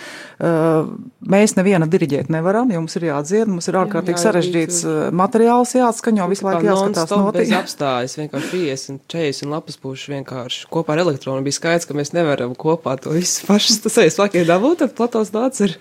mēs 1.28 1.54
neviena 1.58 1.84
diriģēt 1.90 2.30
nevaram, 2.32 2.72
jo 2.72 2.80
mums 2.80 2.96
ir 2.96 3.08
jādzied, 3.10 3.50
mums 3.52 3.68
ir 3.68 3.76
ārkārtīgi 3.82 4.22
sarežģīts 4.22 4.80
materiāls 5.12 5.74
jāatskaņo, 5.76 6.30
visu 6.32 6.48
laiku 6.48 6.70
jāskatās 6.70 7.12
notiek. 7.12 7.52
apstājas, 7.60 8.16
vienkārši 8.16 8.50
50, 8.54 9.04
40 9.12 9.52
lapas 9.52 9.80
puši 9.84 10.14
vienkārši 10.16 10.66
kopā 10.72 10.96
ar 10.96 11.04
elektronu. 11.04 11.44
Bija 11.44 11.60
skaidrs, 11.60 11.88
ka 11.88 11.96
mēs 11.98 12.14
nevaram 12.16 12.56
kopā 12.58 12.96
to 13.02 13.12
visu 13.12 13.44
pašas 13.48 13.82
tas 13.84 14.00
ejas 14.00 14.16
lakie 14.20 14.46
dabūt, 14.48 14.86
tad 14.86 14.96
Platons 14.96 15.34
nāca 15.36 15.68
ar 15.68 15.76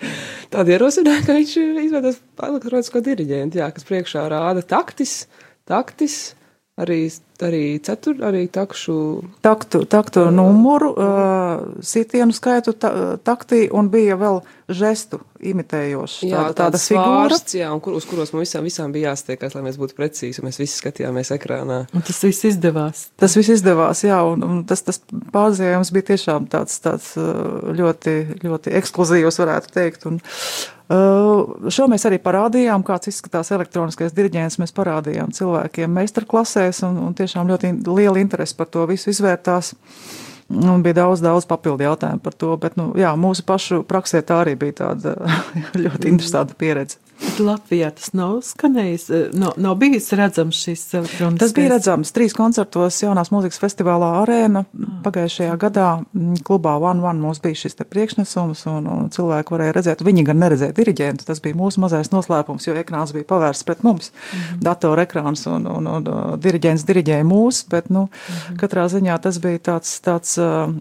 tādu 0.52 0.76
ierosinājumu, 0.76 1.24
ka 1.24 1.38
viņš 1.40 1.56
izveidos 1.88 2.20
elektronisko 2.44 3.04
diriģentu, 3.08 3.62
jā, 3.64 3.72
kas 3.72 3.88
priekšā 3.88 4.28
rāda 4.28 4.64
taktis, 4.68 5.22
taktis, 5.68 6.20
arī 6.78 7.02
arī 7.42 7.78
cetur, 7.82 8.18
arī 8.26 8.46
takšu. 8.50 9.22
Taktu, 9.44 9.84
taktu 9.86 10.28
numuru, 10.34 10.90
uh, 10.92 11.82
sitienu 11.84 12.34
skaitu 12.34 12.74
ta, 12.74 13.18
taktī 13.22 13.68
un 13.70 13.90
bija 13.92 14.16
vēl 14.18 14.40
žestu 14.68 15.20
imitējošs. 15.38 16.16
Jā, 16.26 16.48
tāda, 16.50 16.74
tāda. 16.74 16.80
Svārsts, 16.82 17.54
jā, 17.56 17.70
un 17.72 17.82
kur, 17.84 17.94
uz 17.98 18.06
kuros 18.08 18.32
mums 18.34 18.48
visām, 18.48 18.66
visām 18.66 18.94
bija 18.94 19.12
jāstiekas, 19.12 19.54
lai 19.54 19.64
mēs 19.68 19.78
būtu 19.80 19.96
precīzi, 19.98 20.42
un 20.42 20.48
mēs 20.48 20.58
visi 20.60 20.80
skatījāmies 20.80 21.30
ekrānā. 21.36 21.84
Un 21.94 22.06
tas 22.06 22.18
viss 22.26 22.48
izdevās. 22.50 23.06
Tas 23.20 23.36
viss 23.38 23.54
izdevās, 23.54 24.02
jā, 24.06 24.18
un, 24.26 24.42
un 24.44 24.64
tas, 24.68 24.82
tas 24.86 25.00
pārzīmējums 25.34 25.94
bija 25.94 26.10
tiešām 26.12 26.50
tāds, 26.52 26.80
tāds 26.84 27.14
ļoti, 27.14 28.16
ļoti 28.42 28.74
ekskluzīvs, 28.82 29.40
varētu 29.44 29.78
teikt. 29.78 30.10
Un, 30.10 30.18
Uh, 30.18 30.77
šo 30.88 31.86
mēs 31.92 32.06
arī 32.08 32.16
parādījām, 32.24 32.84
kāds 32.86 33.10
izskatās 33.10 33.50
elektroniskais 33.52 34.14
diriģents. 34.16 34.56
Mēs 34.62 34.72
parādījām 34.76 35.34
cilvēkiem 35.36 35.92
meistarklasēs, 36.00 36.80
un, 36.88 36.96
un 37.08 37.16
tiešām 37.18 37.50
ļoti 37.52 37.74
liela 37.88 38.20
interese 38.22 38.56
par 38.56 38.70
to 38.72 38.86
visu 38.88 39.12
izvērtās. 39.12 39.74
Un 40.48 40.80
bija 40.80 41.02
daudz, 41.02 41.20
daudz 41.20 41.44
papildu 41.44 41.84
jautājumu 41.84 42.22
par 42.24 42.36
to, 42.40 42.54
bet 42.56 42.78
nu, 42.80 42.88
jā, 42.96 43.10
mūsu 43.20 43.44
pašu 43.44 43.82
praksē 43.88 44.22
tā 44.24 44.40
arī 44.46 44.56
bija 44.56 44.78
tāda 44.80 45.12
ļoti 45.84 46.08
interesanta 46.08 46.56
pieredze. 46.56 46.96
Latvijā 47.38 47.90
tas 47.94 48.12
nav 48.16 48.38
skanējis, 48.46 49.04
eh, 49.10 49.24
nav, 49.38 49.54
nav 49.56 49.76
bijis 49.78 50.10
redzams 50.18 50.58
šis 50.58 50.82
elektroniskais. 50.94 51.40
Tas 51.40 51.54
bija 51.54 51.72
redzams 51.72 52.12
trīs 52.14 52.34
koncertos 52.36 52.98
jaunās 53.02 53.30
mūzikas 53.34 53.60
festivālā 53.62 54.10
arēna 54.22 54.64
pagājušajā 55.04 55.56
gadā. 55.60 55.88
Klubā 56.46 56.76
One 56.80 57.02
One 57.02 57.22
mums 57.22 57.40
bija 57.42 57.58
šis 57.58 57.78
te 57.78 57.86
priekšnesums 57.88 58.64
un, 58.70 58.86
un 58.86 59.08
cilvēki 59.14 59.54
varēja 59.54 59.76
redzēt, 59.76 60.04
viņi 60.06 60.26
gan 60.30 60.42
neredzēja 60.42 60.76
diriģentu, 60.76 61.26
tas 61.28 61.42
bija 61.44 61.58
mūsu 61.58 61.82
mazais 61.84 62.12
noslēpums, 62.14 62.68
jo 62.68 62.76
ekrāns 62.78 63.14
bija 63.16 63.28
pavērsts 63.30 63.66
pret 63.66 63.82
mums, 63.86 64.10
mm 64.10 64.38
-hmm. 64.38 64.60
datora 64.70 65.06
ekrāns 65.06 65.46
un, 65.46 65.66
un, 65.66 65.86
un, 65.86 66.08
un 66.08 66.40
diriģents 66.40 66.86
diriģēja 66.86 67.24
mūs, 67.24 67.64
bet, 67.70 67.90
nu, 67.90 68.08
mm 68.08 68.34
-hmm. 68.34 68.60
katrā 68.62 68.88
ziņā 68.88 69.18
tas 69.22 69.38
bija 69.38 69.58
tāds, 69.58 70.00
tāds 70.02 70.38
uh, 70.38 70.74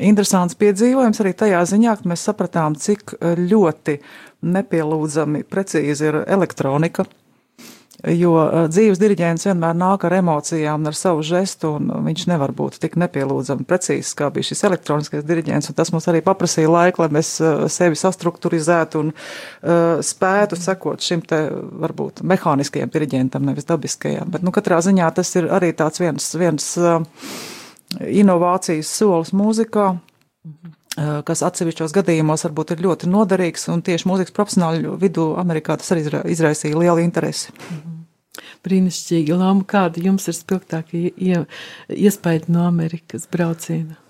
interesants 0.00 0.56
piedzīvojums 0.58 1.20
arī 1.20 1.34
tajā 1.36 1.60
ziņā, 1.68 1.96
ka 2.00 2.08
mēs 2.08 2.24
sapratām, 2.24 2.76
cik 2.80 3.16
ļoti 3.20 3.98
nepielūdzami 4.44 5.44
precīzi 5.48 6.10
ir 6.10 6.22
elektronika. 6.26 7.06
Jo 8.04 8.32
uh, 8.36 8.66
dzīves 8.68 8.98
diriģents 9.00 9.46
vienmēr 9.46 9.76
nāk 9.80 10.02
ar 10.04 10.12
emocijām, 10.18 10.82
ar 10.90 10.96
savu 10.98 11.22
žestu, 11.24 11.70
un 11.78 11.88
viņš 12.04 12.26
nevar 12.28 12.52
būt 12.52 12.76
tik 12.82 12.98
nepielūdzami 13.00 13.64
precīzs, 13.68 14.10
kā 14.18 14.28
bija 14.34 14.50
šis 14.50 14.64
elektroniskais 14.68 15.24
diriģents. 15.24 15.70
Tas 15.78 15.92
mums 15.94 16.10
arī 16.12 16.20
paprasīja 16.26 16.68
laiku, 16.68 17.04
lai 17.04 17.14
mēs 17.16 17.32
uh, 17.40 17.64
sevi 17.72 17.96
sastruktūrizētu 17.96 19.00
un 19.00 19.14
uh, 19.14 20.04
spētu 20.04 20.60
sekot 20.60 21.06
šim 21.06 21.24
te 21.24 21.46
varbūt 21.86 22.20
mehāniskajam 22.28 22.92
diriģentam, 22.92 23.48
nevis 23.48 23.70
dabiskajam. 23.70 24.28
Bet, 24.34 24.44
nu, 24.44 24.52
katrā 24.52 24.82
ziņā 24.84 25.08
tas 25.16 25.32
ir 25.40 25.48
arī 25.54 25.72
tāds 25.78 26.02
viens, 26.02 26.28
viens 26.36 26.70
uh, 26.82 27.00
inovācijas 28.04 28.92
solis 29.00 29.32
mūzikā. 29.32 29.94
Mhm 30.44 30.80
kas 30.96 31.42
atsevišķos 31.42 31.94
gadījumos 31.96 32.46
varbūt 32.46 32.74
ir 32.74 32.84
ļoti 32.86 33.10
noderīgs, 33.10 33.66
un 33.72 33.82
tieši 33.82 34.08
mūzikas 34.10 34.36
profesionāļu 34.36 34.94
vidū 35.00 35.32
Amerikā 35.42 35.76
tas 35.80 35.90
arī 35.94 36.06
izraisīja 36.30 36.78
lielu 36.78 37.02
interesi. 37.02 37.50
-hmm. 37.50 37.94
Brīnišķīgi, 38.64 39.36
Lama, 39.36 39.64
kāda 39.68 40.00
jums 40.00 40.28
ir 40.28 40.34
spilgtākie 40.34 41.12
iespaidi 41.88 42.52
no 42.54 42.64
Amerikas 42.66 43.28
brauciena? 43.30 44.03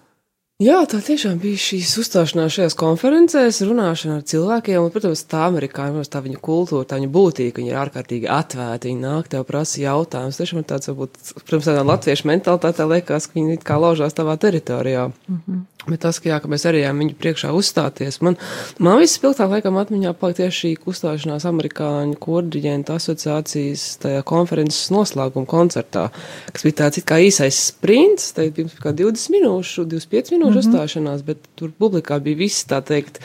Jā, 0.62 0.76
tā 0.86 1.00
tiešām 1.02 1.40
bija 1.42 1.58
šīs 1.58 1.96
uzstāšanās 1.98 2.52
šajās 2.54 2.76
konferencēs, 2.78 3.56
runāšana 3.66 4.20
ar 4.20 4.28
cilvēkiem, 4.30 4.84
un, 4.84 4.92
protams, 4.94 5.24
tā 5.26 5.40
amerikāņu, 5.48 6.04
tā 6.06 6.20
viņa 6.22 6.38
kultūra, 6.46 6.86
tā 6.86 7.00
viņa 7.00 7.10
būtība, 7.16 7.56
viņa 7.58 7.72
ir 7.72 7.80
ārkārtīgi 7.80 8.30
atvērta, 8.30 8.86
viņa 8.86 9.02
nāk 9.02 9.32
tev 9.34 9.42
prasa 9.50 9.82
jautājumus. 9.82 10.38
Tiešām 10.38 10.62
ir 10.62 10.70
tāds, 10.70 10.92
varbūt, 10.92 11.18
protams, 11.40 11.66
tādā 11.72 11.82
latviešu 11.90 12.30
mentalitātē 12.30 12.86
liekas, 12.86 13.26
ka 13.26 13.40
viņi 13.40 13.58
it 13.58 13.66
kā 13.66 13.82
laužās 13.82 14.14
tavā 14.14 14.38
teritorijā. 14.38 15.08
Mm 15.10 15.40
-hmm. 15.42 15.62
Bet 15.84 16.00
tas, 16.00 16.16
ka, 16.18 16.30
jā, 16.30 16.38
ka 16.40 16.48
mēs 16.48 16.64
arī 16.64 16.80
ejam 16.80 16.98
viņu 17.02 17.14
priekšā 17.20 17.50
uzstāties, 17.52 18.22
man, 18.24 18.38
man 18.78 19.02
viss 19.02 19.18
spilgtāk 19.18 19.50
laikam 19.50 19.76
atmiņā 19.76 20.14
paliek 20.16 20.36
tieši 20.36 20.56
šī 20.60 20.70
uzstāšanās 20.86 21.44
amerikāņu 21.44 22.16
kordiģentu 22.16 22.94
asociācijas 22.94 23.98
tajā 24.00 24.22
konferences 24.22 24.88
noslēguma 24.94 25.46
koncertā, 25.46 26.08
kas 26.52 26.62
bija 26.62 26.72
tāds 26.72 26.98
it 26.98 27.04
kā 27.04 27.20
īsais 27.20 27.58
sprints, 27.68 28.32
tad 28.32 28.54
pirms 28.56 28.78
kā 28.80 28.94
20 28.96 29.36
minūšu, 29.36 29.84
25 29.84 30.32
minūšu 30.32 30.43
mm 30.48 30.54
-hmm. 30.54 30.62
uzstāšanās, 30.62 31.24
bet 31.24 31.38
tur 31.56 31.70
publikā 31.78 32.20
bija 32.22 32.36
viss, 32.36 32.66
tā 32.68 32.82
teikt, 32.82 33.20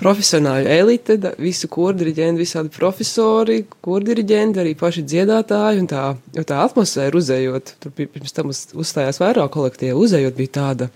profesionāļu 0.00 0.68
elite, 0.68 1.16
visu 1.38 1.68
kordiriģentu, 1.68 2.40
visādi 2.40 2.72
profesori, 2.72 3.64
kordiriģenti, 3.84 4.60
arī 4.62 4.74
paši 4.80 5.04
dziedātāji, 5.04 5.82
un 5.82 5.88
tā, 5.90 6.04
tā 6.48 6.60
atmosfēra 6.64 7.16
uzējot, 7.20 7.74
tur 7.80 7.92
pirms 7.92 8.32
tam 8.32 8.48
uz, 8.48 8.66
uzstājās 8.74 9.20
vairāk 9.20 9.52
kolektīvu, 9.56 10.06
uzējot 10.06 10.36
bija 10.36 10.54
tāda, 10.56 10.88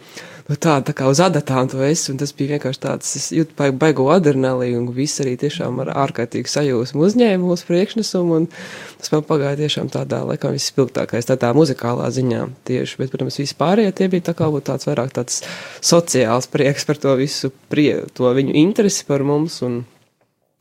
nu, 0.48 0.56
tāda 0.56 0.90
tā 0.90 0.94
kā 0.96 1.08
uz 1.08 1.20
adatām 1.24 1.68
to 1.72 1.80
esi, 1.86 2.10
un 2.12 2.18
tas 2.20 2.34
bija 2.36 2.54
vienkārši 2.54 2.82
tāds, 2.82 3.12
es 3.18 3.30
jūtu 3.34 3.70
baigo 3.80 4.08
adrenalīnu, 4.12 4.82
un 4.82 4.90
viss 4.96 5.22
arī 5.24 5.36
tiešām 5.40 5.80
ar 5.84 5.92
ārkārtīgu 6.04 6.50
sajūsmu 6.50 7.06
uzņēma 7.06 7.40
mūsu 7.44 7.68
priekšnesumu, 7.70 8.42
un 8.42 8.48
tas 9.00 9.12
man 9.14 9.24
pagāja 9.28 9.62
tiešām 9.62 9.88
tādā, 9.94 10.20
laikam, 10.28 10.52
vispilgtākais, 10.56 11.30
tādā 11.30 11.54
muzikālā 11.56 12.10
ziņā 12.14 12.44
tieši, 12.68 13.00
bet, 13.00 13.14
protams, 13.14 13.40
vispārējie 13.40 13.94
tie 13.96 14.10
bija 14.12 14.28
tā 14.30 14.36
kā 14.36 14.50
būtu 14.52 14.68
tāds 14.72 14.88
vairāk 14.90 15.16
tāds 15.16 15.40
sociāls 15.80 16.50
prieks 16.52 16.84
par 16.88 17.00
to 17.00 17.16
visu, 17.20 17.52
prie, 17.72 18.04
to 18.12 18.28
viņu 18.36 18.56
interesi 18.60 19.08
par 19.08 19.24
mums, 19.24 19.62
un, 19.64 19.80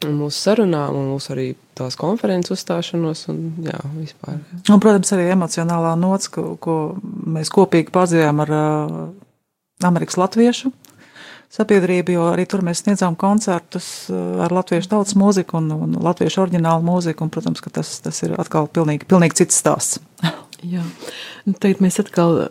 un 0.08 0.16
mūsu 0.22 0.48
sarunām, 0.48 0.96
un 0.96 1.12
mūsu 1.12 1.36
arī 1.36 1.50
tās 1.76 1.98
konferences 2.00 2.54
uzstāšanos, 2.56 3.26
un 3.34 3.44
jā, 3.66 3.80
vispār. 3.98 4.40
Un, 4.62 4.80
protams, 4.80 5.12
arī 5.16 5.28
emocionālā 5.34 5.96
nots, 6.00 6.30
ko, 6.32 6.54
ko 6.62 6.78
mēs 7.04 7.52
kopīgi 7.52 7.92
pārdzīvējām 7.96 8.44
ar 8.46 8.54
uh, 8.54 8.98
Amerikas 9.88 10.20
Latviešu 10.20 10.72
sabiedrību, 11.54 12.16
jo 12.16 12.26
arī 12.32 12.48
tur 12.50 12.64
mēs 12.66 12.82
sniedzām 12.82 13.16
koncertus 13.20 14.10
uh, 14.10 14.42
ar 14.42 14.54
latviešu 14.56 14.90
tautas 14.96 15.18
mūziku 15.20 15.60
un, 15.60 15.70
un 15.86 15.96
latviešu 16.02 16.42
oriģinālu 16.48 16.86
mūziku, 16.88 17.26
un, 17.26 17.32
protams, 17.34 17.62
ka 17.62 17.70
tas, 17.78 17.94
tas 18.02 18.24
ir 18.26 18.34
atkal 18.42 18.70
pilnīgi, 18.74 19.06
pilnīgi 19.10 19.44
cits 19.44 19.62
stāsts. 19.62 20.02
Jā, 20.74 20.84
nu, 21.46 21.54
tagad 21.54 21.84
mēs 21.84 22.00
atkal 22.02 22.48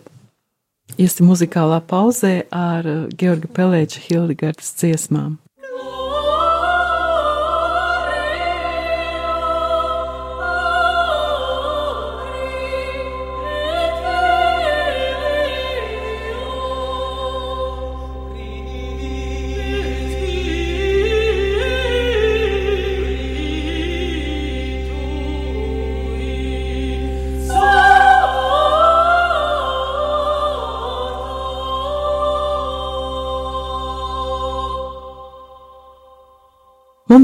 iesim 1.01 1.31
muzikālā 1.31 1.81
pauzē 1.89 2.35
ar 2.55 2.87
Georga 3.19 3.51
Pelēča 3.57 4.05
Hildegardas 4.07 4.75
dziesmām. 4.79 5.39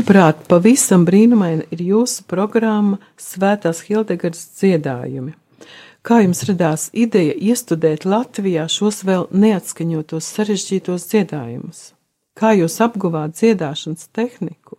Manuprāt, 0.08 0.38
pavisam 0.48 1.02
brīnumaina 1.04 1.66
ir 1.68 1.82
jūsu 1.84 2.22
programma 2.24 2.96
Svētās 3.20 3.82
Hildegardas 3.84 4.46
dziedājumi. 4.56 5.34
Kā 6.00 6.22
jums 6.22 6.40
radās 6.48 6.86
ideja 6.96 7.34
iestudēt 7.36 8.06
Latvijā 8.08 8.64
šos 8.72 9.02
vēl 9.04 9.26
neatskaņotos 9.36 10.30
sarežģītos 10.32 11.04
dziedājumus? 11.10 11.82
Kā 12.40 12.54
jūs 12.56 12.78
apguvāt 12.86 13.36
dziedāšanas 13.36 14.08
tehniku? 14.16 14.78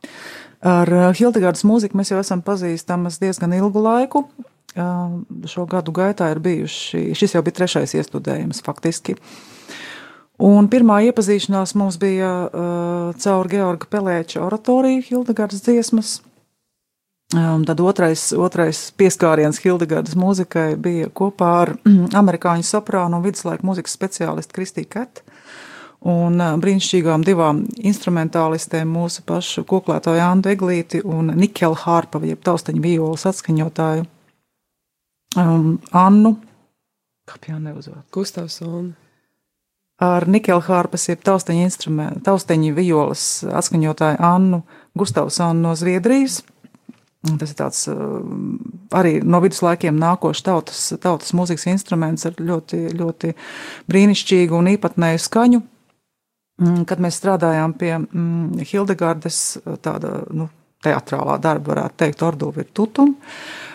Ar 0.65 0.89
uh, 0.97 1.05
Hildegardas 1.13 1.61
mūziku 1.61 2.01
mēs 2.01 2.09
jau 2.09 2.23
esam 2.23 2.41
pazīstamas 2.41 3.21
diezgan 3.21 3.53
ilgu 3.59 3.85
laiku. 3.85 4.25
Uh, 4.73 5.21
šo 5.45 5.69
gadu 5.69 5.93
gaitā 5.93 6.33
ir 6.33 6.41
bijuši, 6.41 7.11
šis 7.13 7.37
jau 7.37 7.45
bija 7.45 7.61
trešais 7.61 7.93
iestudējums 8.01 8.65
faktiski. 8.65 9.13
Uh, 9.13 9.58
Un 10.39 10.69
pirmā 10.71 11.01
iepazīšanās 11.09 11.73
mums 11.75 11.97
bija 11.99 12.31
uh, 12.47 13.15
caur 13.19 13.47
Georga 13.51 13.89
Pelēča 13.91 14.39
oratoriju 14.45 15.03
Hildegardas 15.09 15.65
dziesmas. 15.65 16.19
Um, 17.35 17.65
tad 17.67 17.81
otrais, 17.83 18.29
otrais 18.33 18.87
pieskāriens 18.97 19.59
Hildegardas 19.61 20.15
mūzikai 20.17 20.77
bija 20.79 21.09
kopā 21.13 21.49
ar 21.65 21.73
mm, 21.83 22.13
amerikāņu 22.17 22.65
soprānu 22.65 23.19
un 23.19 23.25
viduslaika 23.27 23.67
mūzikas 23.67 23.93
speciālistu 23.99 24.55
Kristīnu 24.55 24.89
Ketu 24.95 25.27
un 26.07 26.39
uh, 26.39 26.55
brīnišķīgām 26.63 27.27
divām 27.27 27.65
instrumentālistēm, 27.91 28.87
mūsu 28.95 29.25
pašu 29.27 29.65
koklētāju 29.67 30.23
Andu 30.23 30.53
Eglīti 30.53 31.03
un 31.03 31.35
Nikela 31.35 31.75
Hārpa, 31.83 32.23
jeb 32.23 32.39
taustaņu 32.47 32.85
violas 32.87 33.27
atskaņotāju 33.27 34.07
um, 35.35 35.75
Annu. 35.91 36.37
Kā 37.27 37.43
jau 37.51 37.59
neuzvārdu? 37.59 38.07
Gustavsonu 38.15 39.08
ar 40.03 40.27
Nikelhārpas, 40.31 41.09
jeb 41.11 41.23
tausteņa 41.27 42.11
tausteņa 42.25 42.75
violas 42.77 43.25
atskaņotāju 43.43 44.21
Annu 44.23 44.61
Gustavsonu 44.97 45.67
no 45.67 45.75
Zviedrijas. 45.75 46.41
Tas 47.19 47.51
ir 47.51 47.57
tāds 47.59 47.81
arī 48.95 49.17
no 49.27 49.41
viduslaikiem 49.43 49.97
nākošs 49.99 50.45
tautas, 50.45 50.83
tautas 51.03 51.33
mūzikas 51.35 51.67
instruments 51.67 52.23
ar 52.29 52.37
ļoti, 52.39 52.85
ļoti 52.95 53.33
brīnišķīgu 53.91 54.55
un 54.55 54.71
īpatnēju 54.71 55.19
skaņu. 55.25 55.59
Mm, 56.59 56.85
kad 56.87 57.03
mēs 57.03 57.19
strādājām 57.19 57.75
pie 57.79 57.91
mm, 57.97 58.63
Hildegardes 58.67 59.59
tāda, 59.83 60.21
nu, 60.35 60.47
teatrālā 60.83 61.35
darba, 61.43 61.73
varētu 61.73 61.99
teikt, 61.99 62.23
Ordu 62.23 62.53
virtutum, 62.55 63.13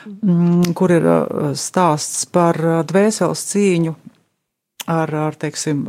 mm, 0.09 0.73
kur 0.77 0.93
ir 0.93 1.09
stāsts 1.61 2.25
par 2.33 2.57
dvēseles 2.89 3.45
cīņu 3.53 3.95
ar, 4.91 5.11
ar 5.15 5.37
teiksim, 5.41 5.85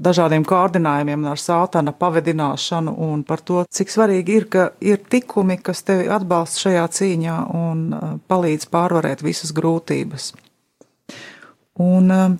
dažādiem 0.00 0.44
kārdinājumiem, 0.48 1.26
ar 1.28 1.40
sātana 1.40 1.92
pavedināšanu 1.96 2.94
un 3.08 3.22
par 3.28 3.42
to, 3.44 3.62
cik 3.68 3.92
svarīgi 3.92 4.36
ir, 4.40 4.46
ka 4.52 4.68
ir 4.84 5.02
tikumi, 5.10 5.58
kas 5.62 5.84
tevi 5.86 6.08
atbalsta 6.12 6.66
šajā 6.66 6.84
cīņā 6.98 7.38
un 7.58 7.84
palīdz 8.30 8.68
pārvarēt 8.72 9.24
visas 9.26 9.52
grūtības. 9.56 10.32
Un 11.84 12.38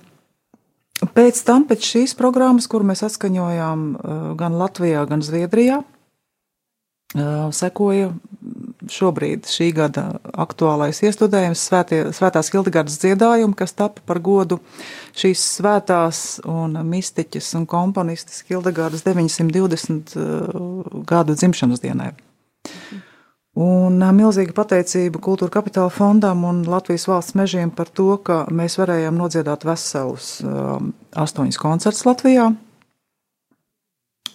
pēc 1.15 1.43
tam, 1.47 1.67
pēc 1.69 1.85
šīs 1.93 2.17
programmas, 2.19 2.67
kur 2.67 2.83
mēs 2.87 3.05
atskaņojām 3.07 3.85
gan 4.39 4.59
Latvijā, 4.59 5.05
gan 5.09 5.23
Zviedrijā, 5.23 5.83
sekoja 7.55 8.11
šobrīd 8.93 9.47
šī 9.49 9.69
gada 9.77 10.05
aktuālais 10.39 11.01
iestudējums 11.05 11.65
svētie, 11.69 11.99
Svētās 12.15 12.51
Hildegardas 12.53 12.99
dziedājumi, 13.01 13.57
kas 13.57 13.75
tapa 13.77 14.03
par 14.05 14.21
godu 14.23 14.59
šīs 15.17 15.43
svētās 15.57 16.23
un 16.49 16.77
mistiķas 16.89 17.51
un 17.59 17.67
komponistas 17.69 18.43
Hildegardas 18.49 19.05
920 19.07 20.15
uh, 20.15 21.03
gadu 21.09 21.37
dzimšanas 21.37 21.83
dienai. 21.83 22.13
Un 23.59 23.99
uh, 23.99 24.13
milzīga 24.15 24.55
pateicība 24.55 25.21
Kultūra 25.23 25.59
Kapitāla 25.59 25.91
fondam 25.93 26.45
un 26.47 26.63
Latvijas 26.69 27.09
valsts 27.09 27.37
mežiem 27.39 27.73
par 27.75 27.91
to, 27.91 28.13
ka 28.23 28.43
mēs 28.53 28.79
varējām 28.81 29.19
nodziedāt 29.19 29.67
veselus 29.67 30.39
um, 30.45 30.93
astoņus 31.17 31.61
koncertus 31.61 32.07
Latvijā 32.07 32.51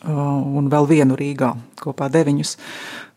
un 0.06 0.68
vēl 0.72 0.88
vienu 0.90 1.16
Rīgā, 1.18 1.52
kopā 1.80 2.10
deviņus. 2.12 2.56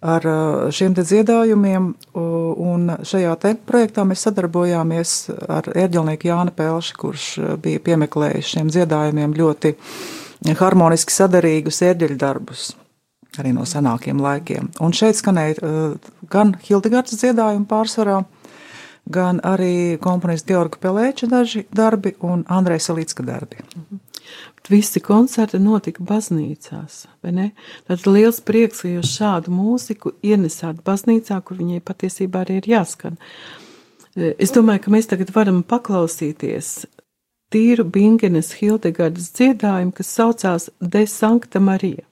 Ar 0.08 0.26
šiem 0.74 0.94
te 0.94 1.04
dziedājumiem, 1.08 1.88
un 2.14 2.92
šajā 3.08 3.34
te 3.42 3.54
projektā 3.70 4.06
mēs 4.06 4.28
sadarbojāmies 4.28 5.14
ar 5.50 5.70
ērģelnieku 5.74 6.30
Jāni 6.30 6.54
Pelši, 6.56 6.98
kurš 7.02 7.30
bija 7.64 7.82
piemeklējis 7.84 8.54
šiem 8.56 8.74
dziedājumiem 8.74 9.34
ļoti 9.38 9.74
harmoniski 10.60 11.16
sadarīgus 11.16 11.82
ērģeļu 11.88 12.20
darbus 12.22 12.70
arī 13.42 13.54
no 13.54 13.66
senākiem 13.68 14.22
laikiem. 14.22 14.72
Un 14.84 14.96
šeit 14.96 15.20
skanēja 15.20 15.76
gan 16.32 16.56
Hildegards 16.66 17.18
dziedājumi 17.20 17.68
pārsvarā, 17.70 18.22
gan 19.14 19.42
arī 19.48 19.98
komponista 20.04 20.54
Georga 20.54 20.82
Pelēča 20.84 21.30
daži 21.32 21.66
darbi 21.76 22.16
un 22.26 22.44
Andrēs 22.50 22.90
Salīcka 22.90 23.26
darbi. 23.28 23.62
Mhm. 23.76 24.07
Visi 24.68 25.00
koncerti 25.00 25.60
notika 25.64 26.04
baznīcās, 26.04 27.06
vai 27.24 27.32
ne? 27.32 27.46
Tad 27.88 28.04
liels 28.10 28.42
prieks, 28.44 28.82
ka 28.84 28.92
jūs 28.92 29.14
šādu 29.16 29.54
mūziku 29.56 30.12
ienesāt 30.26 30.82
baznīcā, 30.88 31.40
kur 31.46 31.62
viņai 31.62 31.80
patiesībā 31.88 32.44
arī 32.44 32.60
ir 32.60 32.70
jāskan. 32.74 33.16
Es 34.18 34.52
domāju, 34.52 34.84
ka 34.84 34.94
mēs 34.98 35.08
tagad 35.08 35.32
varam 35.36 35.62
paklausīties 35.64 36.74
tīru 37.54 37.86
Bingenes 37.88 38.52
Hildegardas 38.60 39.32
dziedājumu, 39.38 39.94
kas 39.96 40.12
saucās 40.20 40.70
De 40.82 41.06
Sancta 41.08 41.62
Marija. 41.64 42.04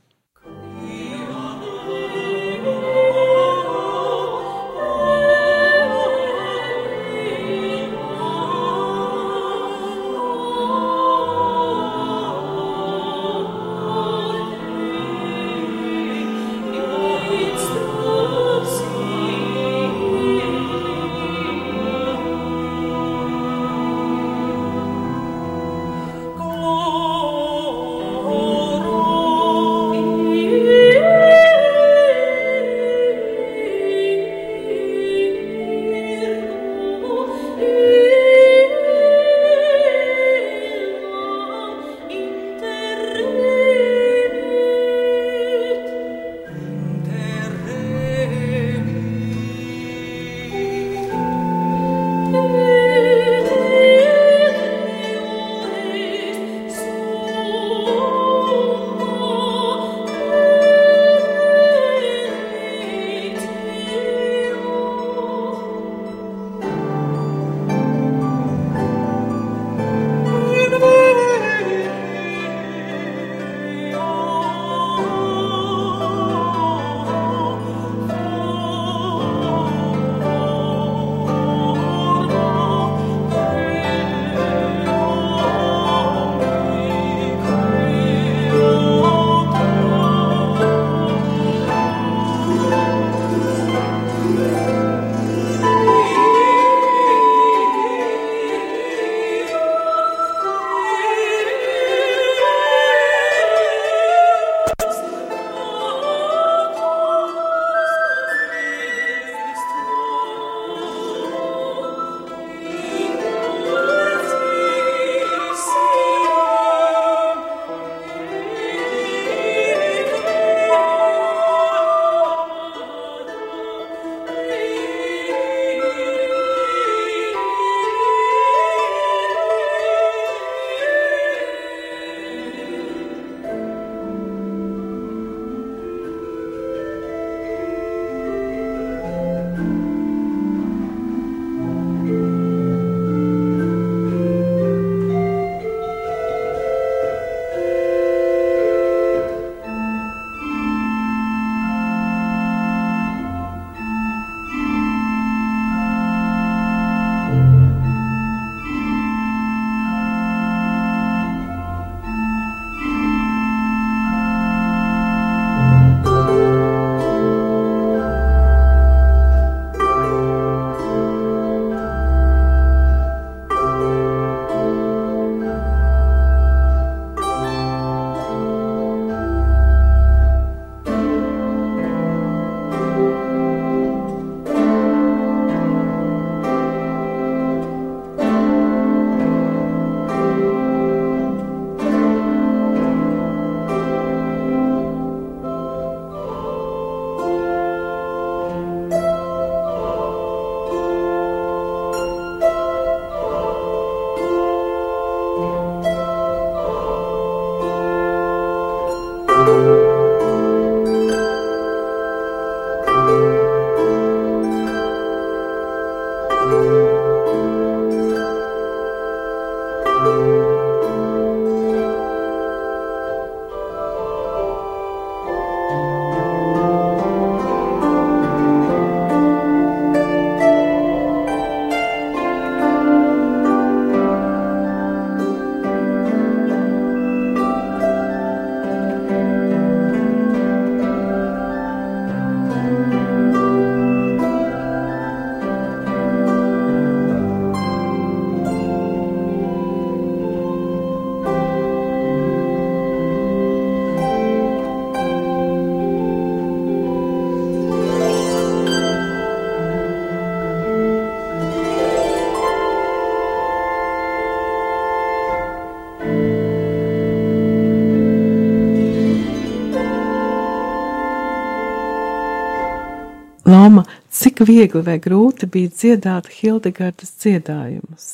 Cik 274.36 274.50
viegli 274.50 274.82
vai 274.84 274.98
grūti 275.00 275.48
bija 275.48 275.70
dziedāt 275.72 276.26
Hildegardas 276.28 277.14
dziedājumus? 277.24 278.08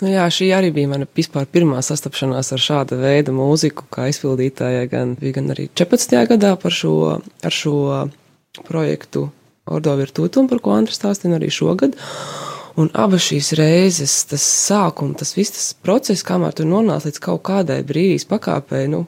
Nu 0.00 0.08
jā, 0.08 0.22
šī 0.32 0.46
arī 0.56 0.70
bija 0.72 0.88
mana 0.88 1.04
vispār 1.04 1.44
pirmā 1.52 1.82
sastapšanās 1.84 2.48
ar 2.56 2.62
šāda 2.64 2.96
veida 2.96 3.34
mūziku, 3.36 3.84
kā 3.92 4.06
izpildītājai. 4.08 4.86
Gan 4.88 5.12
gan 5.20 5.52
arī 5.52 5.66
14. 5.68 6.16
gadā 6.32 6.54
par 6.56 6.72
šo, 6.72 6.94
ar 7.20 7.52
šo 7.52 7.74
projektu 8.64 9.26
Ordo 9.68 9.98
Virtūtum, 10.00 10.48
par 10.48 10.64
ko 10.64 10.72
Andris 10.78 10.96
stāstīja 11.02 11.36
arī 11.36 11.52
šogad. 11.52 12.00
Un 12.80 12.88
abas 12.96 13.28
šīs 13.28 13.52
reizes, 13.60 14.16
tas 14.32 14.48
sākums, 14.48 15.18
tas 15.20 15.36
viss 15.36 15.58
tas 15.58 15.70
process, 15.76 16.24
kamēr 16.24 16.56
tu 16.56 16.64
nonāc 16.64 17.04
līdz 17.04 17.20
kaut 17.20 17.44
kādai 17.52 17.82
brīvības 17.84 18.30
pakāpei, 18.32 18.86
nu, 18.88 19.04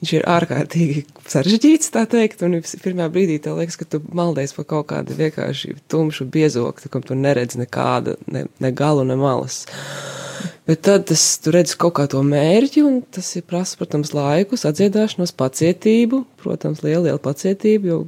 viņš 0.00 0.12
ir 0.18 0.26
ārkārtīgi 0.28 1.04
sarežģīts, 1.28 1.92
tā 1.94 2.04
teikt, 2.10 2.44
un 2.46 2.58
pirmā 2.82 3.08
brīdī 3.12 3.38
tev 3.42 3.60
liekas, 3.60 3.78
ka 3.80 3.88
tu 3.88 4.02
maldies 4.16 4.54
pa 4.56 4.66
kaut 4.68 4.90
kādu 4.92 5.16
vienkārši 5.16 5.76
tumšu 5.92 6.28
biezoktu, 6.32 6.92
kam 6.92 7.04
tu 7.06 7.16
neredz 7.18 7.58
nekāda, 7.60 8.18
ne, 8.30 8.46
ne 8.60 8.72
galu, 8.76 9.06
ne 9.08 9.16
malas. 9.20 9.64
Bet 10.66 10.82
tad 10.82 11.06
tas, 11.08 11.22
tu 11.38 11.52
redz 11.54 11.76
kaut 11.78 11.94
kā 11.96 12.08
to 12.10 12.20
mērķi, 12.26 12.82
un 12.84 13.00
tas 13.14 13.28
ir 13.38 13.44
prasa, 13.46 13.78
protams, 13.78 14.12
laiku, 14.16 14.58
sadziedāšanos, 14.58 15.32
pacietību, 15.38 16.24
protams, 16.42 16.82
liela, 16.84 17.06
liela 17.06 17.22
pacietība, 17.22 17.92
jo 17.92 18.00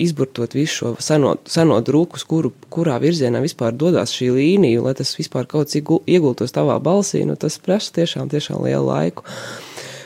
izburtot 0.00 0.54
visu 0.54 0.76
šo 0.76 0.92
seno, 1.02 1.34
seno 1.48 1.78
drūku, 1.84 2.20
kuru, 2.28 2.52
kurā 2.72 2.98
virzienā 3.02 3.40
vispār 3.42 3.74
dodas 3.76 4.12
šī 4.16 4.30
līnija, 4.36 4.84
lai 4.84 4.94
tas 4.98 5.12
vispār 5.18 5.48
kaut 5.50 5.72
cik 5.72 5.92
iegultos 6.06 6.54
tavā 6.56 6.78
balsī, 6.82 7.24
nu 7.28 7.36
tas 7.40 7.58
prasa 7.62 8.00
tiešām, 8.00 8.30
tiešām 8.32 8.62
lielu 8.64 8.86
laiku. 8.86 9.26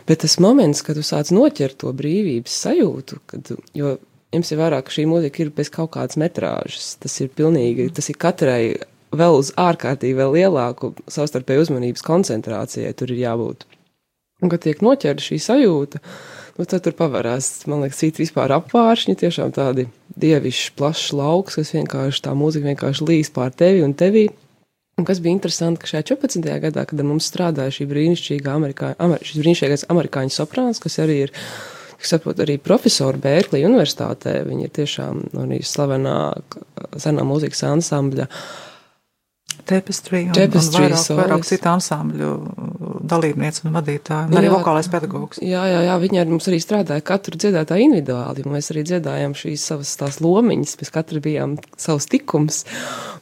Bet 0.08 0.20
tas 0.20 0.36
moments, 0.42 0.82
kad 0.84 0.98
tu 0.98 1.04
sāc 1.06 1.30
noķert 1.32 1.78
to 1.80 1.92
brīvības 1.96 2.56
sajūtu, 2.66 3.20
kad, 3.30 3.54
jo 3.76 3.94
jums 4.34 4.50
ir 4.52 4.60
vairāk, 4.60 4.90
šī 4.92 5.06
mūzika 5.08 5.44
ir 5.44 5.52
bez 5.54 5.70
kaut 5.72 5.94
kādas 5.94 6.18
metrāžas, 6.20 6.94
tas 7.00 7.14
ir 7.24 7.30
pilnīgi, 7.32 7.88
tas 7.94 8.10
ir 8.12 8.18
katrai 8.20 8.76
vēl 9.14 9.38
uz 9.38 9.52
ārkārtīgi 9.60 10.18
vēl 10.18 10.36
lielāku 10.38 10.92
savstarpēju 11.10 11.66
uzmanības 11.68 12.04
koncentrācijai 12.04 12.92
tur 12.98 13.14
ir 13.14 13.22
jābūt. 13.24 13.66
Un, 14.42 14.50
kad 14.52 14.64
tiek 14.64 14.80
noķerta 14.84 15.24
šī 15.24 15.38
sajūta, 15.40 16.00
nu, 16.58 16.66
tad 16.66 16.82
tur 16.84 16.96
pavarās, 16.98 17.48
man 17.70 17.84
liekas, 17.84 18.02
citi 18.02 18.24
vispār 18.24 18.52
apvāršņi, 18.58 19.16
tiešām 19.22 19.54
tādi 19.56 19.86
dievišķi 20.20 20.74
plašs 20.78 21.12
lauks, 21.16 21.56
kas 21.60 21.72
vienkārši 21.76 22.24
tā 22.26 22.34
mūzika 22.36 22.72
vienkārši 22.72 23.06
līs 23.08 23.30
pār 23.34 23.54
tevi 23.54 23.84
un 23.86 23.94
tevī. 23.96 24.26
Un 24.94 25.06
kas 25.06 25.18
bija 25.22 25.34
interesanti, 25.34 25.82
ka 25.82 25.90
šajā 25.90 26.04
14. 26.14 26.50
gadā, 26.62 26.84
kad 26.86 27.00
mums 27.02 27.26
strādāja 27.30 27.72
šī 27.74 27.88
brīnišķīgā 27.90 28.52
amerikāņu, 28.54 28.98
amer, 29.02 29.24
šis 29.26 29.40
brīnišķīgais 29.42 29.88
amerikāņu 29.90 30.34
soprāns, 30.34 30.78
kas 30.82 31.00
arī 31.02 31.16
ir, 31.24 31.32
kas 31.98 32.14
saprot, 32.14 32.42
arī 32.44 32.60
profesori 32.62 33.18
Bērklī 33.24 33.64
universitātē, 33.66 34.36
viņi 34.46 34.68
ir 34.68 34.76
tiešām 34.78 35.24
arī 35.46 35.58
slavenā 35.66 36.18
senā 37.02 37.26
mūzikas 37.26 37.66
ansambļa 37.72 38.28
uh, 38.28 38.46
Tapestry 39.64 40.26
un, 40.28 40.34
Tapestry, 40.36 40.84
un 40.84 40.92
vairāk, 40.92 41.00
solis. 41.00 41.20
vairāk 41.20 41.46
citu 41.48 41.70
ansambļu 41.70 42.30
dalībniece 43.04 43.64
un 43.64 43.74
vadītāja, 43.76 44.28
un 44.30 44.38
arī 44.38 44.48
jā, 44.48 44.54
vokālais 44.54 44.88
pedagogs. 44.92 45.40
Jā, 45.44 45.64
jā, 45.68 45.82
jā, 45.88 45.96
viņi 46.02 46.20
ar 46.22 46.30
mums 46.30 46.48
arī 46.50 46.60
strādāja. 46.62 47.04
Katru 47.04 47.38
dziedātāju 47.40 47.88
individuāli, 47.88 48.44
un 48.44 48.56
mēs 48.56 48.70
arī 48.72 48.84
dziedājām 48.88 49.36
šīs 49.38 49.66
savas 49.70 49.92
tās 50.00 50.20
lomiņas, 50.24 50.76
mēs 50.80 50.94
katru 50.94 51.22
bijām 51.24 51.56
savs 51.80 52.08
tikums, 52.12 52.62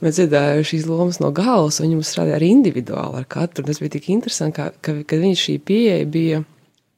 mēs 0.04 0.18
dziedājām 0.20 0.66
šīs 0.72 0.88
lomas 0.90 1.22
no 1.22 1.32
galvas, 1.34 1.80
un 1.80 1.88
viņi 1.88 2.00
mums 2.00 2.14
strādāja 2.14 2.38
arī 2.38 2.52
individuāli 2.54 3.22
ar 3.22 3.28
katru, 3.38 3.64
un 3.64 3.72
tas 3.72 3.82
bija 3.82 3.96
tik 3.98 4.10
interesanti, 4.14 4.58
ka, 4.58 4.70
ka, 4.82 4.98
ka 5.06 5.22
viņa 5.22 5.42
šī 5.46 5.58
pieeja 5.66 6.10
bija 6.10 6.42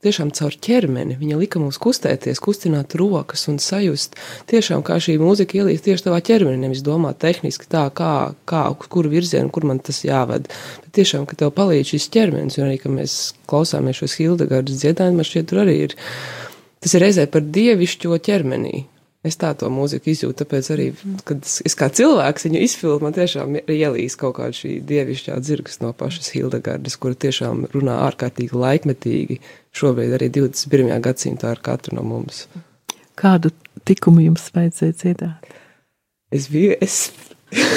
tiešām 0.04 0.30
caur 0.36 0.54
ķermeni. 0.66 1.16
Viņa 1.20 1.38
lika 1.40 1.60
mums 1.62 1.80
kustēties, 1.82 2.40
kustināt 2.44 2.96
rokas 3.00 3.46
un 3.50 3.58
sajust, 3.62 4.18
tiešām 4.50 4.84
kā 4.86 5.00
šī 5.02 5.16
mūzika 5.22 5.58
ielīst 5.60 5.86
tieši 5.88 6.06
tavā 6.06 6.20
ķermenī, 6.24 6.60
nevis 6.66 6.84
domāt 6.86 7.20
tehniski 7.24 7.68
tā, 7.70 7.86
kā, 7.96 8.14
kā 8.48 8.64
kur 8.92 9.10
virzienu, 9.12 9.52
kur 9.54 9.66
man 9.68 9.82
tas 9.84 10.02
jāved. 10.06 10.48
Bet 10.84 10.94
tiešām, 11.00 11.26
ka 11.28 11.38
tev 11.40 11.54
palīdz 11.56 11.94
šis 11.94 12.10
ķermenis, 12.14 12.60
un 12.60 12.68
arī, 12.68 12.80
ka 12.82 12.92
mēs 12.92 13.18
klausāmies 13.50 14.00
šos 14.02 14.18
Hildegardas 14.20 14.80
dziedājumus, 14.84 15.20
man 15.20 15.30
šķiet, 15.30 15.50
tur 15.50 15.64
arī 15.64 15.78
ir, 15.88 15.98
tas 16.84 16.96
ir 16.96 17.06
reizē 17.08 17.28
par 17.30 17.46
dievišķo 17.54 18.20
ķermenī. 18.28 18.84
Es 19.24 19.38
tā 19.40 19.54
to 19.56 19.70
mūziku 19.72 20.10
izjūtu, 20.12 20.36
tāpēc 20.42 20.66
arī, 20.74 20.86
kad 21.24 21.46
es 21.64 21.76
kā 21.80 21.86
cilvēks 21.96 22.44
viņu 22.44 22.60
izfilmu, 22.66 23.06
man 23.06 23.14
tiešām 23.16 23.54
ielīs 23.72 24.18
kaut 24.20 24.36
kāda 24.36 24.52
šī 24.58 24.74
dievišķā 24.84 25.38
dzirgas 25.40 25.80
no 25.80 25.94
pašas 25.96 26.28
Hildegardas, 26.34 26.98
kura 27.00 27.16
tiešām 27.24 27.62
runā 27.72 27.96
ārkārtīgi 28.10 28.52
laikmetīgi, 28.52 29.38
šobrīd 29.80 30.12
arī 30.18 30.28
21. 30.34 30.92
gadsimtā 31.06 31.54
ar 31.54 31.64
katru 31.64 31.96
no 31.96 32.04
mums. 32.04 32.44
Kādu 33.16 33.54
tikumu 33.88 34.26
jums 34.26 34.50
vajadzēja 34.52 34.98
dziedāt? 35.00 35.48
Es 36.34 36.50
biju, 36.52 36.76
es, 36.84 36.98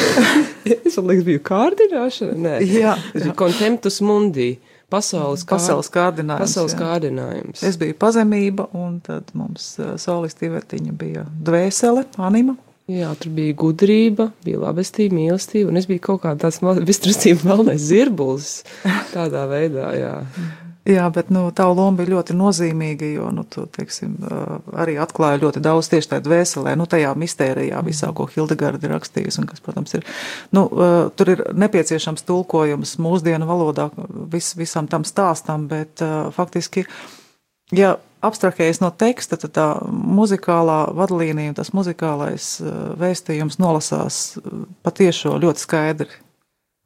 es 0.67 0.99
man 0.99 1.13
liekas, 1.13 1.25
biju 1.29 1.45
kārdināšana, 1.47 2.37
nē. 2.43 2.57
Jā. 2.67 2.97
jā. 3.15 3.31
Contemptus 3.39 4.01
mundi. 4.03 4.57
Pasaules, 4.87 5.41
kār... 5.43 5.57
pasaules 5.57 5.89
kārdinājums. 5.91 6.45
Pasaules 6.45 6.75
jā. 6.75 6.79
kārdinājums. 6.79 7.63
Es 7.67 7.75
biju 7.79 7.97
pazemība, 7.99 8.69
un 8.77 9.01
tad 9.03 9.33
mums 9.35 9.73
solisti 9.99 10.47
Ivetiņa 10.47 10.95
bija 10.95 11.25
dvēsele, 11.27 12.05
anima. 12.23 12.55
Jā, 12.87 13.09
tur 13.19 13.33
bija 13.35 13.55
gudrība, 13.59 14.29
bija 14.45 14.61
labestība, 14.61 15.17
mīlestība, 15.17 15.73
un 15.73 15.79
es 15.81 15.89
biju 15.89 16.05
kaut 16.05 16.21
kā 16.23 16.31
tāds 16.39 16.61
beztrustība 16.87 17.43
melnais 17.51 17.83
zirbulis 17.83 18.61
tādā 19.11 19.43
veidā, 19.51 19.91
jā. 19.99 20.13
Jā, 20.87 21.03
bet 21.11 21.27
nu, 21.33 21.49
tā 21.51 21.65
loma 21.67 21.97
bija 21.99 22.13
ļoti 22.13 22.35
nozīmīga, 22.37 23.09
jo 23.17 23.27
nu, 23.35 23.43
tu, 23.51 23.65
teiksim, 23.75 24.13
arī 24.71 24.95
atklāja 25.03 25.41
ļoti 25.41 25.59
daudz 25.65 25.89
tieši 25.91 26.13
tādā 26.13 26.23
dvēselē, 26.29 26.77
nu, 26.79 26.85
tajā 26.87 27.11
mistērijā 27.19 27.81
visā, 27.83 28.13
ko 28.15 28.29
Hildegarda 28.31 28.87
ir 28.87 28.93
rakstījusi. 28.95 29.41
Un 29.41 29.49
kas, 29.49 29.59
protams, 29.63 29.97
ir, 29.97 30.07
nu, 30.55 30.63
tur 31.19 31.31
ir 31.33 31.43
nepieciešams 31.59 32.23
tulkojums 32.27 32.95
mūsdienu 33.03 33.49
valodā 33.49 33.89
vis, 34.31 34.53
visam 34.55 34.87
tam 34.87 35.03
stāstam, 35.07 35.65
bet 35.67 36.03
faktiski, 36.37 36.85
ja 37.75 37.97
abstrahējas 38.23 38.79
no 38.79 38.93
teksta, 38.95 39.35
tad 39.43 39.55
tā 39.57 39.67
muzikālā 39.91 40.85
vadlīnija 40.95 41.57
tas 41.59 41.73
muzikālais 41.75 42.53
vēstījums 43.01 43.59
nolasās 43.59 44.37
patiešo 44.87 45.35
ļoti 45.43 45.65
skaidri 45.67 46.23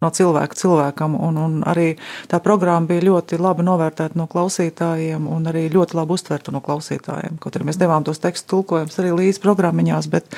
no 0.02 0.10
cilvēka 0.10 0.58
cilvēkam, 0.58 1.16
un, 1.28 1.38
un 1.38 1.58
arī 1.68 1.94
tā 2.32 2.40
programma 2.44 2.90
bija 2.90 3.06
ļoti 3.06 3.38
labi 3.42 3.66
novērtēta 3.68 4.18
no 4.18 4.26
klausītājiem, 4.32 5.28
un 5.30 5.46
arī 5.52 5.68
ļoti 5.74 5.98
labi 5.98 6.16
uztverta 6.18 6.54
no 6.54 6.62
klausītājiem. 6.66 7.38
Kaut 7.42 7.58
arī 7.58 7.68
mēs 7.70 7.80
devām 7.82 8.06
tos 8.08 8.22
tekstu 8.24 8.56
tulkojumus 8.56 8.98
arī 9.02 9.14
līdz 9.20 9.42
programmiņās, 9.44 10.10
bet 10.12 10.38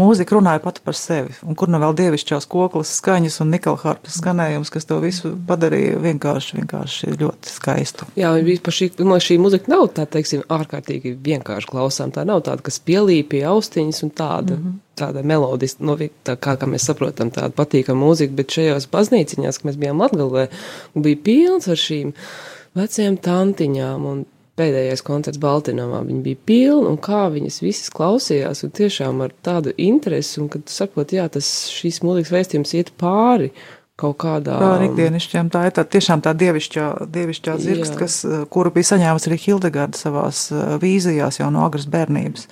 mūzika 0.00 0.36
runāja 0.36 0.62
pati 0.64 0.82
par 0.84 0.98
sevi, 0.98 1.34
un 1.46 1.58
kur 1.58 1.70
nu 1.70 1.78
vēl 1.82 1.94
dievišķās 2.00 2.48
koklas 2.50 2.96
skaņas 2.98 3.40
un 3.44 3.54
nikelharpas 3.54 4.18
skanējums, 4.18 4.72
kas 4.74 4.88
to 4.90 4.98
visu 5.04 5.34
padarīja 5.48 6.00
vienkārši, 6.02 6.58
vienkārši 6.60 7.14
ļoti 7.20 7.54
skaistu. 7.54 8.08
Jā, 8.18 8.34
par 8.64 8.78
šī, 8.78 8.90
no 9.06 9.20
šī 9.22 9.38
muzika 9.42 9.70
nav 9.70 9.92
tā, 9.94 10.08
teiksim, 10.10 10.42
ārkārtīgi 10.50 11.14
vienkārši 11.22 11.70
klausām, 11.70 12.14
tā 12.14 12.26
nav 12.26 12.42
tāda, 12.48 12.66
kas 12.66 12.82
pielīpja 12.82 13.54
austiņas 13.54 14.02
un 14.08 14.12
tāda. 14.14 14.58
Mm 14.58 14.64
-hmm 14.64 14.83
tāda 14.98 15.24
melodiska, 15.26 15.84
nu, 15.86 15.96
tā 16.26 16.36
kā, 16.40 16.56
kā 16.60 16.68
mēs 16.70 16.86
saprotam, 16.88 17.32
tāda 17.34 17.54
patīkama 17.56 18.04
mūzika, 18.04 18.36
bet 18.38 18.54
šajās 18.56 18.88
baznīciņās, 18.92 19.60
kad 19.60 19.70
mēs 19.70 19.80
bijām 19.80 20.02
Latgalē, 20.04 20.46
bija 20.94 21.22
pilns 21.26 21.70
ar 21.70 21.80
šīm 21.80 22.14
vecajām 22.78 23.18
tantiņām 23.24 24.08
un 24.10 24.24
pēdējais 24.58 25.02
koncerts 25.02 25.40
Baltinamā, 25.42 26.04
viņi 26.06 26.20
bija 26.22 26.40
pilni 26.46 26.90
un 26.92 26.98
kā 27.02 27.24
viņas 27.34 27.60
visas 27.64 27.90
klausījās 27.94 28.62
un 28.66 28.74
tiešām 28.78 29.24
ar 29.24 29.34
tādu 29.46 29.74
interesi 29.82 30.38
un 30.42 30.50
kad 30.52 30.66
tu 30.68 30.74
saproti, 30.74 31.18
jā, 31.18 31.26
tas 31.32 31.48
šīs 31.74 32.02
mūzikas 32.06 32.34
vēstījums 32.34 32.74
iet 32.78 32.92
pāri 33.00 33.50
kaut 34.00 34.16
kādā. 34.18 34.56
Kā 34.58 34.68
ar 34.74 34.82
ikdienišķiem, 34.88 35.48
tā 35.54 35.68
ir 35.68 35.74
tā, 35.76 35.84
tiešām 35.86 36.22
tā 36.24 36.32
dievišķā, 36.34 36.86
dievišķā 37.14 37.52
zirgs, 37.62 37.92
kas, 37.94 38.16
eh, 38.26 38.42
kuru 38.50 38.72
bija 38.74 38.88
saņēmusi 38.90 39.28
arī 39.30 39.38
Hildegarda 39.38 39.98
savās 39.98 40.48
vīzijās 40.82 41.38
jau 41.38 41.50
no 41.54 41.62
agras 41.62 41.86
bērnības. 41.86 42.48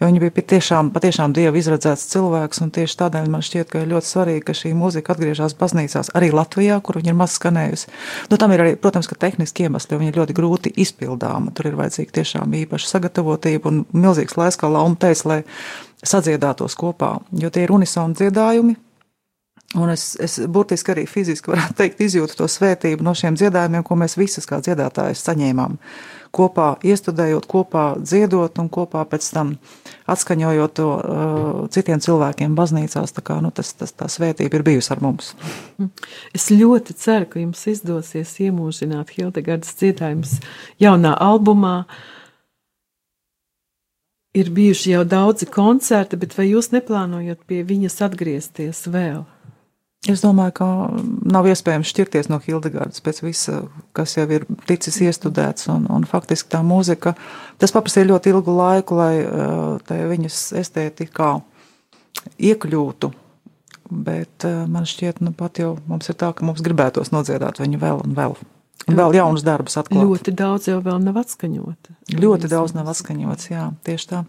Jo 0.00 0.08
viņa 0.08 0.22
bija 0.24 0.34
patiešām, 0.34 0.90
patiešām 0.90 1.36
dieva 1.36 1.54
izredzēts 1.54 2.10
cilvēks, 2.10 2.62
un 2.64 2.74
tieši 2.74 2.98
tādēļ 3.04 3.30
man 3.30 3.46
šķiet, 3.46 3.70
ka 3.70 3.84
ir 3.84 3.92
ļoti 3.94 4.10
svarīgi, 4.10 4.44
ka 4.44 4.52
šī 4.52 4.74
mūzika 4.74 5.14
atgriežas 5.14 5.54
baznīcās 5.54 6.10
arī 6.10 6.32
Latvijā, 6.34 6.82
kur 6.82 6.98
viņa 6.98 7.14
ir 7.14 7.18
maz 7.22 7.38
skanējusi. 7.38 7.86
Nu, 8.30 8.36
tam 8.36 8.50
ir 8.50 8.58
arī, 8.66 8.74
protams, 8.74 9.06
ka 9.06 9.14
tehniski 9.14 9.68
iemesli, 9.68 9.94
jo 9.94 10.02
viņa 10.02 10.10
ir 10.10 10.20
ļoti 10.24 10.34
grūti 10.34 10.74
izpildāma. 10.74 11.54
Tur 11.54 11.70
ir 11.70 11.78
vajadzīga 11.78 12.18
tiešām 12.18 12.50
īpaša 12.66 12.96
sagatavotība 12.98 13.70
un 13.70 13.84
milzīgs 13.94 14.36
laiks, 14.36 14.58
kā 14.58 14.66
Lauma 14.66 14.98
teica, 14.98 15.28
lai 15.28 15.40
sadziedātos 16.02 16.74
kopā, 16.74 17.20
jo 17.30 17.50
tie 17.50 17.66
ir 17.66 17.74
unisoni 17.74 18.16
dziedājumi, 18.16 18.76
Un 19.78 19.90
es, 19.92 20.16
es 20.18 20.40
burtiski 20.50 20.90
arī 20.90 21.04
fiziski 21.06 21.52
varētu 21.52 21.76
teikt, 21.78 22.00
izjūtu 22.02 22.34
to 22.40 22.48
svētību 22.50 23.04
no 23.06 23.12
šiem 23.14 23.36
dziedājumiem, 23.38 23.84
ko 23.86 23.94
mēs 24.00 24.16
visas 24.18 24.48
kā 24.50 24.58
dziedātājas 24.66 25.22
saņēmām. 25.28 25.76
Kopā 26.34 26.72
iestudējot, 26.86 27.46
kopā 27.50 27.84
dziedot 28.02 28.58
un 28.62 28.66
kopā 28.70 29.04
pēc 29.06 29.28
tam 29.34 29.54
atskaņojot 30.10 30.74
to 30.74 30.88
uh, 30.90 31.62
citiem 31.70 32.02
cilvēkiem 32.02 32.58
baznīcās. 32.58 33.14
Tā, 33.14 33.22
kā, 33.26 33.38
nu, 33.42 33.54
tas, 33.54 33.70
tas, 33.78 33.94
tā 33.94 34.10
svētība 34.10 34.58
ir 34.58 34.66
bijusi 34.66 34.90
ar 34.94 35.04
mums. 35.06 35.36
Es 36.34 36.50
ļoti 36.50 36.98
ceru, 36.98 37.30
ka 37.30 37.42
jums 37.42 37.62
izdosies 37.70 38.36
iemūžināt 38.42 39.14
Hildegardas 39.14 39.78
dziedājumus 39.78 40.38
jaunā 40.82 41.14
albumā. 41.14 41.84
Ir 44.34 44.50
bijuši 44.54 44.96
jau 44.96 45.06
daudzi 45.06 45.46
koncerti, 45.50 46.18
bet 46.18 46.34
vai 46.38 46.50
jūs 46.50 46.74
neplānojat 46.74 47.46
pie 47.46 47.62
viņas 47.66 48.02
atgriezties 48.06 48.88
vēl? 48.90 49.28
Es 50.08 50.22
domāju, 50.24 50.54
ka 50.56 50.66
nav 51.28 51.44
iespējams 51.50 51.90
šķirties 51.92 52.30
no 52.32 52.38
Hildegardas 52.40 53.02
pēc 53.04 53.18
visa, 53.20 53.58
kas 53.96 54.14
jau 54.16 54.24
ir 54.32 54.46
ticis 54.64 54.96
iestudēts. 55.04 55.68
Un, 55.68 55.84
un 55.92 56.06
faktiski 56.08 56.48
tā 56.54 56.62
mūzika, 56.64 57.12
tas 57.60 57.74
paprasīja 57.76 58.08
ļoti 58.08 58.32
ilgu 58.32 58.54
laiku, 58.56 58.96
lai 58.96 59.12
tā 59.84 59.98
viņas 60.08 60.38
estētikā 60.62 61.34
iekļūtu. 62.48 63.12
Bet 63.90 64.48
man 64.70 64.88
šķiet, 64.88 65.20
nu 65.26 65.34
pat 65.36 65.60
jau 65.60 65.74
mums 65.90 66.08
ir 66.08 66.16
tā, 66.16 66.32
ka 66.32 66.48
mums 66.48 66.64
gribētos 66.64 67.12
nodziedāt 67.12 67.60
viņu 67.60 67.82
vēl 67.82 68.00
un 68.06 68.16
vēl. 68.16 68.38
Un 68.88 68.96
vēl 68.96 69.18
jaunus 69.18 69.44
darbus 69.44 69.76
atklāt. 69.76 70.06
Ļoti 70.06 70.32
daudz 70.32 70.70
jau 70.70 70.80
vēl 70.80 71.02
nav 71.04 71.20
atskaņota. 71.20 71.98
Ļoti 72.16 72.48
daudz 72.48 72.72
nav 72.78 72.88
atskaņots, 72.94 73.50
jā, 73.52 73.68
tieši 73.84 74.14
tā. 74.14 74.24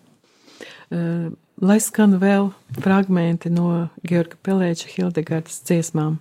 Uh, 0.91 1.31
lai 1.61 1.77
skan 1.79 2.17
vēl 2.19 2.49
fragmenti 2.81 3.51
no 3.53 3.87
Georga 4.07 4.39
Pelēča 4.43 4.89
Hildegardas 4.91 5.61
dziesmām. 5.67 6.17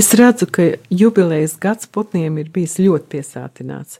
Es 0.00 0.14
redzu, 0.16 0.46
ka 0.48 0.62
jubilejas 0.88 1.58
gads 1.60 1.88
putniem 1.92 2.38
ir 2.40 2.46
bijis 2.54 2.78
ļoti 2.80 3.18
piesātināts. 3.18 3.98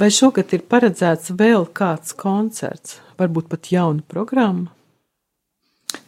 Vai 0.00 0.08
šogad 0.08 0.54
ir 0.56 0.62
paredzēts 0.64 1.34
vēl 1.36 1.66
kāds 1.76 2.14
koncerts, 2.16 2.94
varbūt 3.20 3.50
pat 3.50 3.68
jauna 3.68 4.00
programma? 4.08 4.70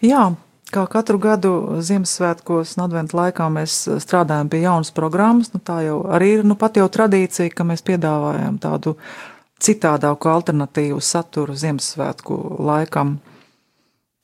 Jā, 0.01 0.31
kā 0.73 0.87
katru 0.95 1.21
gadu 1.21 1.53
Ziemassvētkos 1.85 2.73
un 2.79 2.87
Adventu 2.87 3.19
laikā 3.21 3.51
mēs 3.53 3.77
strādājam 4.07 4.49
pie 4.49 4.63
jaunas 4.63 4.95
programmas. 4.97 5.53
Nu, 5.53 5.61
tā 5.61 5.83
jau 5.91 6.01
arī 6.09 6.39
ir 6.39 6.49
nu, 6.49 6.57
pat 6.57 6.81
jau 6.81 6.89
tradīcija, 6.97 7.53
ka 7.53 7.69
mēs 7.69 7.85
piedāvājam 7.85 8.57
tādu 8.65 8.97
citādāku 9.61 10.33
alternatīvu 10.33 11.05
saturu 11.05 11.53
Ziemassvētku 11.53 12.41
laikam. 12.65 13.19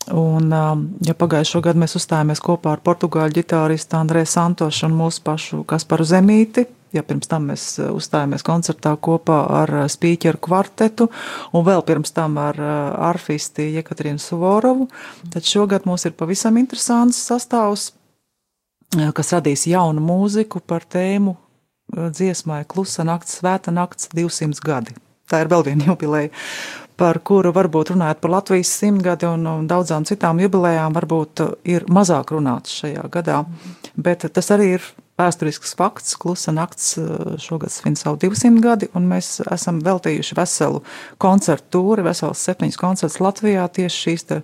Un, 0.09 0.49
um, 0.53 0.85
ja 1.05 1.13
pagājušo 1.15 1.61
gadu 1.63 1.83
mēs 1.83 1.95
uzstājāmies 1.99 2.41
kopā 2.43 2.73
ar 2.75 2.81
portugāļu 2.83 3.37
ģitāristu 3.37 3.99
Andrēsu 3.99 4.39
Santošu 4.39 4.87
un 4.89 4.95
mūsu 4.97 5.21
pašu 5.27 5.61
Kasparu 5.69 6.07
Zemīti, 6.09 6.65
ja 6.97 7.05
pirms 7.07 7.29
tam 7.31 7.51
mēs 7.51 7.67
uh, 7.79 7.91
uzstājāmies 7.95 8.43
koncertā 8.47 8.95
kopā 8.97 9.43
ar 9.61 9.75
uh, 9.83 9.85
spīķeru 9.93 10.41
kvartetu 10.43 11.11
un 11.53 11.67
vēl 11.69 11.85
pirms 11.87 12.17
tam 12.17 12.41
ar 12.41 12.59
uh, 12.59 12.73
arfisti 13.11 13.69
Jekaterinu 13.77 14.23
Suvorovu, 14.23 14.89
tad 15.31 15.47
šogad 15.47 15.87
mums 15.87 16.09
ir 16.09 16.17
pavisam 16.17 16.59
interesants 16.59 17.21
sastāvs, 17.29 17.93
kas 19.15 19.37
radīs 19.37 19.69
jaunu 19.71 20.03
mūziku 20.03 20.65
par 20.65 20.89
tēmu 20.89 21.37
dziesmai 21.91 22.65
Klusa 22.67 23.05
nakts, 23.07 23.39
svēta 23.39 23.71
nakts, 23.75 24.09
200 24.17 24.65
gadi. 24.65 24.97
Tā 25.31 25.45
ir 25.45 25.51
vēl 25.53 25.69
viena 25.69 25.87
jubileja 25.93 26.33
par 27.01 27.23
kuru 27.25 27.55
varbūt 27.57 27.95
runājot 27.95 28.21
par 28.21 28.35
Latvijas 28.35 28.71
simtgadi 28.77 29.29
un, 29.31 29.47
un 29.49 29.69
daudzām 29.71 30.05
citām 30.09 30.41
jubilejām, 30.43 30.93
varbūt 30.97 31.45
ir 31.73 31.87
mazāk 31.89 32.35
runāts 32.35 32.75
šajā 32.83 33.07
gadā. 33.13 33.45
Bet 33.97 34.27
tas 34.35 34.53
arī 34.53 34.75
ir 34.77 34.91
vēsturisks 35.21 35.75
fakts. 35.79 36.17
Klusa 36.21 36.53
nakts 36.57 36.95
eh, 37.01 37.09
šogad 37.41 37.73
svin 37.73 37.97
savu 37.99 38.21
200 38.21 38.63
gadi, 38.65 38.91
un 38.97 39.09
mēs 39.11 39.39
esam 39.49 39.81
veltījuši 39.85 40.37
veselu 40.39 40.85
koncertu 41.21 41.79
tūri, 41.79 42.07
vesels 42.07 42.45
septiņas 42.47 42.81
koncerts 42.81 43.21
Latvijā 43.23 43.67
tieši 43.81 44.07
šīs 44.07 44.29
te, 44.29 44.41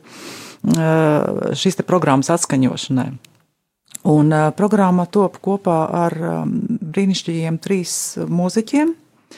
eh, 0.73 1.55
šīs 1.57 1.81
te 1.81 1.87
programmas 1.87 2.33
atskaņošanai. 2.33 3.11
Un 4.07 4.31
uh, 4.31 4.53
programma 4.55 5.03
top 5.11 5.41
kopā 5.43 5.81
ar 6.05 6.15
um, 6.23 6.51
brīnišķīgiem 6.95 7.57
trīs 7.59 7.95
mūziķiem 8.31 8.93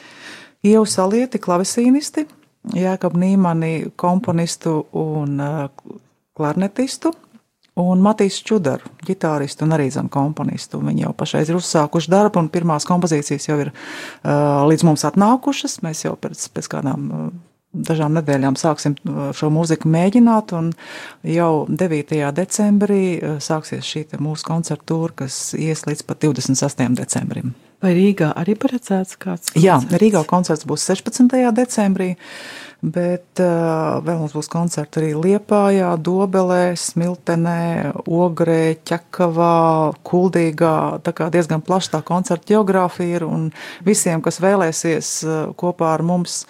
-Ievu 0.69 0.83
Salieti, 0.85 1.39
klavesīnisti, 1.41 2.27
Jēkabu 2.75 3.19
Nīmani, 3.19 3.73
komponistu 3.99 4.81
un 4.99 5.39
uh, 5.39 5.67
klarnetistu, 6.37 7.13
un 7.79 8.01
Matīs 8.03 8.41
Čudaru, 8.43 8.91
ģitāristu 9.07 9.63
un 9.63 9.75
arī 9.77 9.87
zem 9.93 10.09
komponistu. 10.11 10.81
Viņi 10.83 11.05
jau 11.05 11.13
pašreiz 11.15 11.49
ir 11.49 11.59
uzsākuši 11.59 12.11
darbu, 12.11 12.43
un 12.43 12.49
pirmās 12.51 12.87
kompozīcijas 12.89 13.47
jau 13.47 13.59
ir 13.63 13.71
uh, 13.71 14.65
līdz 14.67 14.85
mums 14.89 15.05
atnākušas. 15.07 15.79
Mēs 15.85 16.03
jau 16.03 16.17
pēc, 16.19 16.49
pēc 16.55 16.67
kādām 16.75 17.07
uh, 17.07 17.29
dažām 17.71 18.17
nedēļām 18.17 18.57
sāksim 18.59 18.97
šo 19.37 19.51
mūziku 19.53 19.89
mēģināt, 19.93 20.53
un 20.57 20.73
jau 21.23 21.53
9. 21.69 22.19
decembrī 22.35 23.03
sāksies 23.43 23.85
šī 23.85 24.05
mūsu 24.19 24.47
koncerta 24.49 24.89
tūra, 24.89 25.15
kas 25.23 25.41
ies 25.55 25.85
līdz 25.87 26.05
pat 26.09 26.25
26. 26.25 26.87
decembrim. 26.97 27.53
Vai 27.79 27.93
Rīgā 27.95 28.33
arī 28.35 28.57
paredzēts 28.59 29.15
kāds? 29.15 29.53
Koncerts? 29.53 29.63
Jā, 29.63 29.77
Rīgā 30.01 30.25
koncerts 30.27 30.67
būs 30.67 30.83
16. 30.89 31.31
decembrī. 31.55 32.15
bet 32.79 33.41
uh, 33.43 33.99
vēl 34.03 34.21
mums 34.21 34.33
būs 34.35 34.47
koncerti 34.51 35.01
arī 35.01 35.09
Liepājā, 35.19 35.89
Dobelē, 35.99 36.77
Smiltenē, 36.79 37.91
Ogrē, 38.07 38.77
Ķekavā, 38.87 39.95
Kuldīgā. 40.07 40.75
Tā 41.03 41.13
kā 41.15 41.27
diezgan 41.33 41.63
plaša 41.65 41.97
tā 41.97 42.01
koncerta 42.07 42.53
geogrāfija 42.53 43.19
ir 43.19 43.27
un 43.27 43.49
visiem, 43.85 44.23
kas 44.23 44.39
vēlēsies 44.43 45.11
uh, 45.27 45.37
kopā 45.59 45.91
ar 45.97 46.05
mums 46.07 46.45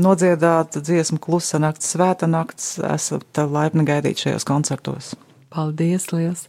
nodziedāt 0.00 0.80
dziesmu 0.80 1.20
klusa 1.20 1.60
nakts, 1.60 1.92
svēta 1.92 2.28
nakts, 2.30 2.78
esat 2.80 3.44
laipni 3.44 3.84
gaidīt 3.88 4.24
šajos 4.24 4.48
koncertos. 4.48 5.14
Paldies, 5.52 6.08
liels! 6.16 6.48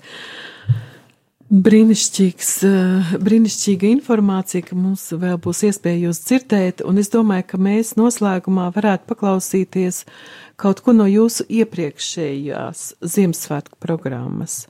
Brīnišķīgs, 1.46 2.52
eh, 2.66 3.10
brīnišķīga 3.22 3.86
informācija, 3.94 4.66
ka 4.66 4.76
mums 4.76 5.04
vēl 5.14 5.38
būs 5.38 5.62
iespēja 5.68 6.08
jūs 6.08 6.24
dzirdēt, 6.26 6.82
un 6.82 6.98
es 6.98 7.12
domāju, 7.14 7.46
ka 7.52 7.58
mēs 7.62 7.94
noslēgumā 8.00 8.72
varētu 8.74 9.06
paklausīties 9.12 10.06
kaut 10.58 10.82
ko 10.82 10.98
no 10.98 11.06
jūsu 11.06 11.46
iepriekšējās 11.46 12.96
Ziemassvētku 12.98 13.78
programmas. 13.78 14.66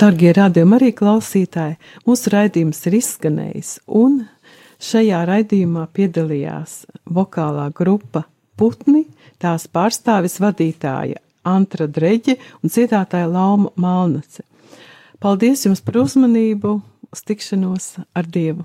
Dargie 0.00 0.30
radījumi 0.32 0.76
arī 0.78 0.86
klausītāji, 0.96 1.74
mūsu 2.08 2.30
raidījums 2.32 2.78
ir 2.88 2.94
izskanējis, 2.96 3.72
un 4.00 4.22
šajā 4.80 5.18
raidījumā 5.28 5.82
piedalījās 5.92 6.86
vokālā 7.04 7.66
grupa 7.76 8.22
Putni, 8.56 9.02
tās 9.36 9.68
pārstāvis 9.68 10.38
vadītāja 10.40 11.20
Antra 11.44 11.84
Dreģe 11.84 12.38
un 12.62 12.72
citātāja 12.72 13.28
Lauma 13.28 13.74
Malnace. 13.76 14.46
Paldies 15.20 15.66
jums 15.68 15.84
par 15.84 16.00
uzmanību, 16.06 16.78
uz 17.12 17.26
tikšanos 17.28 17.98
ar 18.16 18.24
Dievu! 18.24 18.64